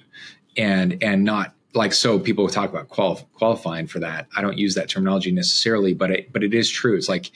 and 0.58 1.02
and 1.02 1.24
not 1.24 1.54
like 1.74 1.94
so 1.94 2.20
people 2.20 2.48
talk 2.50 2.70
about 2.70 2.90
quali- 2.90 3.26
qualifying 3.34 3.88
for 3.88 4.00
that. 4.00 4.28
I 4.36 4.42
don't 4.42 4.58
use 4.58 4.76
that 4.76 4.90
terminology 4.90 5.32
necessarily, 5.32 5.94
but 5.94 6.12
it, 6.12 6.34
but 6.34 6.44
it 6.44 6.54
is 6.54 6.70
true. 6.70 6.96
It's 6.98 7.10
like 7.10 7.32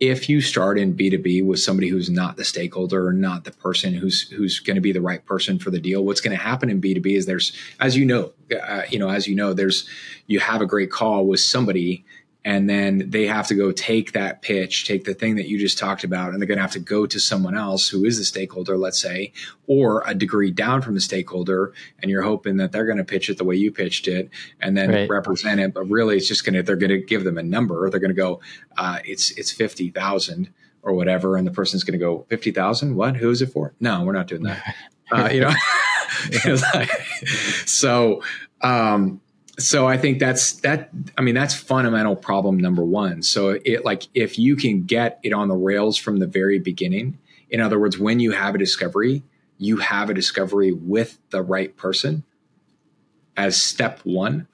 if 0.00 0.28
you 0.28 0.40
start 0.40 0.78
in 0.78 0.94
B2B 0.94 1.44
with 1.44 1.58
somebody 1.58 1.88
who's 1.88 2.08
not 2.08 2.36
the 2.36 2.44
stakeholder 2.44 3.06
or 3.06 3.12
not 3.12 3.44
the 3.44 3.50
person 3.50 3.94
who's 3.94 4.28
who's 4.30 4.60
going 4.60 4.76
to 4.76 4.80
be 4.80 4.92
the 4.92 5.00
right 5.00 5.24
person 5.24 5.58
for 5.58 5.70
the 5.70 5.80
deal, 5.80 6.04
what's 6.04 6.20
going 6.20 6.36
to 6.36 6.42
happen 6.42 6.70
in 6.70 6.80
B2B 6.80 7.16
is 7.16 7.26
there's 7.26 7.52
as 7.80 7.96
you 7.96 8.04
know, 8.04 8.32
uh, 8.62 8.82
you 8.88 8.98
know, 8.98 9.08
as 9.08 9.26
you 9.26 9.34
know, 9.34 9.52
there's 9.52 9.88
you 10.26 10.38
have 10.40 10.60
a 10.60 10.66
great 10.66 10.90
call 10.90 11.26
with 11.26 11.40
somebody 11.40 12.04
and 12.48 12.66
then 12.68 13.10
they 13.10 13.26
have 13.26 13.46
to 13.46 13.54
go 13.54 13.72
take 13.72 14.12
that 14.12 14.40
pitch, 14.40 14.86
take 14.86 15.04
the 15.04 15.12
thing 15.12 15.36
that 15.36 15.50
you 15.50 15.58
just 15.58 15.76
talked 15.76 16.02
about, 16.02 16.32
and 16.32 16.40
they're 16.40 16.46
going 16.46 16.56
to 16.56 16.62
have 16.62 16.72
to 16.72 16.78
go 16.78 17.04
to 17.04 17.20
someone 17.20 17.54
else 17.54 17.90
who 17.90 18.06
is 18.06 18.16
the 18.16 18.24
stakeholder, 18.24 18.78
let's 18.78 18.98
say, 18.98 19.34
or 19.66 20.02
a 20.06 20.14
degree 20.14 20.50
down 20.50 20.80
from 20.80 20.94
the 20.94 21.00
stakeholder, 21.02 21.74
and 22.00 22.10
you're 22.10 22.22
hoping 22.22 22.56
that 22.56 22.72
they're 22.72 22.86
going 22.86 22.96
to 22.96 23.04
pitch 23.04 23.28
it 23.28 23.36
the 23.36 23.44
way 23.44 23.54
you 23.54 23.70
pitched 23.70 24.08
it, 24.08 24.30
and 24.62 24.78
then 24.78 24.90
right. 24.90 25.10
represent 25.10 25.60
it. 25.60 25.74
But 25.74 25.90
really, 25.90 26.16
it's 26.16 26.26
just 26.26 26.46
going 26.46 26.54
to 26.54 26.62
they're 26.62 26.76
going 26.76 26.88
to 26.88 27.04
give 27.04 27.22
them 27.22 27.36
a 27.36 27.42
number. 27.42 27.90
They're 27.90 28.00
going 28.00 28.14
to 28.14 28.14
go, 28.14 28.40
uh, 28.78 29.00
it's 29.04 29.30
it's 29.32 29.52
fifty 29.52 29.90
thousand 29.90 30.48
or 30.80 30.94
whatever, 30.94 31.36
and 31.36 31.46
the 31.46 31.50
person's 31.50 31.84
going 31.84 31.98
to 32.00 32.02
go 32.02 32.24
fifty 32.30 32.50
thousand. 32.50 32.94
What? 32.94 33.16
Who 33.16 33.28
is 33.28 33.42
it 33.42 33.52
for? 33.52 33.74
No, 33.78 34.04
we're 34.04 34.12
not 34.14 34.26
doing 34.26 34.44
that. 34.44 34.74
Uh, 35.10 35.30
you 35.32 35.40
know, 35.40 35.54
so. 37.64 38.22
Um, 38.60 39.22
so 39.58 39.88
I 39.88 39.98
think 39.98 40.20
that's 40.20 40.52
that. 40.60 40.90
I 41.16 41.22
mean, 41.22 41.34
that's 41.34 41.54
fundamental 41.54 42.14
problem 42.14 42.58
number 42.58 42.84
one. 42.84 43.22
So 43.22 43.58
it 43.64 43.84
like 43.84 44.04
if 44.14 44.38
you 44.38 44.54
can 44.56 44.84
get 44.84 45.18
it 45.22 45.32
on 45.32 45.48
the 45.48 45.56
rails 45.56 45.96
from 45.96 46.18
the 46.18 46.26
very 46.26 46.58
beginning. 46.58 47.18
In 47.50 47.60
other 47.60 47.78
words, 47.78 47.98
when 47.98 48.20
you 48.20 48.32
have 48.32 48.54
a 48.54 48.58
discovery, 48.58 49.22
you 49.56 49.78
have 49.78 50.10
a 50.10 50.14
discovery 50.14 50.70
with 50.70 51.18
the 51.30 51.42
right 51.42 51.76
person 51.76 52.24
as 53.36 53.60
step 53.60 54.00
one. 54.04 54.46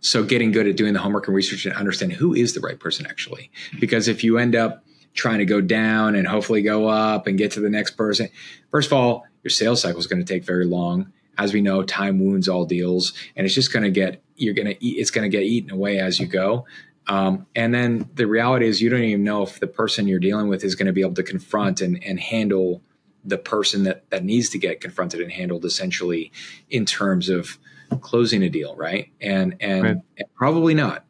So 0.00 0.22
getting 0.22 0.52
good 0.52 0.66
at 0.66 0.76
doing 0.76 0.94
the 0.94 1.00
homework 1.00 1.26
and 1.26 1.36
research 1.36 1.66
and 1.66 1.74
understand 1.74 2.12
who 2.12 2.32
is 2.32 2.54
the 2.54 2.60
right 2.60 2.78
person 2.78 3.04
actually. 3.06 3.50
Because 3.78 4.08
if 4.08 4.24
you 4.24 4.38
end 4.38 4.56
up 4.56 4.84
trying 5.12 5.40
to 5.40 5.44
go 5.44 5.60
down 5.60 6.14
and 6.14 6.26
hopefully 6.26 6.62
go 6.62 6.88
up 6.88 7.26
and 7.26 7.36
get 7.36 7.50
to 7.52 7.60
the 7.60 7.68
next 7.68 7.92
person, 7.92 8.28
first 8.70 8.86
of 8.86 8.94
all, 8.94 9.24
your 9.42 9.50
sales 9.50 9.82
cycle 9.82 9.98
is 9.98 10.06
going 10.06 10.24
to 10.24 10.32
take 10.32 10.44
very 10.44 10.64
long 10.64 11.12
as 11.40 11.54
we 11.54 11.62
know, 11.62 11.82
time 11.82 12.20
wounds 12.20 12.48
all 12.48 12.66
deals, 12.66 13.14
and 13.34 13.46
it's 13.46 13.54
just 13.54 13.72
going 13.72 13.82
to 13.82 13.90
get 13.90 14.22
you're 14.40 14.54
going 14.54 14.68
to 14.68 14.84
eat, 14.84 14.98
it's 14.98 15.10
going 15.10 15.30
to 15.30 15.34
get 15.34 15.44
eaten 15.44 15.70
away 15.70 15.98
as 15.98 16.18
you 16.18 16.26
go. 16.26 16.66
Um, 17.06 17.46
and 17.56 17.74
then 17.74 18.08
the 18.14 18.26
reality 18.26 18.66
is, 18.66 18.80
you 18.80 18.88
don't 18.88 19.02
even 19.02 19.24
know 19.24 19.42
if 19.42 19.58
the 19.58 19.66
person 19.66 20.06
you're 20.06 20.20
dealing 20.20 20.48
with 20.48 20.62
is 20.62 20.74
going 20.74 20.86
to 20.86 20.92
be 20.92 21.00
able 21.00 21.14
to 21.14 21.22
confront 21.22 21.80
and, 21.80 22.02
and 22.04 22.20
handle 22.20 22.82
the 23.24 23.38
person 23.38 23.84
that 23.84 24.08
that 24.10 24.24
needs 24.24 24.48
to 24.50 24.58
get 24.58 24.80
confronted 24.80 25.20
and 25.20 25.32
handled, 25.32 25.64
essentially, 25.64 26.30
in 26.70 26.86
terms 26.86 27.28
of 27.28 27.58
closing 28.00 28.42
a 28.42 28.48
deal, 28.48 28.76
right? 28.76 29.10
And 29.20 29.56
and, 29.60 29.82
right. 29.82 29.96
and 30.18 30.34
probably 30.36 30.74
not. 30.74 31.04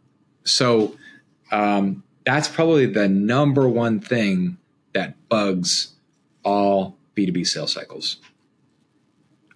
So 0.44 0.96
um, 1.52 2.02
that's 2.24 2.48
probably 2.48 2.86
the 2.86 3.08
number 3.08 3.68
one 3.68 4.00
thing 4.00 4.56
that 4.92 5.28
bugs 5.28 5.94
all 6.44 6.96
B2B 7.16 7.46
sales 7.46 7.72
cycles. 7.72 8.16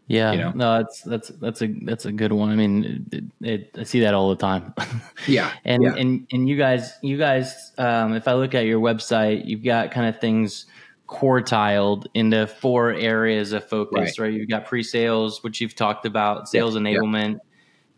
Yeah, 0.07 0.33
you 0.33 0.39
know? 0.39 0.53
no, 0.55 0.79
that's 0.79 1.01
that's 1.03 1.29
that's 1.29 1.63
a 1.63 1.67
that's 1.83 2.05
a 2.05 2.13
good 2.13 2.33
one. 2.33 2.51
I 2.51 2.57
mean, 2.57 3.07
it, 3.11 3.25
it, 3.41 3.71
I 3.79 3.85
see 3.85 4.01
that 4.01 4.13
all 4.13 4.29
the 4.29 4.37
time. 4.37 4.75
yeah, 5.27 5.53
and 5.65 5.83
yeah. 5.83 5.95
and 5.95 6.27
and 6.31 6.49
you 6.49 6.59
guys, 6.59 6.93
you 7.01 7.17
guys, 7.17 7.73
um, 7.79 8.13
if 8.13 8.29
I 8.29 8.35
look 8.35 8.55
at 8.55 8.67
your 8.67 8.81
website, 8.81 9.47
you've 9.47 9.65
got 9.65 9.93
kind 9.93 10.07
of 10.07 10.21
things 10.21 10.67
quartiled 11.07 12.09
into 12.13 12.47
four 12.47 12.93
areas 12.93 13.53
of 13.53 13.67
focus. 13.67 14.19
Right, 14.19 14.27
right? 14.27 14.33
you've 14.35 14.49
got 14.49 14.67
pre-sales, 14.67 15.43
which 15.43 15.61
you've 15.61 15.75
talked 15.75 16.05
about, 16.05 16.49
sales 16.49 16.75
yeah, 16.75 16.83
enablement, 16.83 17.39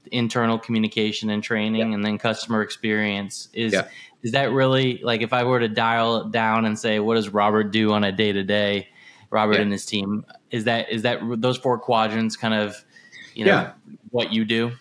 yeah. 0.05 0.19
internal 0.19 0.61
communication 0.61 1.31
and 1.31 1.43
training, 1.43 1.93
and 1.93 2.05
then 2.05 2.19
customer 2.19 2.63
experience. 2.63 3.49
Is 3.53 3.75
is 4.23 4.31
that 4.31 4.53
really 4.53 5.01
like 5.03 5.23
if 5.23 5.33
I 5.33 5.43
were 5.43 5.59
to 5.59 5.69
dial 5.69 6.19
it 6.19 6.31
down 6.31 6.67
and 6.67 6.79
say, 6.79 7.01
what 7.01 7.17
does 7.17 7.31
Robert 7.31 7.73
do 7.73 7.93
on 7.93 8.05
a 8.05 8.13
day 8.13 8.33
to 8.33 8.45
day? 8.45 8.91
Robert 9.37 9.57
yeah. 9.57 9.61
and 9.61 9.73
his 9.73 9.85
team. 9.85 10.25
Is 10.51 10.65
that 10.65 10.91
is 10.91 11.03
that 11.03 11.21
those 11.37 11.59
four 11.59 11.79
quadrants 11.79 12.37
kind 12.37 12.55
of 12.55 12.83
you 13.35 13.45
know 13.45 13.53
yeah. 13.53 13.73
what 14.11 14.33
you 14.33 14.47
do? 14.47 14.73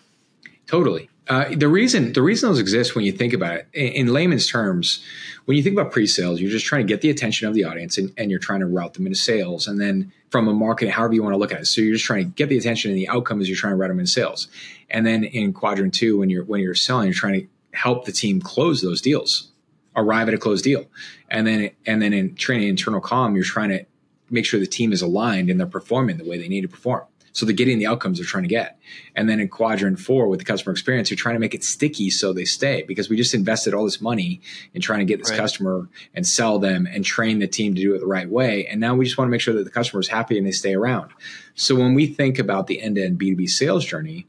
Totally. 0.65 1.09
Uh, 1.27 1.45
the 1.55 1.67
reason 1.67 2.13
the 2.13 2.21
reason 2.21 2.49
those 2.49 2.59
exist 2.59 2.95
when 2.95 3.03
you 3.03 3.11
think 3.11 3.33
about 3.33 3.55
it 3.55 3.67
in, 3.73 3.87
in, 3.93 4.13
layman's 4.13 4.47
terms, 4.47 5.03
when 5.45 5.57
you 5.57 5.63
think 5.63 5.77
about 5.77 5.91
pre-sales, 5.91 6.39
you're 6.39 6.51
just 6.51 6.67
trying 6.67 6.85
to 6.85 6.87
get 6.87 7.01
the 7.01 7.09
attention 7.09 7.47
of 7.47 7.53
the 7.53 7.63
audience 7.63 7.97
and, 7.97 8.11
and, 8.17 8.29
you're 8.29 8.39
trying 8.39 8.59
to 8.59 8.67
route 8.67 8.93
them 8.93 9.07
into 9.07 9.17
sales. 9.17 9.67
And 9.67 9.81
then 9.81 10.13
from 10.29 10.47
a 10.47 10.53
marketing, 10.53 10.93
however 10.93 11.15
you 11.15 11.23
want 11.23 11.33
to 11.33 11.37
look 11.37 11.51
at 11.51 11.61
it, 11.61 11.65
so 11.65 11.81
you're 11.81 11.93
just 11.93 12.05
trying 12.05 12.25
to 12.25 12.31
get 12.31 12.49
the 12.49 12.57
attention 12.59 12.91
and 12.91 12.97
the 12.97 13.09
outcome 13.09 13.41
is 13.41 13.49
you're 13.49 13.57
trying 13.57 13.73
to 13.73 13.77
route 13.77 13.87
them 13.87 13.99
into 13.99 14.11
sales. 14.11 14.47
And 14.91 15.05
then 15.05 15.23
in 15.23 15.51
quadrant 15.51 15.95
two, 15.95 16.19
when 16.19 16.29
you're 16.29 16.45
when 16.45 16.61
you're 16.61 16.75
selling, 16.75 17.07
you're 17.07 17.15
trying 17.15 17.41
to 17.41 17.47
help 17.73 18.05
the 18.05 18.11
team 18.11 18.39
close 18.39 18.83
those 18.83 19.01
deals, 19.01 19.51
arrive 19.95 20.27
at 20.27 20.35
a 20.35 20.37
closed 20.37 20.63
deal. 20.63 20.85
And 21.31 21.47
then 21.47 21.71
and 21.87 22.03
then 22.03 22.13
in 22.13 22.35
training 22.35 22.67
internal 22.69 23.01
comm, 23.01 23.33
you're 23.33 23.43
trying 23.43 23.69
to 23.69 23.85
make 24.29 24.45
sure 24.45 24.59
the 24.59 24.67
team 24.67 24.91
is 24.91 25.01
aligned 25.01 25.49
and 25.49 25.59
they're 25.59 25.67
performing 25.67 26.17
the 26.17 26.27
way 26.27 26.37
they 26.37 26.47
need 26.47 26.61
to 26.61 26.67
perform. 26.67 27.03
So 27.35 27.45
they're 27.45 27.53
getting 27.53 27.79
the 27.79 27.85
outcomes 27.85 28.17
they're 28.17 28.25
trying 28.25 28.45
to 28.45 28.49
get. 28.49 28.79
And 29.13 29.27
then 29.27 29.41
in 29.41 29.49
quadrant 29.49 29.99
four 29.99 30.29
with 30.29 30.39
the 30.39 30.45
customer 30.45 30.71
experience, 30.71 31.09
you're 31.09 31.17
trying 31.17 31.35
to 31.35 31.39
make 31.39 31.53
it 31.53 31.65
sticky 31.65 32.09
so 32.09 32.31
they 32.31 32.45
stay 32.45 32.83
because 32.83 33.09
we 33.09 33.17
just 33.17 33.33
invested 33.33 33.73
all 33.73 33.83
this 33.83 33.99
money 33.99 34.39
in 34.73 34.81
trying 34.81 34.99
to 34.99 35.05
get 35.05 35.19
this 35.19 35.31
right. 35.31 35.39
customer 35.39 35.89
and 36.13 36.25
sell 36.25 36.59
them 36.59 36.87
and 36.87 37.03
train 37.03 37.39
the 37.39 37.47
team 37.47 37.75
to 37.75 37.81
do 37.81 37.93
it 37.93 37.99
the 37.99 38.07
right 38.07 38.29
way. 38.29 38.65
And 38.67 38.79
now 38.79 38.95
we 38.95 39.03
just 39.03 39.17
want 39.17 39.27
to 39.27 39.31
make 39.31 39.41
sure 39.41 39.53
that 39.53 39.65
the 39.65 39.69
customer 39.69 39.99
is 39.99 40.07
happy 40.07 40.37
and 40.37 40.47
they 40.47 40.51
stay 40.51 40.75
around. 40.75 41.11
So 41.55 41.75
when 41.75 41.93
we 41.93 42.07
think 42.07 42.39
about 42.39 42.67
the 42.67 42.81
end 42.81 42.95
to 42.95 43.03
end 43.03 43.19
B2B 43.19 43.49
sales 43.49 43.83
journey, 43.83 44.27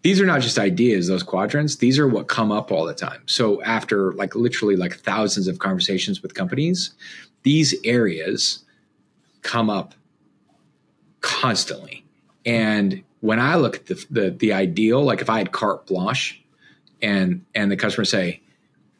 these 0.00 0.18
are 0.18 0.26
not 0.26 0.40
just 0.40 0.58
ideas, 0.58 1.08
those 1.08 1.22
quadrants, 1.22 1.76
these 1.76 1.98
are 1.98 2.08
what 2.08 2.26
come 2.26 2.50
up 2.50 2.72
all 2.72 2.86
the 2.86 2.94
time. 2.94 3.22
So 3.26 3.62
after 3.62 4.12
like 4.14 4.34
literally 4.34 4.76
like 4.76 4.94
thousands 4.94 5.46
of 5.46 5.58
conversations 5.58 6.22
with 6.22 6.32
companies, 6.32 6.94
these 7.42 7.74
areas 7.84 8.64
come 9.42 9.68
up 9.68 9.94
constantly. 11.20 12.04
And 12.44 13.02
when 13.20 13.38
I 13.38 13.56
look 13.56 13.76
at 13.76 13.86
the, 13.86 14.06
the, 14.10 14.30
the 14.30 14.52
ideal, 14.52 15.02
like 15.02 15.20
if 15.20 15.30
I 15.30 15.38
had 15.38 15.52
carte 15.52 15.86
blanche 15.86 16.42
and 17.00 17.44
and 17.54 17.70
the 17.70 17.76
customer 17.76 18.04
say, 18.04 18.40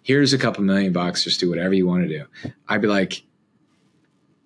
here's 0.02 0.32
a 0.32 0.38
couple 0.38 0.62
million 0.64 0.92
bucks, 0.92 1.24
just 1.24 1.40
do 1.40 1.48
whatever 1.48 1.74
you 1.74 1.86
want 1.86 2.08
to 2.08 2.08
do. 2.08 2.52
I'd 2.68 2.82
be 2.82 2.88
like, 2.88 3.22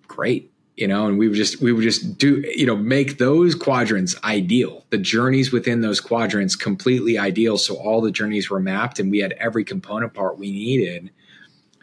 great. 0.07 0.51
You 0.75 0.87
know, 0.87 1.07
and 1.07 1.17
we 1.17 1.27
would 1.27 1.37
just 1.37 1.59
we 1.59 1.71
would 1.71 1.83
just 1.83 2.19
do, 2.19 2.43
you 2.55 2.67
know, 2.67 2.75
make 2.75 3.17
those 3.17 3.55
quadrants 3.55 4.15
ideal. 4.23 4.85
The 4.91 4.99
journeys 4.99 5.51
within 5.51 5.81
those 5.81 5.99
quadrants 5.99 6.55
completely 6.55 7.17
ideal. 7.17 7.57
So 7.57 7.75
all 7.75 7.99
the 7.99 8.11
journeys 8.11 8.49
were 8.49 8.59
mapped 8.59 8.99
and 8.99 9.09
we 9.09 9.19
had 9.19 9.33
every 9.33 9.63
component 9.63 10.13
part 10.13 10.37
we 10.37 10.51
needed 10.51 11.09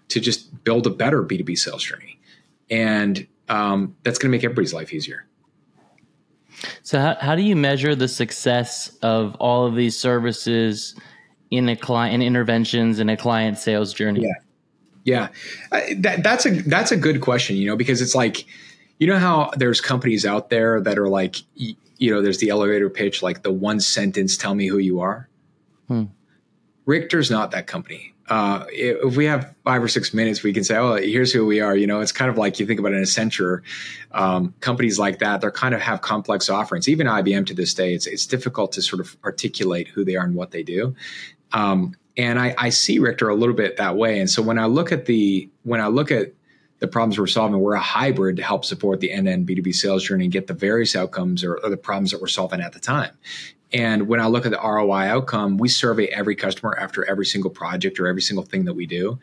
to 0.09 0.21
just 0.21 0.63
build 0.63 0.87
a 0.87 0.91
better 0.91 1.25
B2B 1.25 1.59
sales 1.59 1.83
journey. 1.83 2.21
And 2.71 3.27
um, 3.49 3.97
that's 4.03 4.19
going 4.19 4.31
to 4.31 4.37
make 4.37 4.45
everybody's 4.45 4.75
life 4.75 4.93
easier. 4.93 5.27
So, 6.83 7.01
how, 7.01 7.17
how 7.21 7.35
do 7.35 7.43
you 7.43 7.57
measure 7.57 7.95
the 7.95 8.09
success 8.09 8.97
of 9.03 9.35
all 9.37 9.67
of 9.67 9.75
these 9.75 9.99
services 9.99 10.95
in 11.51 11.69
a 11.69 11.77
client 11.77 12.15
in 12.15 12.23
interventions 12.23 13.01
in 13.01 13.09
a 13.09 13.17
client 13.17 13.59
sales 13.59 13.93
journey? 13.93 14.23
Yeah, 14.23 14.35
yeah, 15.05 15.29
uh, 15.73 15.81
that, 15.99 16.23
that's 16.23 16.47
a 16.47 16.51
that's 16.63 16.93
a 16.93 16.97
good 16.97 17.21
question. 17.21 17.57
You 17.57 17.69
know, 17.69 17.77
because 17.77 18.01
it's 18.01 18.15
like, 18.15 18.47
you 18.99 19.07
know 19.07 19.19
how 19.19 19.51
there's 19.57 19.81
companies 19.81 20.25
out 20.25 20.49
there 20.49 20.81
that 20.81 20.99
are 20.99 21.09
like, 21.09 21.37
you 21.55 22.11
know, 22.11 22.23
there's 22.23 22.39
the 22.39 22.51
elevator 22.51 22.89
pitch, 22.89 23.23
like 23.23 23.43
the 23.43 23.53
one 23.53 23.81
sentence, 23.81 24.37
tell 24.37 24.55
me 24.55 24.69
who 24.69 24.79
you 24.79 25.01
are. 25.01 25.29
Hmm. 25.89 26.05
Richter's 26.87 27.31
not 27.31 27.51
that 27.51 27.67
company 27.67 28.14
uh, 28.29 28.65
if 28.71 29.17
we 29.17 29.27
have 29.27 29.55
five 29.65 29.83
or 29.83 29.89
six 29.89 30.15
minutes, 30.15 30.43
we 30.43 30.53
can 30.53 30.65
say, 30.65 30.77
"Oh, 30.77 30.95
here's 30.95 31.33
who 31.33 31.45
we 31.45 31.61
are." 31.61 31.77
You 31.77 31.87
know, 31.87 32.01
it's 32.01 32.13
kind 32.13 32.31
of 32.31 32.39
like 32.39 32.59
you 32.59 32.67
think 32.67 32.81
about 32.81 32.93
an 32.93 33.03
Accenture, 33.03 33.63
um, 34.13 34.55
companies 34.61 34.99
like 34.99 35.19
that. 35.19 35.41
They're 35.41 35.51
kind 35.51 35.75
of 35.75 35.81
have 35.81 36.01
complex 36.01 36.49
offerings. 36.49 36.89
Even 36.89 37.07
IBM 37.07 37.47
to 37.47 37.55
this 37.55 37.75
day, 37.75 37.95
it's 37.95 38.07
it's 38.07 38.27
difficult 38.27 38.73
to 38.73 38.83
sort 38.83 39.01
of 39.01 39.17
articulate 39.25 39.89
who 39.89 40.05
they 40.05 40.17
are 40.17 40.25
and 40.25 40.35
what 40.35 40.53
they 40.53 40.63
do. 40.63 40.95
Um, 41.53 41.97
and 42.17 42.39
I, 42.39 42.55
I 42.57 42.69
see 42.71 42.99
Richter 42.99 43.29
a 43.29 43.35
little 43.35 43.55
bit 43.55 43.77
that 43.77 43.97
way. 43.97 44.21
And 44.21 44.31
so 44.31 44.41
when 44.41 44.59
I 44.59 44.67
look 44.67 44.93
at 44.93 45.07
the 45.07 45.49
when 45.65 45.81
I 45.81 45.89
look 45.89 46.11
at 46.11 46.33
the 46.79 46.89
problems 46.89 47.19
we're 47.19 47.27
solving, 47.27 47.61
we're 47.61 47.75
a 47.75 47.81
hybrid 47.81 48.37
to 48.37 48.43
help 48.43 48.65
support 48.65 49.01
the 49.01 49.11
end-to-end 49.13 49.47
B2B 49.47 49.75
sales 49.75 50.05
journey 50.05 50.25
and 50.25 50.33
get 50.33 50.49
the 50.49 50.55
various 50.55 50.95
outcomes 50.97 51.45
or, 51.45 51.57
or 51.57 51.71
the 51.71 51.77
problems 51.77 52.11
that 52.11 52.21
we're 52.21 52.27
solving 52.27 52.61
at 52.61 52.73
the 52.73 52.81
time. 52.81 53.13
And 53.75 54.07
when 54.07 54.21
I 54.21 54.27
look 54.27 54.47
at 54.47 54.53
the 54.53 54.61
ROI 54.61 55.09
outcome, 55.09 55.59
we 55.59 55.69
survey 55.69 56.07
every 56.07 56.37
customer 56.37 56.77
after 56.79 57.05
every 57.05 57.27
single 57.27 57.51
project 57.51 57.99
or 57.99 58.07
every 58.07 58.23
single 58.23 58.45
thing 58.45 58.65
that 58.67 58.75
we 58.75 58.87
do. 58.87 59.19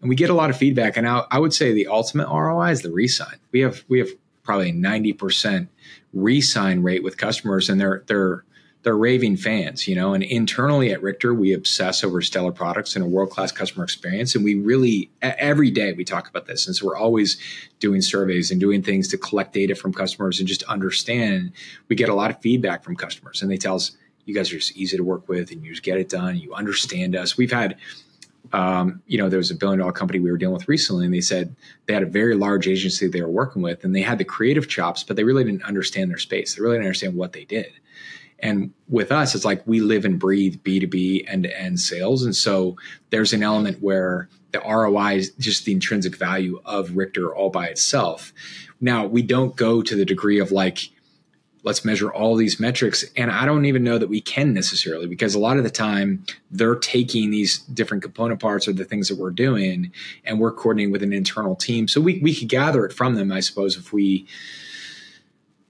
And 0.00 0.08
we 0.08 0.16
get 0.16 0.28
a 0.28 0.34
lot 0.34 0.50
of 0.50 0.56
feedback. 0.56 0.96
And 0.96 1.08
I, 1.08 1.24
I 1.30 1.38
would 1.38 1.54
say 1.54 1.72
the 1.72 1.86
ultimate 1.86 2.26
ROI 2.26 2.70
is 2.70 2.82
the 2.82 2.90
resign. 2.90 3.36
We 3.52 3.60
have 3.60 3.84
we 3.88 4.00
have 4.00 4.08
probably 4.42 4.72
90% 4.72 5.68
resign 6.12 6.82
rate 6.82 7.04
with 7.04 7.16
customers 7.16 7.70
and 7.70 7.80
they're 7.80 8.02
they're 8.08 8.44
they're 8.82 8.96
raving 8.96 9.36
fans, 9.36 9.86
you 9.86 9.94
know. 9.94 10.14
And 10.14 10.22
internally 10.22 10.92
at 10.92 11.02
Richter, 11.02 11.34
we 11.34 11.52
obsess 11.52 12.02
over 12.02 12.20
stellar 12.20 12.52
products 12.52 12.96
and 12.96 13.04
a 13.04 13.08
world 13.08 13.30
class 13.30 13.52
customer 13.52 13.84
experience. 13.84 14.34
And 14.34 14.44
we 14.44 14.54
really 14.54 15.10
every 15.22 15.70
day 15.70 15.92
we 15.92 16.04
talk 16.04 16.28
about 16.28 16.46
this, 16.46 16.66
and 16.66 16.74
so 16.74 16.86
we're 16.86 16.96
always 16.96 17.38
doing 17.78 18.02
surveys 18.02 18.50
and 18.50 18.60
doing 18.60 18.82
things 18.82 19.08
to 19.08 19.18
collect 19.18 19.52
data 19.52 19.74
from 19.74 19.92
customers 19.92 20.38
and 20.38 20.48
just 20.48 20.62
understand. 20.64 21.52
We 21.88 21.96
get 21.96 22.08
a 22.08 22.14
lot 22.14 22.30
of 22.30 22.40
feedback 22.40 22.82
from 22.84 22.96
customers, 22.96 23.42
and 23.42 23.50
they 23.50 23.56
tell 23.56 23.76
us, 23.76 23.92
"You 24.24 24.34
guys 24.34 24.52
are 24.52 24.56
just 24.56 24.76
easy 24.76 24.96
to 24.96 25.04
work 25.04 25.28
with, 25.28 25.50
and 25.52 25.64
you 25.64 25.70
just 25.70 25.82
get 25.82 25.98
it 25.98 26.08
done. 26.08 26.36
You 26.36 26.54
understand 26.54 27.14
us." 27.14 27.36
We've 27.36 27.52
had 27.52 27.76
um, 28.52 29.02
you 29.06 29.16
know, 29.16 29.28
there 29.28 29.38
was 29.38 29.50
a 29.50 29.54
billion 29.54 29.78
dollar 29.78 29.92
company 29.92 30.18
we 30.18 30.30
were 30.30 30.36
dealing 30.36 30.54
with 30.54 30.68
recently, 30.68 31.06
and 31.06 31.14
they 31.14 31.20
said 31.20 31.54
they 31.86 31.94
had 31.94 32.02
a 32.02 32.06
very 32.06 32.34
large 32.34 32.68
agency 32.68 33.06
they 33.06 33.22
were 33.22 33.28
working 33.28 33.62
with, 33.62 33.84
and 33.84 33.94
they 33.94 34.02
had 34.02 34.18
the 34.18 34.24
creative 34.24 34.68
chops, 34.68 35.02
but 35.02 35.16
they 35.16 35.24
really 35.24 35.44
didn't 35.44 35.62
understand 35.62 36.10
their 36.10 36.18
space. 36.18 36.54
They 36.54 36.62
really 36.62 36.74
didn't 36.74 36.86
understand 36.86 37.14
what 37.14 37.32
they 37.32 37.44
did. 37.44 37.72
And 38.42 38.72
with 38.88 39.12
us, 39.12 39.34
it's 39.34 39.44
like 39.44 39.62
we 39.66 39.80
live 39.80 40.04
and 40.04 40.18
breathe 40.18 40.56
B2B 40.64 41.24
end 41.28 41.44
to 41.44 41.60
end 41.60 41.80
sales. 41.80 42.24
And 42.24 42.34
so 42.34 42.76
there's 43.10 43.32
an 43.32 43.42
element 43.42 43.80
where 43.80 44.28
the 44.50 44.60
ROI 44.60 45.14
is 45.14 45.30
just 45.38 45.64
the 45.64 45.72
intrinsic 45.72 46.16
value 46.16 46.60
of 46.64 46.96
Richter 46.96 47.34
all 47.34 47.50
by 47.50 47.68
itself. 47.68 48.32
Now, 48.80 49.06
we 49.06 49.22
don't 49.22 49.56
go 49.56 49.80
to 49.80 49.94
the 49.94 50.04
degree 50.04 50.40
of 50.40 50.50
like, 50.50 50.90
let's 51.62 51.84
measure 51.84 52.12
all 52.12 52.34
these 52.34 52.58
metrics. 52.58 53.04
And 53.16 53.30
I 53.30 53.46
don't 53.46 53.64
even 53.64 53.84
know 53.84 53.96
that 53.96 54.08
we 54.08 54.20
can 54.20 54.52
necessarily 54.52 55.06
because 55.06 55.34
a 55.34 55.38
lot 55.38 55.56
of 55.56 55.62
the 55.62 55.70
time 55.70 56.24
they're 56.50 56.74
taking 56.74 57.30
these 57.30 57.58
different 57.58 58.02
component 58.02 58.40
parts 58.40 58.66
or 58.66 58.72
the 58.72 58.84
things 58.84 59.08
that 59.08 59.18
we're 59.18 59.30
doing 59.30 59.92
and 60.24 60.40
we're 60.40 60.52
coordinating 60.52 60.90
with 60.90 61.04
an 61.04 61.12
internal 61.12 61.54
team. 61.54 61.86
So 61.86 62.00
we, 62.00 62.18
we 62.18 62.34
could 62.34 62.48
gather 62.48 62.84
it 62.84 62.92
from 62.92 63.14
them, 63.14 63.30
I 63.30 63.40
suppose, 63.40 63.76
if 63.76 63.92
we 63.92 64.26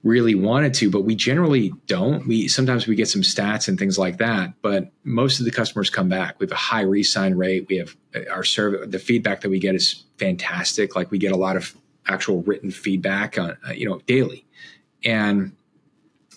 really 0.03 0.35
wanted 0.35 0.73
to, 0.75 0.89
but 0.89 1.01
we 1.01 1.15
generally 1.15 1.73
don't. 1.87 2.27
We 2.27 2.47
sometimes 2.47 2.87
we 2.87 2.95
get 2.95 3.07
some 3.07 3.21
stats 3.21 3.67
and 3.67 3.79
things 3.79 3.97
like 3.97 4.17
that, 4.17 4.53
but 4.61 4.91
most 5.03 5.39
of 5.39 5.45
the 5.45 5.51
customers 5.51 5.89
come 5.89 6.09
back. 6.09 6.39
We 6.39 6.45
have 6.45 6.51
a 6.51 6.55
high 6.55 6.81
re-sign 6.81 7.35
rate. 7.35 7.67
We 7.69 7.77
have 7.77 7.95
uh, 8.13 8.29
our 8.29 8.43
service. 8.43 8.87
The 8.89 8.99
feedback 8.99 9.41
that 9.41 9.49
we 9.49 9.59
get 9.59 9.75
is 9.75 10.03
fantastic. 10.17 10.95
Like 10.95 11.09
we 11.09 11.17
get 11.17 11.31
a 11.31 11.37
lot 11.37 11.55
of 11.55 11.75
actual 12.05 12.41
written 12.41 12.69
feedback 12.69 13.37
on 13.37 13.57
uh, 13.67 13.71
you 13.71 13.89
know 13.89 13.99
daily, 14.05 14.45
and 15.05 15.55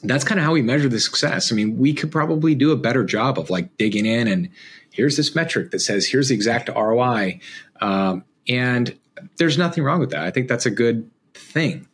that's 0.03 0.25
kind 0.25 0.39
of 0.39 0.47
how 0.47 0.53
we 0.53 0.63
measure 0.63 0.89
the 0.89 1.01
success. 1.01 1.51
I 1.51 1.57
mean, 1.57 1.77
we 1.77 1.93
could 1.93 2.13
probably 2.13 2.55
do 2.55 2.71
a 2.71 2.77
better 2.77 3.03
job 3.03 3.39
of 3.39 3.51
like 3.51 3.77
digging 3.77 4.07
in 4.07 4.29
and 4.29 4.49
here's 4.93 5.17
this 5.17 5.35
metric 5.35 5.73
that 5.73 5.81
says 5.81 6.07
here's 6.07 6.29
the 6.29 6.35
exact 6.35 6.69
ROI, 6.69 7.41
um, 7.81 8.25
and 8.49 8.97
there's 9.39 9.59
nothing 9.59 9.83
wrong 9.83 9.99
with 9.99 10.11
that. 10.11 10.23
I 10.23 10.31
think 10.31 10.49
that's 10.49 10.67
a 10.67 10.71
good 10.71 11.11
thing. 11.35 11.89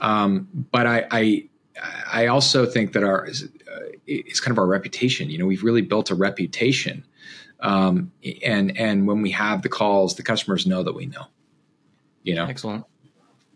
Um, 0.00 0.48
but 0.70 0.86
I, 0.86 1.06
I, 1.10 1.48
I 2.10 2.26
also 2.26 2.66
think 2.66 2.92
that 2.92 3.02
our 3.02 3.26
uh, 3.26 3.30
it's 4.06 4.40
kind 4.40 4.52
of 4.52 4.58
our 4.58 4.66
reputation. 4.66 5.30
You 5.30 5.38
know, 5.38 5.46
we've 5.46 5.62
really 5.62 5.82
built 5.82 6.10
a 6.10 6.14
reputation, 6.14 7.04
um, 7.60 8.12
and 8.44 8.76
and 8.76 9.06
when 9.06 9.22
we 9.22 9.30
have 9.32 9.62
the 9.62 9.68
calls, 9.68 10.14
the 10.14 10.22
customers 10.22 10.66
know 10.66 10.82
that 10.82 10.94
we 10.94 11.06
know. 11.06 11.26
You 12.22 12.34
know, 12.34 12.46
excellent. 12.46 12.84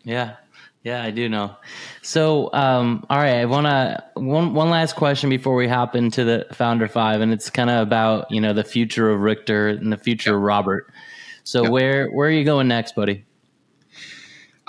Yeah, 0.05 0.37
yeah, 0.83 1.03
I 1.03 1.11
do 1.11 1.29
know. 1.29 1.57
So, 2.03 2.51
um, 2.53 3.05
all 3.11 3.19
right, 3.19 3.37
I 3.37 3.45
want 3.45 3.67
to 3.67 4.05
one 4.15 4.55
one 4.55 4.71
last 4.71 4.97
question 4.97 5.31
before 5.31 5.55
we 5.55 5.69
hop 5.69 5.95
into 5.95 6.25
the 6.25 6.47
founder 6.53 6.89
five, 6.89 7.21
and 7.21 7.33
it's 7.33 7.51
kind 7.51 7.71
of 7.71 7.87
about 7.87 8.31
you 8.31 8.41
know 8.41 8.53
the 8.53 8.65
future 8.65 9.11
of 9.11 9.21
Richter 9.21 9.69
and 9.69 9.93
the 9.93 9.99
future 9.99 10.31
yep. 10.31 10.37
of 10.37 10.43
Robert. 10.43 10.93
So, 11.45 11.63
yep. 11.63 11.73
where 11.73 12.09
where 12.11 12.29
are 12.29 12.33
you 12.33 12.45
going 12.45 12.69
next, 12.69 12.95
buddy? 12.95 13.25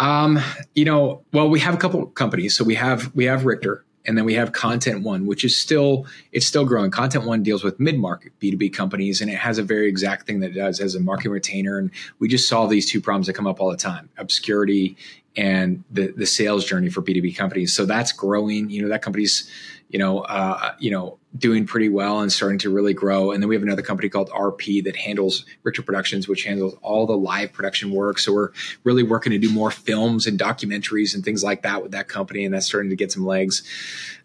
Um, 0.02 0.40
you 0.74 0.84
know, 0.84 1.22
well, 1.32 1.48
we 1.48 1.60
have 1.60 1.76
a 1.76 1.78
couple 1.78 2.04
companies. 2.08 2.58
So 2.58 2.64
we 2.64 2.74
have 2.74 3.14
we 3.16 3.26
have 3.26 3.46
Richter, 3.46 3.86
and 4.04 4.18
then 4.18 4.26
we 4.26 4.34
have 4.34 4.52
Content 4.52 5.04
One, 5.04 5.28
which 5.28 5.46
is 5.46 5.56
still 5.56 6.08
it's 6.32 6.48
still 6.48 6.66
growing. 6.66 6.90
Content 6.90 7.26
One 7.26 7.44
deals 7.44 7.64
with 7.64 7.80
mid 7.80 8.00
market 8.00 8.34
B 8.40 8.50
two 8.50 8.58
B 8.58 8.68
companies, 8.68 9.22
and 9.22 9.30
it 9.30 9.38
has 9.38 9.60
a 9.60 9.64
very 9.64 9.88
exact 9.88 10.26
thing 10.26 10.40
that 10.40 10.52
it 10.52 10.56
does 10.56 10.80
as 10.80 10.96
a 10.96 11.00
marketing 11.00 11.32
retainer. 11.32 11.78
And 11.78 11.92
we 12.18 12.28
just 12.28 12.50
solve 12.50 12.72
these 12.72 12.90
two 12.90 13.00
problems 13.00 13.28
that 13.28 13.34
come 13.34 13.46
up 13.46 13.62
all 13.62 13.70
the 13.70 13.78
time: 13.78 14.10
obscurity 14.18 14.98
and 15.36 15.84
the 15.92 16.08
the 16.18 16.26
sales 16.26 16.66
journey 16.66 16.90
for 16.90 17.02
B 17.02 17.14
two 17.14 17.22
B 17.22 17.32
companies. 17.32 17.72
So 17.72 17.86
that's 17.86 18.12
growing. 18.12 18.72
You 18.72 18.82
know, 18.82 18.90
that 18.90 19.04
company's 19.04 19.48
you 19.92 20.00
know, 20.00 20.20
uh, 20.22 20.74
you 20.80 20.90
know, 20.90 21.20
doing 21.38 21.66
pretty 21.66 21.90
well 21.90 22.22
and 22.22 22.32
starting 22.32 22.58
to 22.60 22.70
really 22.70 22.94
grow. 22.94 23.32
And 23.32 23.44
then 23.44 23.50
we 23.50 23.56
have 23.56 23.64
another 23.64 23.82
company 23.82 24.08
called 24.08 24.30
RP 24.30 24.84
that 24.86 24.96
handles 24.96 25.46
Richter 25.64 25.82
Productions, 25.82 26.28
which 26.28 26.44
handles 26.44 26.76
all 26.82 27.06
the 27.06 27.18
live 27.18 27.52
production 27.52 27.92
work. 27.92 28.18
So 28.18 28.34
we're 28.34 28.52
really 28.86 29.04
working 29.04 29.32
to 29.32 29.38
do 29.38 29.52
more 29.52 29.70
films 29.70 30.28
and 30.28 30.40
documentaries 30.40 31.14
and 31.14 31.26
things 31.26 31.44
like 31.44 31.64
that 31.64 31.84
with 31.84 31.92
that 31.92 32.08
company, 32.08 32.46
and 32.46 32.54
that's 32.54 32.66
starting 32.66 32.90
to 32.90 32.96
get 32.96 33.12
some 33.12 33.26
legs. 33.26 33.64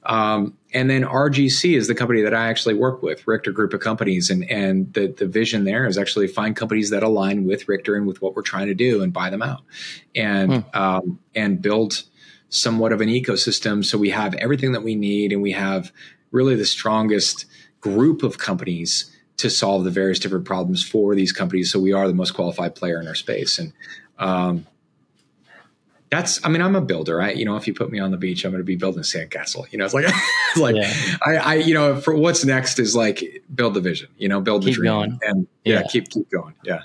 Um, 0.05 0.57
and 0.73 0.89
then 0.89 1.03
RGC 1.03 1.77
is 1.77 1.89
the 1.89 1.95
company 1.97 2.23
that 2.23 2.35
I 2.35 2.47
actually 2.49 2.75
work 2.75 3.03
with, 3.03 3.27
Richter 3.27 3.51
Group 3.51 3.73
of 3.73 3.81
Companies, 3.81 4.31
and 4.31 4.49
and 4.49 4.93
the 4.93 5.09
the 5.09 5.27
vision 5.27 5.65
there 5.65 5.87
is 5.87 5.99
actually 5.99 6.29
find 6.29 6.55
companies 6.55 6.91
that 6.91 7.03
align 7.03 7.45
with 7.45 7.69
Richter 7.69 7.97
and 7.97 8.07
with 8.07 8.23
what 8.23 8.37
we're 8.37 8.43
trying 8.43 8.69
to 8.69 8.75
do 8.75 9.03
and 9.03 9.13
buy 9.13 9.31
them 9.31 9.43
out, 9.43 9.63
and 10.15 10.63
hmm. 10.63 10.79
um, 10.79 11.19
and 11.35 11.61
build 11.61 12.05
somewhat 12.49 12.93
of 12.93 13.01
an 13.01 13.09
ecosystem. 13.09 13.85
So 13.85 13.99
we 13.99 14.11
have 14.11 14.35
everything 14.35 14.73
that 14.73 14.83
we 14.83 14.95
need 14.95 15.33
and 15.33 15.43
we 15.43 15.53
have 15.53 15.93
really 16.31 16.55
the 16.55 16.65
strongest 16.65 17.47
group 17.81 18.23
of 18.23 18.39
companies 18.39 19.11
to 19.39 19.51
solve 19.51 19.85
the 19.85 19.91
various 19.91 20.19
different 20.19 20.45
problems 20.45 20.87
for 20.87 21.15
these 21.15 21.33
companies. 21.33 21.71
So 21.71 21.79
we 21.79 21.93
are 21.93 22.09
the 22.09 22.15
most 22.15 22.33
qualified 22.33 22.75
player 22.75 23.01
in 23.01 23.07
our 23.07 23.15
space. 23.15 23.59
And, 23.59 23.73
um, 24.19 24.67
that's, 26.11 26.45
I 26.45 26.49
mean, 26.49 26.63
I'm 26.63 26.77
a 26.77 26.81
builder. 26.81 27.21
I, 27.21 27.33
you 27.33 27.45
know, 27.45 27.57
if 27.57 27.67
you 27.67 27.75
put 27.75 27.91
me 27.91 27.99
on 27.99 28.11
the 28.13 28.17
beach, 28.17 28.45
I'm 28.45 28.53
going 28.53 28.61
to 28.61 28.65
be 28.65 28.77
building 28.77 29.01
a 29.01 29.03
sandcastle. 29.03 29.71
You 29.73 29.79
know, 29.79 29.85
it's 29.85 29.95
like, 29.95 30.07
it's 30.51 30.57
like, 30.57 30.77
yeah. 30.77 30.93
I, 31.25 31.37
I, 31.37 31.55
you 31.57 31.75
know, 31.75 32.01
for 32.01 32.15
what's 32.15 32.45
next 32.45 32.79
is 32.79 32.95
like 32.95 33.43
build 33.53 33.75
the 33.75 33.81
vision. 33.81 34.09
You 34.17 34.29
know, 34.29 34.41
build 34.41 34.63
keep 34.63 34.75
the 34.75 34.77
dream, 34.77 34.93
going. 34.93 35.19
and 35.23 35.49
yeah, 35.65 35.81
yeah, 35.81 35.87
keep 35.91 36.09
keep 36.09 36.31
going. 36.31 36.55
Yeah. 36.65 36.83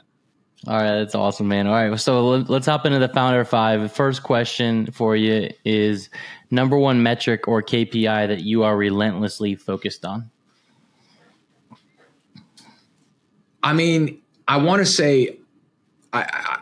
All 0.68 0.78
right, 0.78 1.00
that's 1.00 1.16
awesome, 1.16 1.48
man. 1.48 1.66
All 1.66 1.74
right, 1.74 2.00
so 2.00 2.30
let's 2.30 2.68
hop 2.68 2.86
into 2.86 3.00
the 3.00 3.10
founder 3.10 3.44
five. 3.44 3.92
First 3.92 4.22
question 4.22 4.92
for 4.92 5.16
you 5.16 5.50
is 5.66 6.10
number 6.52 6.78
one 6.78 7.02
metric 7.02 7.48
or 7.48 7.64
KPI 7.64 8.28
that 8.28 8.42
you 8.42 8.64
are 8.64 8.78
relentlessly 8.78 9.56
focused 9.56 10.06
on. 10.06 10.30
I 13.64 13.74
mean, 13.74 14.22
I 14.48 14.58
want 14.58 14.82
to 14.82 14.86
say, 14.86 15.38
I, 16.14 16.24
I, 16.24 16.60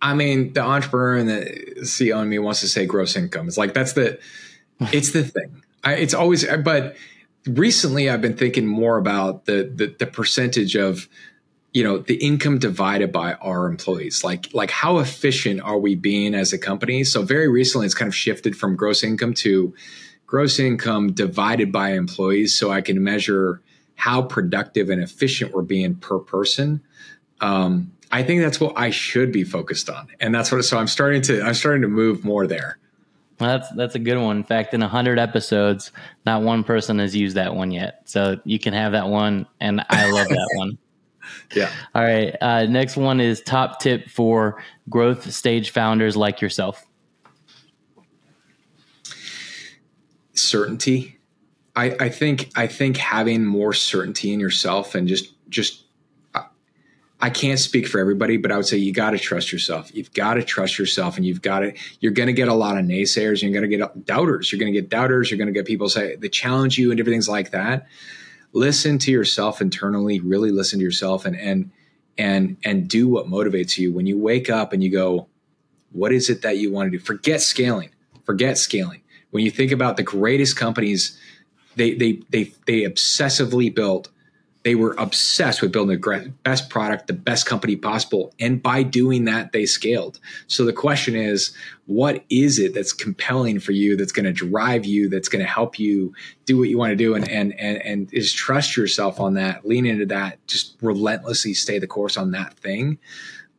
I 0.00 0.14
mean, 0.14 0.54
the 0.54 0.62
entrepreneur 0.62 1.16
and 1.16 1.28
the 1.28 1.80
CEO 1.80 2.22
in 2.22 2.28
me 2.28 2.38
wants 2.38 2.60
to 2.60 2.68
say 2.68 2.86
gross 2.86 3.16
income. 3.16 3.48
It's 3.48 3.58
like 3.58 3.74
that's 3.74 3.92
the, 3.92 4.18
it's 4.80 5.12
the 5.12 5.24
thing. 5.24 5.62
I, 5.82 5.94
it's 5.94 6.14
always, 6.14 6.46
but 6.62 6.96
recently 7.46 8.08
I've 8.08 8.22
been 8.22 8.36
thinking 8.36 8.66
more 8.66 8.96
about 8.96 9.44
the 9.44 9.70
the, 9.74 9.94
the 9.98 10.06
percentage 10.06 10.76
of 10.76 11.08
you 11.74 11.82
know 11.82 11.98
the 11.98 12.14
income 12.14 12.58
divided 12.58 13.12
by 13.12 13.34
our 13.34 13.66
employees 13.66 14.24
like 14.24 14.48
like 14.54 14.70
how 14.70 14.98
efficient 14.98 15.60
are 15.60 15.76
we 15.76 15.94
being 15.94 16.34
as 16.34 16.52
a 16.52 16.58
company 16.58 17.04
so 17.04 17.22
very 17.22 17.48
recently 17.48 17.84
it's 17.84 17.94
kind 17.94 18.08
of 18.08 18.14
shifted 18.14 18.56
from 18.56 18.76
gross 18.76 19.02
income 19.02 19.34
to 19.34 19.74
gross 20.26 20.58
income 20.58 21.12
divided 21.12 21.70
by 21.70 21.90
employees 21.90 22.56
so 22.56 22.70
i 22.70 22.80
can 22.80 23.02
measure 23.02 23.60
how 23.96 24.22
productive 24.22 24.88
and 24.88 25.02
efficient 25.02 25.52
we're 25.52 25.62
being 25.62 25.94
per 25.96 26.18
person 26.18 26.80
um, 27.40 27.92
i 28.10 28.22
think 28.22 28.40
that's 28.40 28.60
what 28.60 28.72
i 28.78 28.88
should 28.88 29.32
be 29.32 29.44
focused 29.44 29.90
on 29.90 30.06
and 30.20 30.34
that's 30.34 30.50
what 30.50 30.64
so 30.64 30.78
i'm 30.78 30.86
starting 30.86 31.20
to 31.20 31.42
i'm 31.42 31.54
starting 31.54 31.82
to 31.82 31.88
move 31.88 32.24
more 32.24 32.46
there 32.46 32.78
well, 33.40 33.58
that's 33.58 33.68
that's 33.72 33.94
a 33.96 33.98
good 33.98 34.16
one. 34.16 34.36
In 34.36 34.44
fact, 34.44 34.74
in 34.74 34.80
hundred 34.80 35.18
episodes, 35.18 35.90
not 36.24 36.42
one 36.42 36.62
person 36.62 37.00
has 37.00 37.16
used 37.16 37.34
that 37.34 37.52
one 37.52 37.72
yet. 37.72 38.02
So 38.04 38.40
you 38.44 38.60
can 38.60 38.74
have 38.74 38.92
that 38.92 39.08
one, 39.08 39.48
and 39.60 39.84
I 39.90 40.08
love 40.08 40.28
that 40.28 40.50
one. 40.54 40.78
Yeah. 41.54 41.70
All 41.94 42.02
right. 42.02 42.34
Uh, 42.40 42.64
next 42.64 42.96
one 42.96 43.20
is 43.20 43.40
top 43.40 43.80
tip 43.80 44.08
for 44.08 44.62
growth 44.88 45.30
stage 45.32 45.70
founders 45.70 46.16
like 46.16 46.40
yourself. 46.40 46.84
Certainty. 50.32 51.18
I, 51.76 51.96
I 51.98 52.08
think 52.08 52.50
I 52.56 52.66
think 52.66 52.96
having 52.96 53.44
more 53.44 53.72
certainty 53.72 54.32
in 54.32 54.40
yourself 54.40 54.94
and 54.94 55.08
just 55.08 55.32
just 55.48 55.82
I 57.20 57.30
can't 57.30 57.58
speak 57.58 57.88
for 57.88 57.98
everybody, 58.00 58.36
but 58.36 58.52
I 58.52 58.56
would 58.56 58.66
say 58.66 58.76
you 58.76 58.92
got 58.92 59.12
to 59.12 59.18
trust 59.18 59.50
yourself. 59.50 59.90
You've 59.94 60.12
got 60.12 60.34
to 60.34 60.42
trust 60.42 60.78
yourself, 60.78 61.16
and 61.16 61.24
you've 61.24 61.40
got 61.40 61.60
to. 61.60 61.72
You're 62.00 62.12
going 62.12 62.26
to 62.26 62.34
get 62.34 62.48
a 62.48 62.54
lot 62.54 62.76
of 62.76 62.84
naysayers. 62.84 63.40
You're 63.40 63.52
going 63.52 63.68
to 63.68 63.76
get 63.76 64.04
doubters. 64.04 64.52
You're 64.52 64.58
going 64.58 64.72
to 64.72 64.78
get 64.78 64.90
doubters. 64.90 65.30
You're 65.30 65.38
going 65.38 65.46
to 65.46 65.52
get 65.52 65.64
people 65.64 65.88
say 65.88 66.16
they 66.16 66.28
challenge 66.28 66.76
you 66.76 66.90
and 66.90 67.00
everything's 67.00 67.28
like 67.28 67.52
that 67.52 67.86
listen 68.54 68.98
to 68.98 69.10
yourself 69.10 69.60
internally 69.60 70.20
really 70.20 70.50
listen 70.50 70.78
to 70.78 70.84
yourself 70.84 71.26
and 71.26 71.36
and 71.36 71.70
and 72.16 72.56
and 72.64 72.88
do 72.88 73.08
what 73.08 73.26
motivates 73.26 73.76
you 73.76 73.92
when 73.92 74.06
you 74.06 74.16
wake 74.16 74.48
up 74.48 74.72
and 74.72 74.82
you 74.82 74.90
go 74.90 75.26
what 75.92 76.12
is 76.12 76.30
it 76.30 76.42
that 76.42 76.56
you 76.56 76.72
want 76.72 76.90
to 76.90 76.98
do 76.98 77.04
forget 77.04 77.42
scaling 77.42 77.90
forget 78.24 78.56
scaling 78.56 79.02
when 79.30 79.44
you 79.44 79.50
think 79.50 79.72
about 79.72 79.96
the 79.96 80.02
greatest 80.02 80.56
companies 80.56 81.20
they 81.76 81.94
they 81.94 82.22
they 82.30 82.52
they 82.66 82.82
obsessively 82.82 83.74
built 83.74 84.08
they 84.64 84.74
were 84.74 84.94
obsessed 84.96 85.60
with 85.60 85.72
building 85.72 86.00
the 86.00 86.32
best 86.42 86.70
product, 86.70 87.06
the 87.06 87.12
best 87.12 87.44
company 87.44 87.76
possible. 87.76 88.34
And 88.40 88.62
by 88.62 88.82
doing 88.82 89.26
that, 89.26 89.52
they 89.52 89.66
scaled. 89.66 90.18
So 90.46 90.64
the 90.64 90.72
question 90.72 91.14
is, 91.14 91.54
what 91.86 92.24
is 92.30 92.58
it 92.58 92.72
that's 92.74 92.92
compelling 92.92 93.60
for 93.60 93.72
you, 93.72 93.96
that's 93.96 94.12
going 94.12 94.24
to 94.24 94.32
drive 94.32 94.86
you, 94.86 95.08
that's 95.08 95.28
going 95.28 95.44
to 95.44 95.50
help 95.50 95.78
you 95.78 96.14
do 96.46 96.58
what 96.58 96.68
you 96.68 96.78
want 96.78 96.90
to 96.90 96.96
do? 96.96 97.14
And, 97.14 97.28
and, 97.28 97.58
and, 97.60 97.78
and 97.78 98.12
is 98.12 98.32
trust 98.32 98.76
yourself 98.76 99.20
on 99.20 99.34
that, 99.34 99.66
lean 99.66 99.84
into 99.84 100.06
that, 100.06 100.44
just 100.46 100.76
relentlessly 100.80 101.52
stay 101.52 101.78
the 101.78 101.86
course 101.86 102.16
on 102.16 102.30
that 102.30 102.54
thing. 102.54 102.98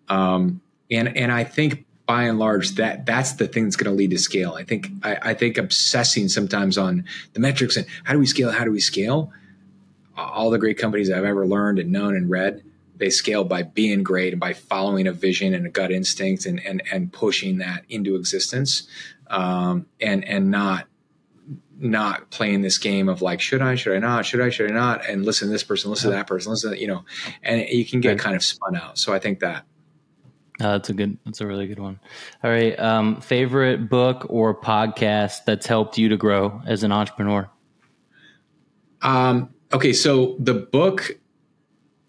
Um, 0.09 0.61
and, 0.89 1.15
and 1.15 1.31
I 1.31 1.43
think 1.43 1.85
by 2.05 2.23
and 2.23 2.37
large 2.39 2.71
that 2.75 3.05
that's 3.05 3.33
the 3.33 3.47
thing 3.47 3.63
that's 3.63 3.75
going 3.75 3.91
to 3.91 3.97
lead 3.97 4.11
to 4.11 4.19
scale. 4.19 4.53
I 4.53 4.63
think, 4.63 4.89
I, 5.03 5.17
I 5.21 5.33
think 5.33 5.57
obsessing 5.57 6.27
sometimes 6.27 6.77
on 6.77 7.05
the 7.33 7.39
metrics 7.39 7.77
and 7.77 7.85
how 8.03 8.13
do 8.13 8.19
we 8.19 8.27
scale? 8.27 8.51
How 8.51 8.63
do 8.63 8.71
we 8.71 8.79
scale? 8.79 9.31
all 10.17 10.49
the 10.49 10.57
great 10.57 10.77
companies 10.77 11.11
I've 11.11 11.25
ever 11.25 11.45
learned 11.45 11.79
and 11.79 11.91
known 11.91 12.15
and 12.15 12.29
read, 12.29 12.63
they 12.97 13.09
scale 13.09 13.43
by 13.43 13.63
being 13.63 14.03
great 14.03 14.33
and 14.33 14.39
by 14.39 14.53
following 14.53 15.07
a 15.07 15.11
vision 15.11 15.53
and 15.53 15.65
a 15.65 15.69
gut 15.69 15.91
instinct 15.91 16.45
and 16.45 16.59
and 16.65 16.81
and 16.91 17.11
pushing 17.11 17.57
that 17.59 17.83
into 17.89 18.15
existence, 18.15 18.87
um, 19.27 19.85
and 19.99 20.25
and 20.25 20.51
not 20.51 20.87
not 21.77 22.29
playing 22.29 22.61
this 22.61 22.77
game 22.77 23.09
of 23.09 23.21
like 23.21 23.41
should 23.41 23.61
I 23.61 23.75
should 23.75 23.95
I 23.95 23.99
not 23.99 24.25
should 24.25 24.41
I 24.41 24.49
should 24.49 24.71
I 24.71 24.73
not 24.73 25.07
and 25.07 25.25
listen 25.25 25.49
to 25.49 25.51
this 25.51 25.63
person 25.63 25.91
listen 25.91 26.09
to 26.11 26.15
that 26.15 26.27
person 26.27 26.51
listen 26.51 26.71
to, 26.71 26.79
you 26.79 26.87
know 26.87 27.03
and 27.43 27.61
you 27.67 27.85
can 27.85 27.99
get 27.99 28.17
kind 28.19 28.35
of 28.35 28.43
spun 28.43 28.75
out. 28.75 28.97
So 28.97 29.13
I 29.13 29.19
think 29.19 29.39
that. 29.39 29.65
Uh, 30.61 30.71
that's 30.71 30.87
a 30.87 30.93
good. 30.93 31.17
That's 31.25 31.41
a 31.41 31.47
really 31.47 31.67
good 31.67 31.79
one. 31.79 31.99
All 32.41 32.49
right, 32.49 32.79
um, 32.79 33.19
favorite 33.19 33.89
book 33.89 34.25
or 34.29 34.55
podcast 34.55 35.43
that's 35.45 35.67
helped 35.67 35.97
you 35.97 36.07
to 36.07 36.15
grow 36.15 36.61
as 36.65 36.83
an 36.83 36.93
entrepreneur. 36.93 37.49
Um, 39.01 39.53
okay, 39.73 39.91
so 39.91 40.37
the 40.39 40.53
book, 40.53 41.19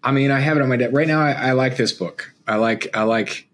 I 0.07 0.11
mean, 0.11 0.31
I 0.31 0.39
have 0.39 0.55
it 0.55 0.63
on 0.63 0.69
my 0.69 0.77
desk 0.77 0.93
right 0.93 1.05
now. 1.05 1.19
I, 1.19 1.31
I, 1.33 1.51
like 1.51 1.75
this 1.75 1.91
book. 1.91 2.33
I 2.47 2.55
like, 2.55 2.95
I 2.95 3.03
like, 3.03 3.49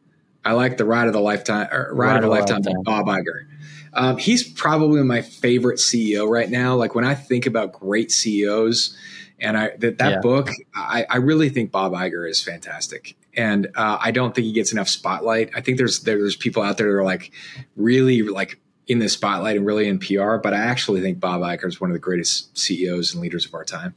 I 0.45 0.51
like 0.51 0.77
the 0.77 0.85
Ride 0.85 1.07
of 1.07 1.13
the 1.13 1.19
Lifetime, 1.19 1.67
Ride, 1.71 1.89
Ride 1.89 2.17
of 2.17 2.25
a 2.25 2.27
Lifetime, 2.27 2.61
Lifetime. 2.61 2.83
Bob 2.83 3.07
Iger. 3.07 3.47
Um, 3.91 4.17
he's 4.17 4.43
probably 4.43 5.01
my 5.01 5.23
favorite 5.23 5.79
CEO 5.79 6.29
right 6.29 6.47
now. 6.47 6.75
Like 6.75 6.93
when 6.93 7.05
I 7.05 7.15
think 7.15 7.47
about 7.47 7.73
great 7.73 8.11
CEOs, 8.11 8.95
and 9.39 9.57
I 9.57 9.71
that 9.79 9.97
that 9.97 10.11
yeah. 10.11 10.19
book, 10.19 10.51
I, 10.75 11.07
I, 11.09 11.17
really 11.17 11.49
think 11.49 11.71
Bob 11.71 11.93
Iger 11.93 12.29
is 12.29 12.41
fantastic, 12.41 13.15
and 13.35 13.67
uh, 13.75 13.97
I 13.99 14.11
don't 14.11 14.35
think 14.35 14.45
he 14.45 14.53
gets 14.53 14.71
enough 14.71 14.87
spotlight. 14.87 15.49
I 15.55 15.61
think 15.61 15.79
there's 15.79 16.01
there's 16.01 16.35
people 16.35 16.61
out 16.61 16.77
there 16.77 16.87
that 16.91 16.97
are 16.99 17.03
like 17.03 17.31
really 17.75 18.21
like 18.21 18.59
in 18.87 18.99
the 18.99 19.09
spotlight 19.09 19.57
and 19.57 19.65
really 19.65 19.87
in 19.87 19.97
PR, 19.97 20.37
but 20.37 20.53
I 20.53 20.57
actually 20.57 21.01
think 21.01 21.19
Bob 21.19 21.41
Iger 21.41 21.65
is 21.65 21.81
one 21.81 21.89
of 21.89 21.95
the 21.95 21.99
greatest 21.99 22.55
CEOs 22.55 23.13
and 23.13 23.23
leaders 23.23 23.45
of 23.45 23.55
our 23.55 23.65
time. 23.65 23.95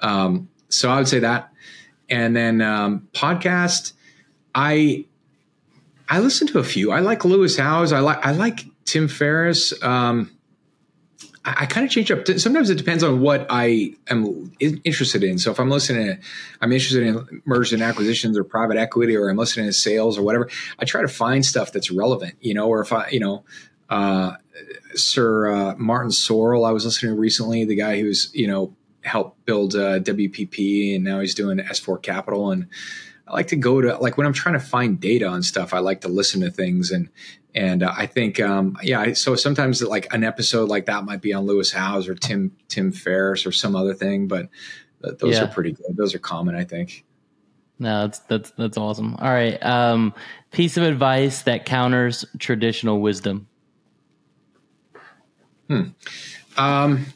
Um, 0.00 0.48
so 0.68 0.90
I 0.90 0.98
would 0.98 1.08
say 1.08 1.20
that. 1.20 1.50
And 2.08 2.36
then 2.36 2.60
um, 2.60 3.08
podcast, 3.12 3.92
I 4.54 5.06
I 6.08 6.20
listen 6.20 6.46
to 6.48 6.58
a 6.58 6.64
few. 6.64 6.92
I 6.92 7.00
like 7.00 7.24
Lewis 7.24 7.56
Howes. 7.56 7.92
I 7.92 8.00
like 8.00 8.24
I 8.24 8.32
like 8.32 8.64
Tim 8.84 9.08
Ferriss. 9.08 9.72
Um, 9.82 10.30
I, 11.44 11.54
I 11.60 11.66
kind 11.66 11.84
of 11.84 11.90
change 11.90 12.10
up. 12.10 12.26
Sometimes 12.38 12.70
it 12.70 12.76
depends 12.76 13.02
on 13.02 13.20
what 13.20 13.46
I 13.48 13.94
am 14.08 14.52
interested 14.60 15.24
in. 15.24 15.38
So 15.38 15.50
if 15.50 15.58
I'm 15.58 15.70
listening, 15.70 16.06
to, 16.06 16.18
I'm 16.60 16.72
interested 16.72 17.02
in 17.02 17.42
mergers 17.44 17.72
and 17.72 17.82
acquisitions 17.82 18.36
or 18.36 18.44
private 18.44 18.76
equity, 18.76 19.16
or 19.16 19.28
I'm 19.28 19.36
listening 19.36 19.66
to 19.66 19.72
sales 19.72 20.18
or 20.18 20.22
whatever. 20.22 20.48
I 20.78 20.84
try 20.84 21.02
to 21.02 21.08
find 21.08 21.44
stuff 21.44 21.72
that's 21.72 21.90
relevant. 21.90 22.34
You 22.40 22.54
know, 22.54 22.68
or 22.68 22.80
if 22.80 22.92
I, 22.92 23.08
you 23.08 23.20
know, 23.20 23.44
uh, 23.88 24.32
Sir 24.94 25.50
uh, 25.50 25.74
Martin 25.76 26.10
Sorrell, 26.10 26.68
I 26.68 26.72
was 26.72 26.84
listening 26.84 27.14
to 27.14 27.20
recently, 27.20 27.64
the 27.64 27.76
guy 27.76 28.00
who's 28.00 28.30
you 28.34 28.46
know 28.46 28.74
helped 29.04 29.44
build 29.44 29.74
uh, 29.74 30.00
WPP 30.00 30.94
and 30.94 31.04
now 31.04 31.20
he's 31.20 31.34
doing 31.34 31.58
S4 31.58 32.02
Capital. 32.02 32.50
And 32.50 32.68
I 33.26 33.32
like 33.32 33.48
to 33.48 33.56
go 33.56 33.80
to 33.80 33.96
like 33.98 34.16
when 34.16 34.26
I'm 34.26 34.32
trying 34.32 34.54
to 34.54 34.60
find 34.60 35.00
data 35.00 35.26
on 35.26 35.42
stuff, 35.42 35.74
I 35.74 35.78
like 35.78 36.02
to 36.02 36.08
listen 36.08 36.40
to 36.42 36.50
things 36.50 36.90
and 36.90 37.08
and 37.54 37.84
uh, 37.84 37.92
I 37.96 38.06
think 38.06 38.40
um, 38.40 38.76
yeah. 38.82 39.12
So 39.12 39.36
sometimes 39.36 39.80
like 39.82 40.12
an 40.12 40.24
episode 40.24 40.68
like 40.68 40.86
that 40.86 41.04
might 41.04 41.22
be 41.22 41.32
on 41.32 41.46
Lewis 41.46 41.70
Howes 41.72 42.08
or 42.08 42.14
Tim 42.14 42.56
Tim 42.68 42.90
Ferriss 42.90 43.46
or 43.46 43.52
some 43.52 43.76
other 43.76 43.94
thing, 43.94 44.26
but 44.26 44.48
those 45.00 45.34
yeah. 45.34 45.44
are 45.44 45.48
pretty 45.48 45.72
good. 45.72 45.96
Those 45.96 46.14
are 46.14 46.18
common, 46.18 46.54
I 46.54 46.64
think. 46.64 47.04
No, 47.78 48.02
that's 48.02 48.18
that's 48.20 48.50
that's 48.52 48.76
awesome. 48.76 49.16
All 49.16 49.28
right, 49.28 49.62
um, 49.64 50.14
piece 50.52 50.76
of 50.76 50.84
advice 50.84 51.42
that 51.42 51.64
counters 51.66 52.24
traditional 52.38 53.00
wisdom. 53.00 53.48
Hmm. 55.68 55.88
Um, 56.56 57.06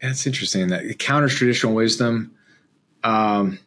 that's 0.00 0.26
interesting. 0.26 0.68
That 0.68 0.84
it 0.84 0.98
counters 0.98 1.34
traditional 1.34 1.74
wisdom. 1.74 2.34
Um, 3.04 3.58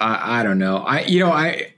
I, 0.00 0.40
I 0.40 0.42
don't 0.42 0.58
know. 0.58 0.78
I 0.78 1.02
you 1.02 1.20
know 1.20 1.32
I 1.32 1.74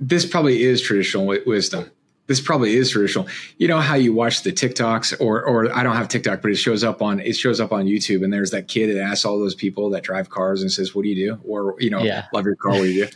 this 0.00 0.26
probably 0.26 0.62
is 0.62 0.80
traditional 0.80 1.26
w- 1.26 1.42
wisdom. 1.46 1.90
This 2.26 2.40
probably 2.40 2.76
is 2.76 2.90
traditional. 2.90 3.26
You 3.56 3.68
know 3.68 3.80
how 3.80 3.94
you 3.94 4.12
watch 4.12 4.42
the 4.42 4.52
TikToks, 4.52 5.20
or 5.20 5.42
or 5.42 5.74
I 5.74 5.82
don't 5.82 5.96
have 5.96 6.08
TikTok, 6.08 6.42
but 6.42 6.50
it 6.50 6.56
shows 6.56 6.84
up 6.84 7.02
on 7.02 7.20
it 7.20 7.34
shows 7.34 7.60
up 7.60 7.72
on 7.72 7.86
YouTube, 7.86 8.22
and 8.22 8.32
there's 8.32 8.50
that 8.50 8.68
kid 8.68 8.94
that 8.94 9.00
asks 9.00 9.24
all 9.24 9.38
those 9.38 9.54
people 9.54 9.90
that 9.90 10.02
drive 10.02 10.30
cars 10.30 10.62
and 10.62 10.70
says, 10.70 10.94
"What 10.94 11.02
do 11.02 11.08
you 11.08 11.32
do?" 11.32 11.40
Or 11.44 11.74
you 11.78 11.90
know, 11.90 12.02
yeah. 12.02 12.26
love 12.32 12.44
your 12.44 12.56
car. 12.56 12.72
What 12.72 12.82
do 12.82 12.90
you 12.90 13.06
do? 13.06 13.12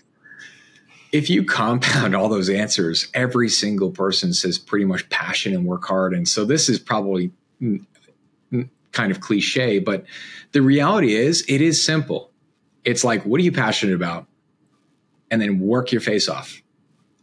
if 1.13 1.29
you 1.29 1.45
compound 1.45 2.17
all 2.17 2.29
those 2.29 2.49
answers, 2.49 3.09
every 3.13 3.49
single 3.49 3.91
person 3.91 4.33
says 4.33 4.59
pretty 4.59 4.87
much 4.87 5.09
passion 5.11 5.55
and 5.55 5.67
work 5.67 5.85
hard. 5.85 6.15
And 6.15 6.27
so 6.27 6.45
this 6.45 6.69
is 6.69 6.79
probably 6.79 7.31
kind 8.93 9.11
of 9.11 9.21
cliche, 9.21 9.79
but 9.79 10.05
the 10.53 10.63
reality 10.63 11.15
is 11.15 11.45
it 11.49 11.61
is 11.61 11.85
simple. 11.85 12.31
It's 12.85 13.05
like, 13.05 13.25
what 13.25 13.41
are 13.41 13.45
you 13.45 13.53
passionate 13.53 13.95
about? 13.95 14.27
And 15.31 15.41
then 15.41 15.61
work 15.61 15.93
your 15.93 16.01
face 16.01 16.29
off 16.29 16.61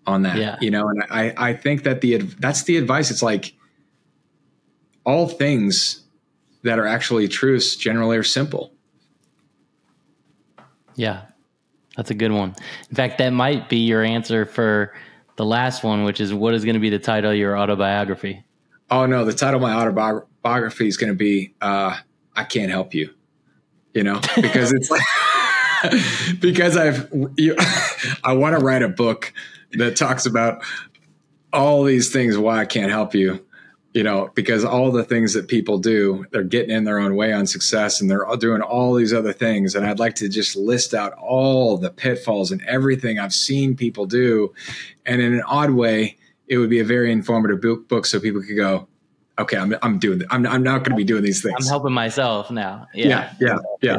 on 0.07 0.23
that, 0.23 0.37
yeah. 0.37 0.57
you 0.61 0.71
know? 0.71 0.89
And 0.89 1.03
I, 1.09 1.33
I 1.37 1.53
think 1.53 1.83
that 1.83 2.01
the, 2.01 2.17
that's 2.17 2.63
the 2.63 2.77
advice. 2.77 3.11
It's 3.11 3.21
like 3.21 3.53
all 5.05 5.27
things 5.27 6.01
that 6.63 6.79
are 6.79 6.87
actually 6.87 7.27
truths 7.27 7.75
generally 7.75 8.17
are 8.17 8.23
simple. 8.23 8.73
Yeah. 10.95 11.25
That's 11.95 12.11
a 12.11 12.15
good 12.15 12.31
one. 12.31 12.55
In 12.89 12.95
fact, 12.95 13.17
that 13.19 13.29
might 13.31 13.69
be 13.69 13.77
your 13.77 14.03
answer 14.03 14.45
for 14.45 14.93
the 15.35 15.45
last 15.45 15.83
one, 15.83 16.03
which 16.03 16.19
is 16.19 16.33
what 16.33 16.53
is 16.53 16.65
going 16.65 16.75
to 16.75 16.79
be 16.79 16.89
the 16.89 16.99
title 16.99 17.31
of 17.31 17.37
your 17.37 17.57
autobiography? 17.57 18.43
Oh 18.91 19.05
no, 19.05 19.25
the 19.25 19.33
title 19.33 19.55
of 19.55 19.61
my 19.61 19.73
autobiography 19.73 20.87
is 20.87 20.97
going 20.97 21.11
to 21.11 21.17
be 21.17 21.53
uh, 21.61 21.97
"I 22.35 22.43
Can't 22.43 22.71
Help 22.71 22.93
You." 22.93 23.13
You 23.93 24.03
know, 24.03 24.19
because 24.35 24.71
it's 24.73 24.89
because 26.39 26.77
I've 26.77 27.09
you, 27.37 27.55
I 28.23 28.33
want 28.33 28.57
to 28.57 28.63
write 28.63 28.81
a 28.81 28.89
book 28.89 29.33
that 29.73 29.95
talks 29.95 30.25
about 30.25 30.63
all 31.51 31.83
these 31.83 32.11
things 32.11 32.37
why 32.37 32.59
I 32.59 32.65
can't 32.65 32.91
help 32.91 33.15
you 33.15 33.45
you 33.93 34.03
know, 34.03 34.31
because 34.35 34.63
all 34.63 34.91
the 34.91 35.03
things 35.03 35.33
that 35.33 35.47
people 35.47 35.79
do, 35.79 36.25
they're 36.31 36.43
getting 36.43 36.75
in 36.75 36.83
their 36.83 36.99
own 36.99 37.15
way 37.15 37.33
on 37.33 37.47
success 37.47 37.99
and 37.99 38.09
they're 38.09 38.25
doing 38.37 38.61
all 38.61 38.93
these 38.93 39.13
other 39.13 39.33
things. 39.33 39.73
And 39.73 39.85
I'd 39.85 39.99
like 39.99 40.15
to 40.15 40.29
just 40.29 40.55
list 40.55 40.93
out 40.93 41.13
all 41.13 41.77
the 41.77 41.89
pitfalls 41.89 42.51
and 42.51 42.61
everything 42.63 43.17
I've 43.17 43.33
seen 43.33 43.75
people 43.75 44.05
do. 44.05 44.53
And 45.07 45.21
in 45.21 45.33
an 45.33 45.41
odd 45.41 45.71
way, 45.71 46.17
it 46.49 46.57
would 46.57 46.69
be 46.69 46.79
a 46.79 46.83
very 46.85 47.11
informative 47.11 47.61
book 47.87 48.05
so 48.05 48.19
people 48.19 48.41
could 48.41 48.55
go, 48.55 48.87
okay, 49.39 49.57
I'm, 49.57 49.75
I'm 49.81 49.99
doing, 49.99 50.21
I'm, 50.29 50.45
I'm 50.45 50.63
not 50.63 50.79
going 50.79 50.91
to 50.91 50.95
be 50.95 51.03
doing 51.03 51.23
these 51.23 51.41
things. 51.41 51.55
I'm 51.57 51.67
helping 51.67 51.93
myself 51.93 52.51
now. 52.51 52.87
Yeah. 52.93 53.07
Yeah. 53.07 53.33
Yeah. 53.39 53.57
Yeah. 53.81 53.97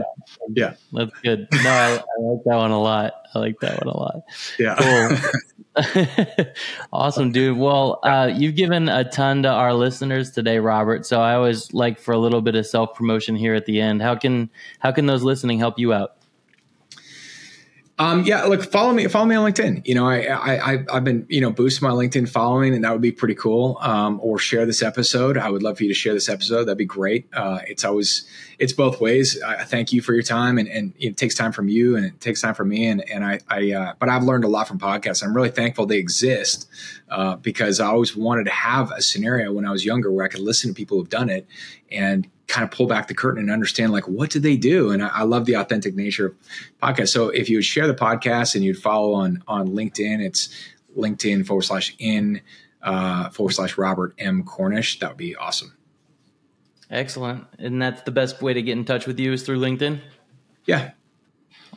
yeah. 0.55 0.75
That's 0.93 1.21
good. 1.21 1.49
No, 1.53 1.71
I, 1.71 1.95
I 1.95 2.21
like 2.21 2.45
that 2.45 2.57
one 2.57 2.71
a 2.71 2.81
lot. 2.81 3.15
I 3.35 3.39
like 3.39 3.61
that 3.61 3.85
one 3.85 3.95
a 3.95 3.99
lot. 3.99 4.23
Yeah. 4.59 4.75
Cool. 4.79 6.45
awesome, 6.93 7.31
dude. 7.31 7.57
Well, 7.57 8.01
uh, 8.03 8.31
you've 8.35 8.57
given 8.57 8.89
a 8.89 9.09
ton 9.09 9.45
to 9.45 9.49
our 9.49 9.73
listeners 9.73 10.33
today, 10.33 10.59
Robert. 10.59 11.07
So 11.07 11.21
I 11.21 11.35
always 11.35 11.73
like 11.73 12.01
for 12.01 12.13
a 12.13 12.19
little 12.19 12.43
bit 12.43 12.57
of 12.57 12.67
self 12.67 12.95
promotion 12.95 13.37
here 13.37 13.55
at 13.55 13.67
the 13.67 13.81
end. 13.81 14.03
How 14.03 14.17
can 14.17 14.51
how 14.81 14.91
can 14.91 15.07
those 15.07 15.23
listening 15.23 15.59
help 15.59 15.79
you 15.79 15.93
out? 15.93 16.17
Um, 18.01 18.25
yeah, 18.25 18.45
look, 18.45 18.63
follow 18.63 18.95
me, 18.95 19.07
follow 19.09 19.27
me 19.27 19.35
on 19.35 19.53
LinkedIn. 19.53 19.87
You 19.87 19.95
know, 19.95 20.09
I, 20.09 20.21
I, 20.33 20.85
I've 20.91 21.05
been, 21.05 21.27
you 21.29 21.43
know, 21.43 21.51
boosting 21.51 21.87
my 21.87 21.93
LinkedIn 21.95 22.31
following 22.31 22.75
and 22.75 22.83
that 22.83 22.93
would 22.93 23.03
be 23.03 23.13
pretty 23.13 23.35
cool. 23.35 23.77
Um, 23.83 24.19
or 24.23 24.39
share 24.39 24.65
this 24.65 24.83
episode. 24.83 25.37
I 25.37 25.51
would 25.51 25.63
love 25.63 25.77
for 25.77 25.83
you 25.85 25.91
to 25.91 25.95
share 25.95 26.15
this 26.15 26.31
episode. 26.31 26.65
That'd 26.65 26.79
be 26.79 26.87
great. 26.87 27.29
Uh, 27.35 27.59
it's 27.69 27.85
always, 27.85 28.27
it's 28.59 28.73
both 28.73 29.03
ways. 29.03 29.39
I 29.43 29.65
thank 29.65 29.93
you 29.93 30.01
for 30.01 30.15
your 30.15 30.23
time 30.23 30.57
and, 30.57 30.67
and 30.67 30.95
it 30.99 31.19
takes 31.19 31.35
time 31.35 31.53
from 31.53 31.69
you 31.69 31.95
and 31.95 32.07
it 32.07 32.23
takes 32.23 32.41
time 32.41 32.55
from 32.55 32.71
me. 32.71 32.87
And, 32.87 33.07
and 33.11 33.23
I, 33.23 33.41
I, 33.51 33.71
uh, 33.73 33.93
but 33.99 34.09
I've 34.09 34.25
learned 34.25 34.45
a 34.45 34.49
lot 34.49 34.67
from 34.67 34.79
podcasts. 34.79 35.23
I'm 35.23 35.37
really 35.37 35.51
thankful 35.51 35.85
they 35.85 35.99
exist, 35.99 36.71
uh, 37.11 37.37
because 37.37 37.81
I 37.81 37.89
always 37.89 38.17
wanted 38.17 38.45
to 38.45 38.51
have 38.51 38.93
a 38.93 39.03
scenario 39.03 39.53
when 39.53 39.67
I 39.67 39.73
was 39.73 39.85
younger 39.85 40.11
where 40.11 40.25
I 40.25 40.29
could 40.29 40.41
listen 40.41 40.71
to 40.71 40.75
people 40.75 40.97
who've 40.97 41.11
done 41.11 41.29
it 41.29 41.47
and 41.93 42.27
kind 42.51 42.65
of 42.65 42.71
pull 42.71 42.87
back 42.87 43.09
the 43.09 43.15
curtain 43.15 43.41
and 43.41 43.51
understand 43.51 43.93
like 43.93 44.07
what 44.09 44.29
did 44.31 44.43
they 44.43 44.57
do 44.57 44.91
and 44.91 45.03
I, 45.03 45.09
I, 45.09 45.23
love 45.23 45.47
the 45.47 45.55
authentic 45.55 45.95
nature 45.95 46.27
of 46.27 46.35
podcast 46.83 47.09
so 47.09 47.29
if 47.29 47.49
you 47.49 47.59
would 47.59 47.65
share 47.65 47.87
the 47.87 47.95
podcast 47.95 48.55
and 48.55 48.65
you'd 48.65 48.79
follow 48.79 49.15
on 49.15 49.43
on 49.47 49.69
linkedin 49.69 50.21
it's 50.21 50.49
linkedin 50.97 51.47
forward 51.47 51.63
slash 51.63 51.95
in 51.99 52.41
uh, 52.83 53.31
forward 53.31 53.53
slash 53.53 53.79
Robert 53.79 54.15
M 54.19 54.43
Cornish, 54.43 54.99
that 55.01 55.11
would 55.11 55.17
be 55.17 55.37
awesome. 55.37 55.77
Excellent. 56.91 57.45
And 57.59 57.81
that's 57.81 58.03
the 58.03 58.11
best 58.11 58.43
way 58.43 58.55
to 58.55 58.63
get 58.63 58.73
in 58.73 58.85
touch 58.85 59.07
with 59.07 59.21
you 59.21 59.33
is 59.33 59.43
through 59.43 59.61
LinkedIn. 59.61 60.01
Yeah, 60.67 60.93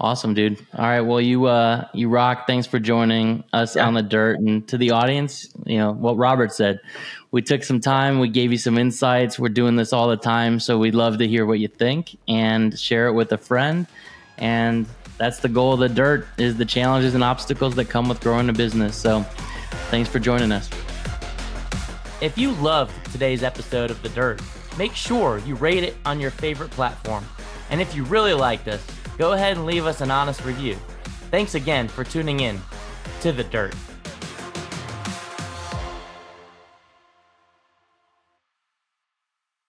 Awesome, 0.03 0.33
dude. 0.33 0.59
All 0.75 0.83
right. 0.83 0.99
Well, 0.99 1.21
you 1.21 1.45
uh, 1.45 1.87
you 1.93 2.09
rock. 2.09 2.45
Thanks 2.45 2.67
for 2.67 2.77
joining 2.77 3.45
us 3.53 3.77
yeah. 3.77 3.87
on 3.87 3.93
the 3.93 4.01
dirt, 4.01 4.37
and 4.37 4.67
to 4.67 4.77
the 4.77 4.91
audience, 4.91 5.47
you 5.65 5.77
know 5.77 5.93
what 5.93 6.17
Robert 6.17 6.51
said. 6.51 6.81
We 7.31 7.41
took 7.41 7.63
some 7.63 7.79
time. 7.79 8.19
We 8.19 8.27
gave 8.27 8.51
you 8.51 8.57
some 8.57 8.77
insights. 8.77 9.39
We're 9.39 9.47
doing 9.47 9.77
this 9.77 9.93
all 9.93 10.09
the 10.09 10.17
time, 10.17 10.59
so 10.59 10.77
we'd 10.77 10.93
love 10.93 11.19
to 11.19 11.27
hear 11.27 11.45
what 11.45 11.59
you 11.59 11.69
think 11.69 12.17
and 12.27 12.77
share 12.77 13.07
it 13.07 13.13
with 13.13 13.31
a 13.31 13.37
friend. 13.37 13.87
And 14.37 14.87
that's 15.17 15.39
the 15.39 15.47
goal 15.47 15.75
of 15.75 15.79
the 15.79 15.87
dirt: 15.87 16.27
is 16.37 16.57
the 16.57 16.65
challenges 16.65 17.15
and 17.15 17.23
obstacles 17.23 17.73
that 17.75 17.85
come 17.85 18.09
with 18.09 18.19
growing 18.19 18.49
a 18.49 18.53
business. 18.53 18.97
So, 18.97 19.21
thanks 19.89 20.09
for 20.09 20.19
joining 20.19 20.51
us. 20.51 20.69
If 22.19 22.37
you 22.37 22.51
loved 22.55 22.91
today's 23.13 23.41
episode 23.41 23.89
of 23.89 24.03
the 24.03 24.09
dirt, 24.09 24.41
make 24.77 24.95
sure 24.95 25.37
you 25.45 25.55
rate 25.55 25.85
it 25.85 25.95
on 26.03 26.19
your 26.19 26.31
favorite 26.31 26.71
platform. 26.71 27.23
And 27.69 27.79
if 27.79 27.95
you 27.95 28.03
really 28.03 28.33
liked 28.33 28.67
us 28.67 28.85
go 29.17 29.33
ahead 29.33 29.57
and 29.57 29.65
leave 29.65 29.85
us 29.85 30.01
an 30.01 30.11
honest 30.11 30.43
review. 30.45 30.75
Thanks 31.31 31.55
again 31.55 31.87
for 31.87 32.03
tuning 32.03 32.41
in 32.41 32.59
to 33.21 33.31
The 33.31 33.43
Dirt. 33.43 33.75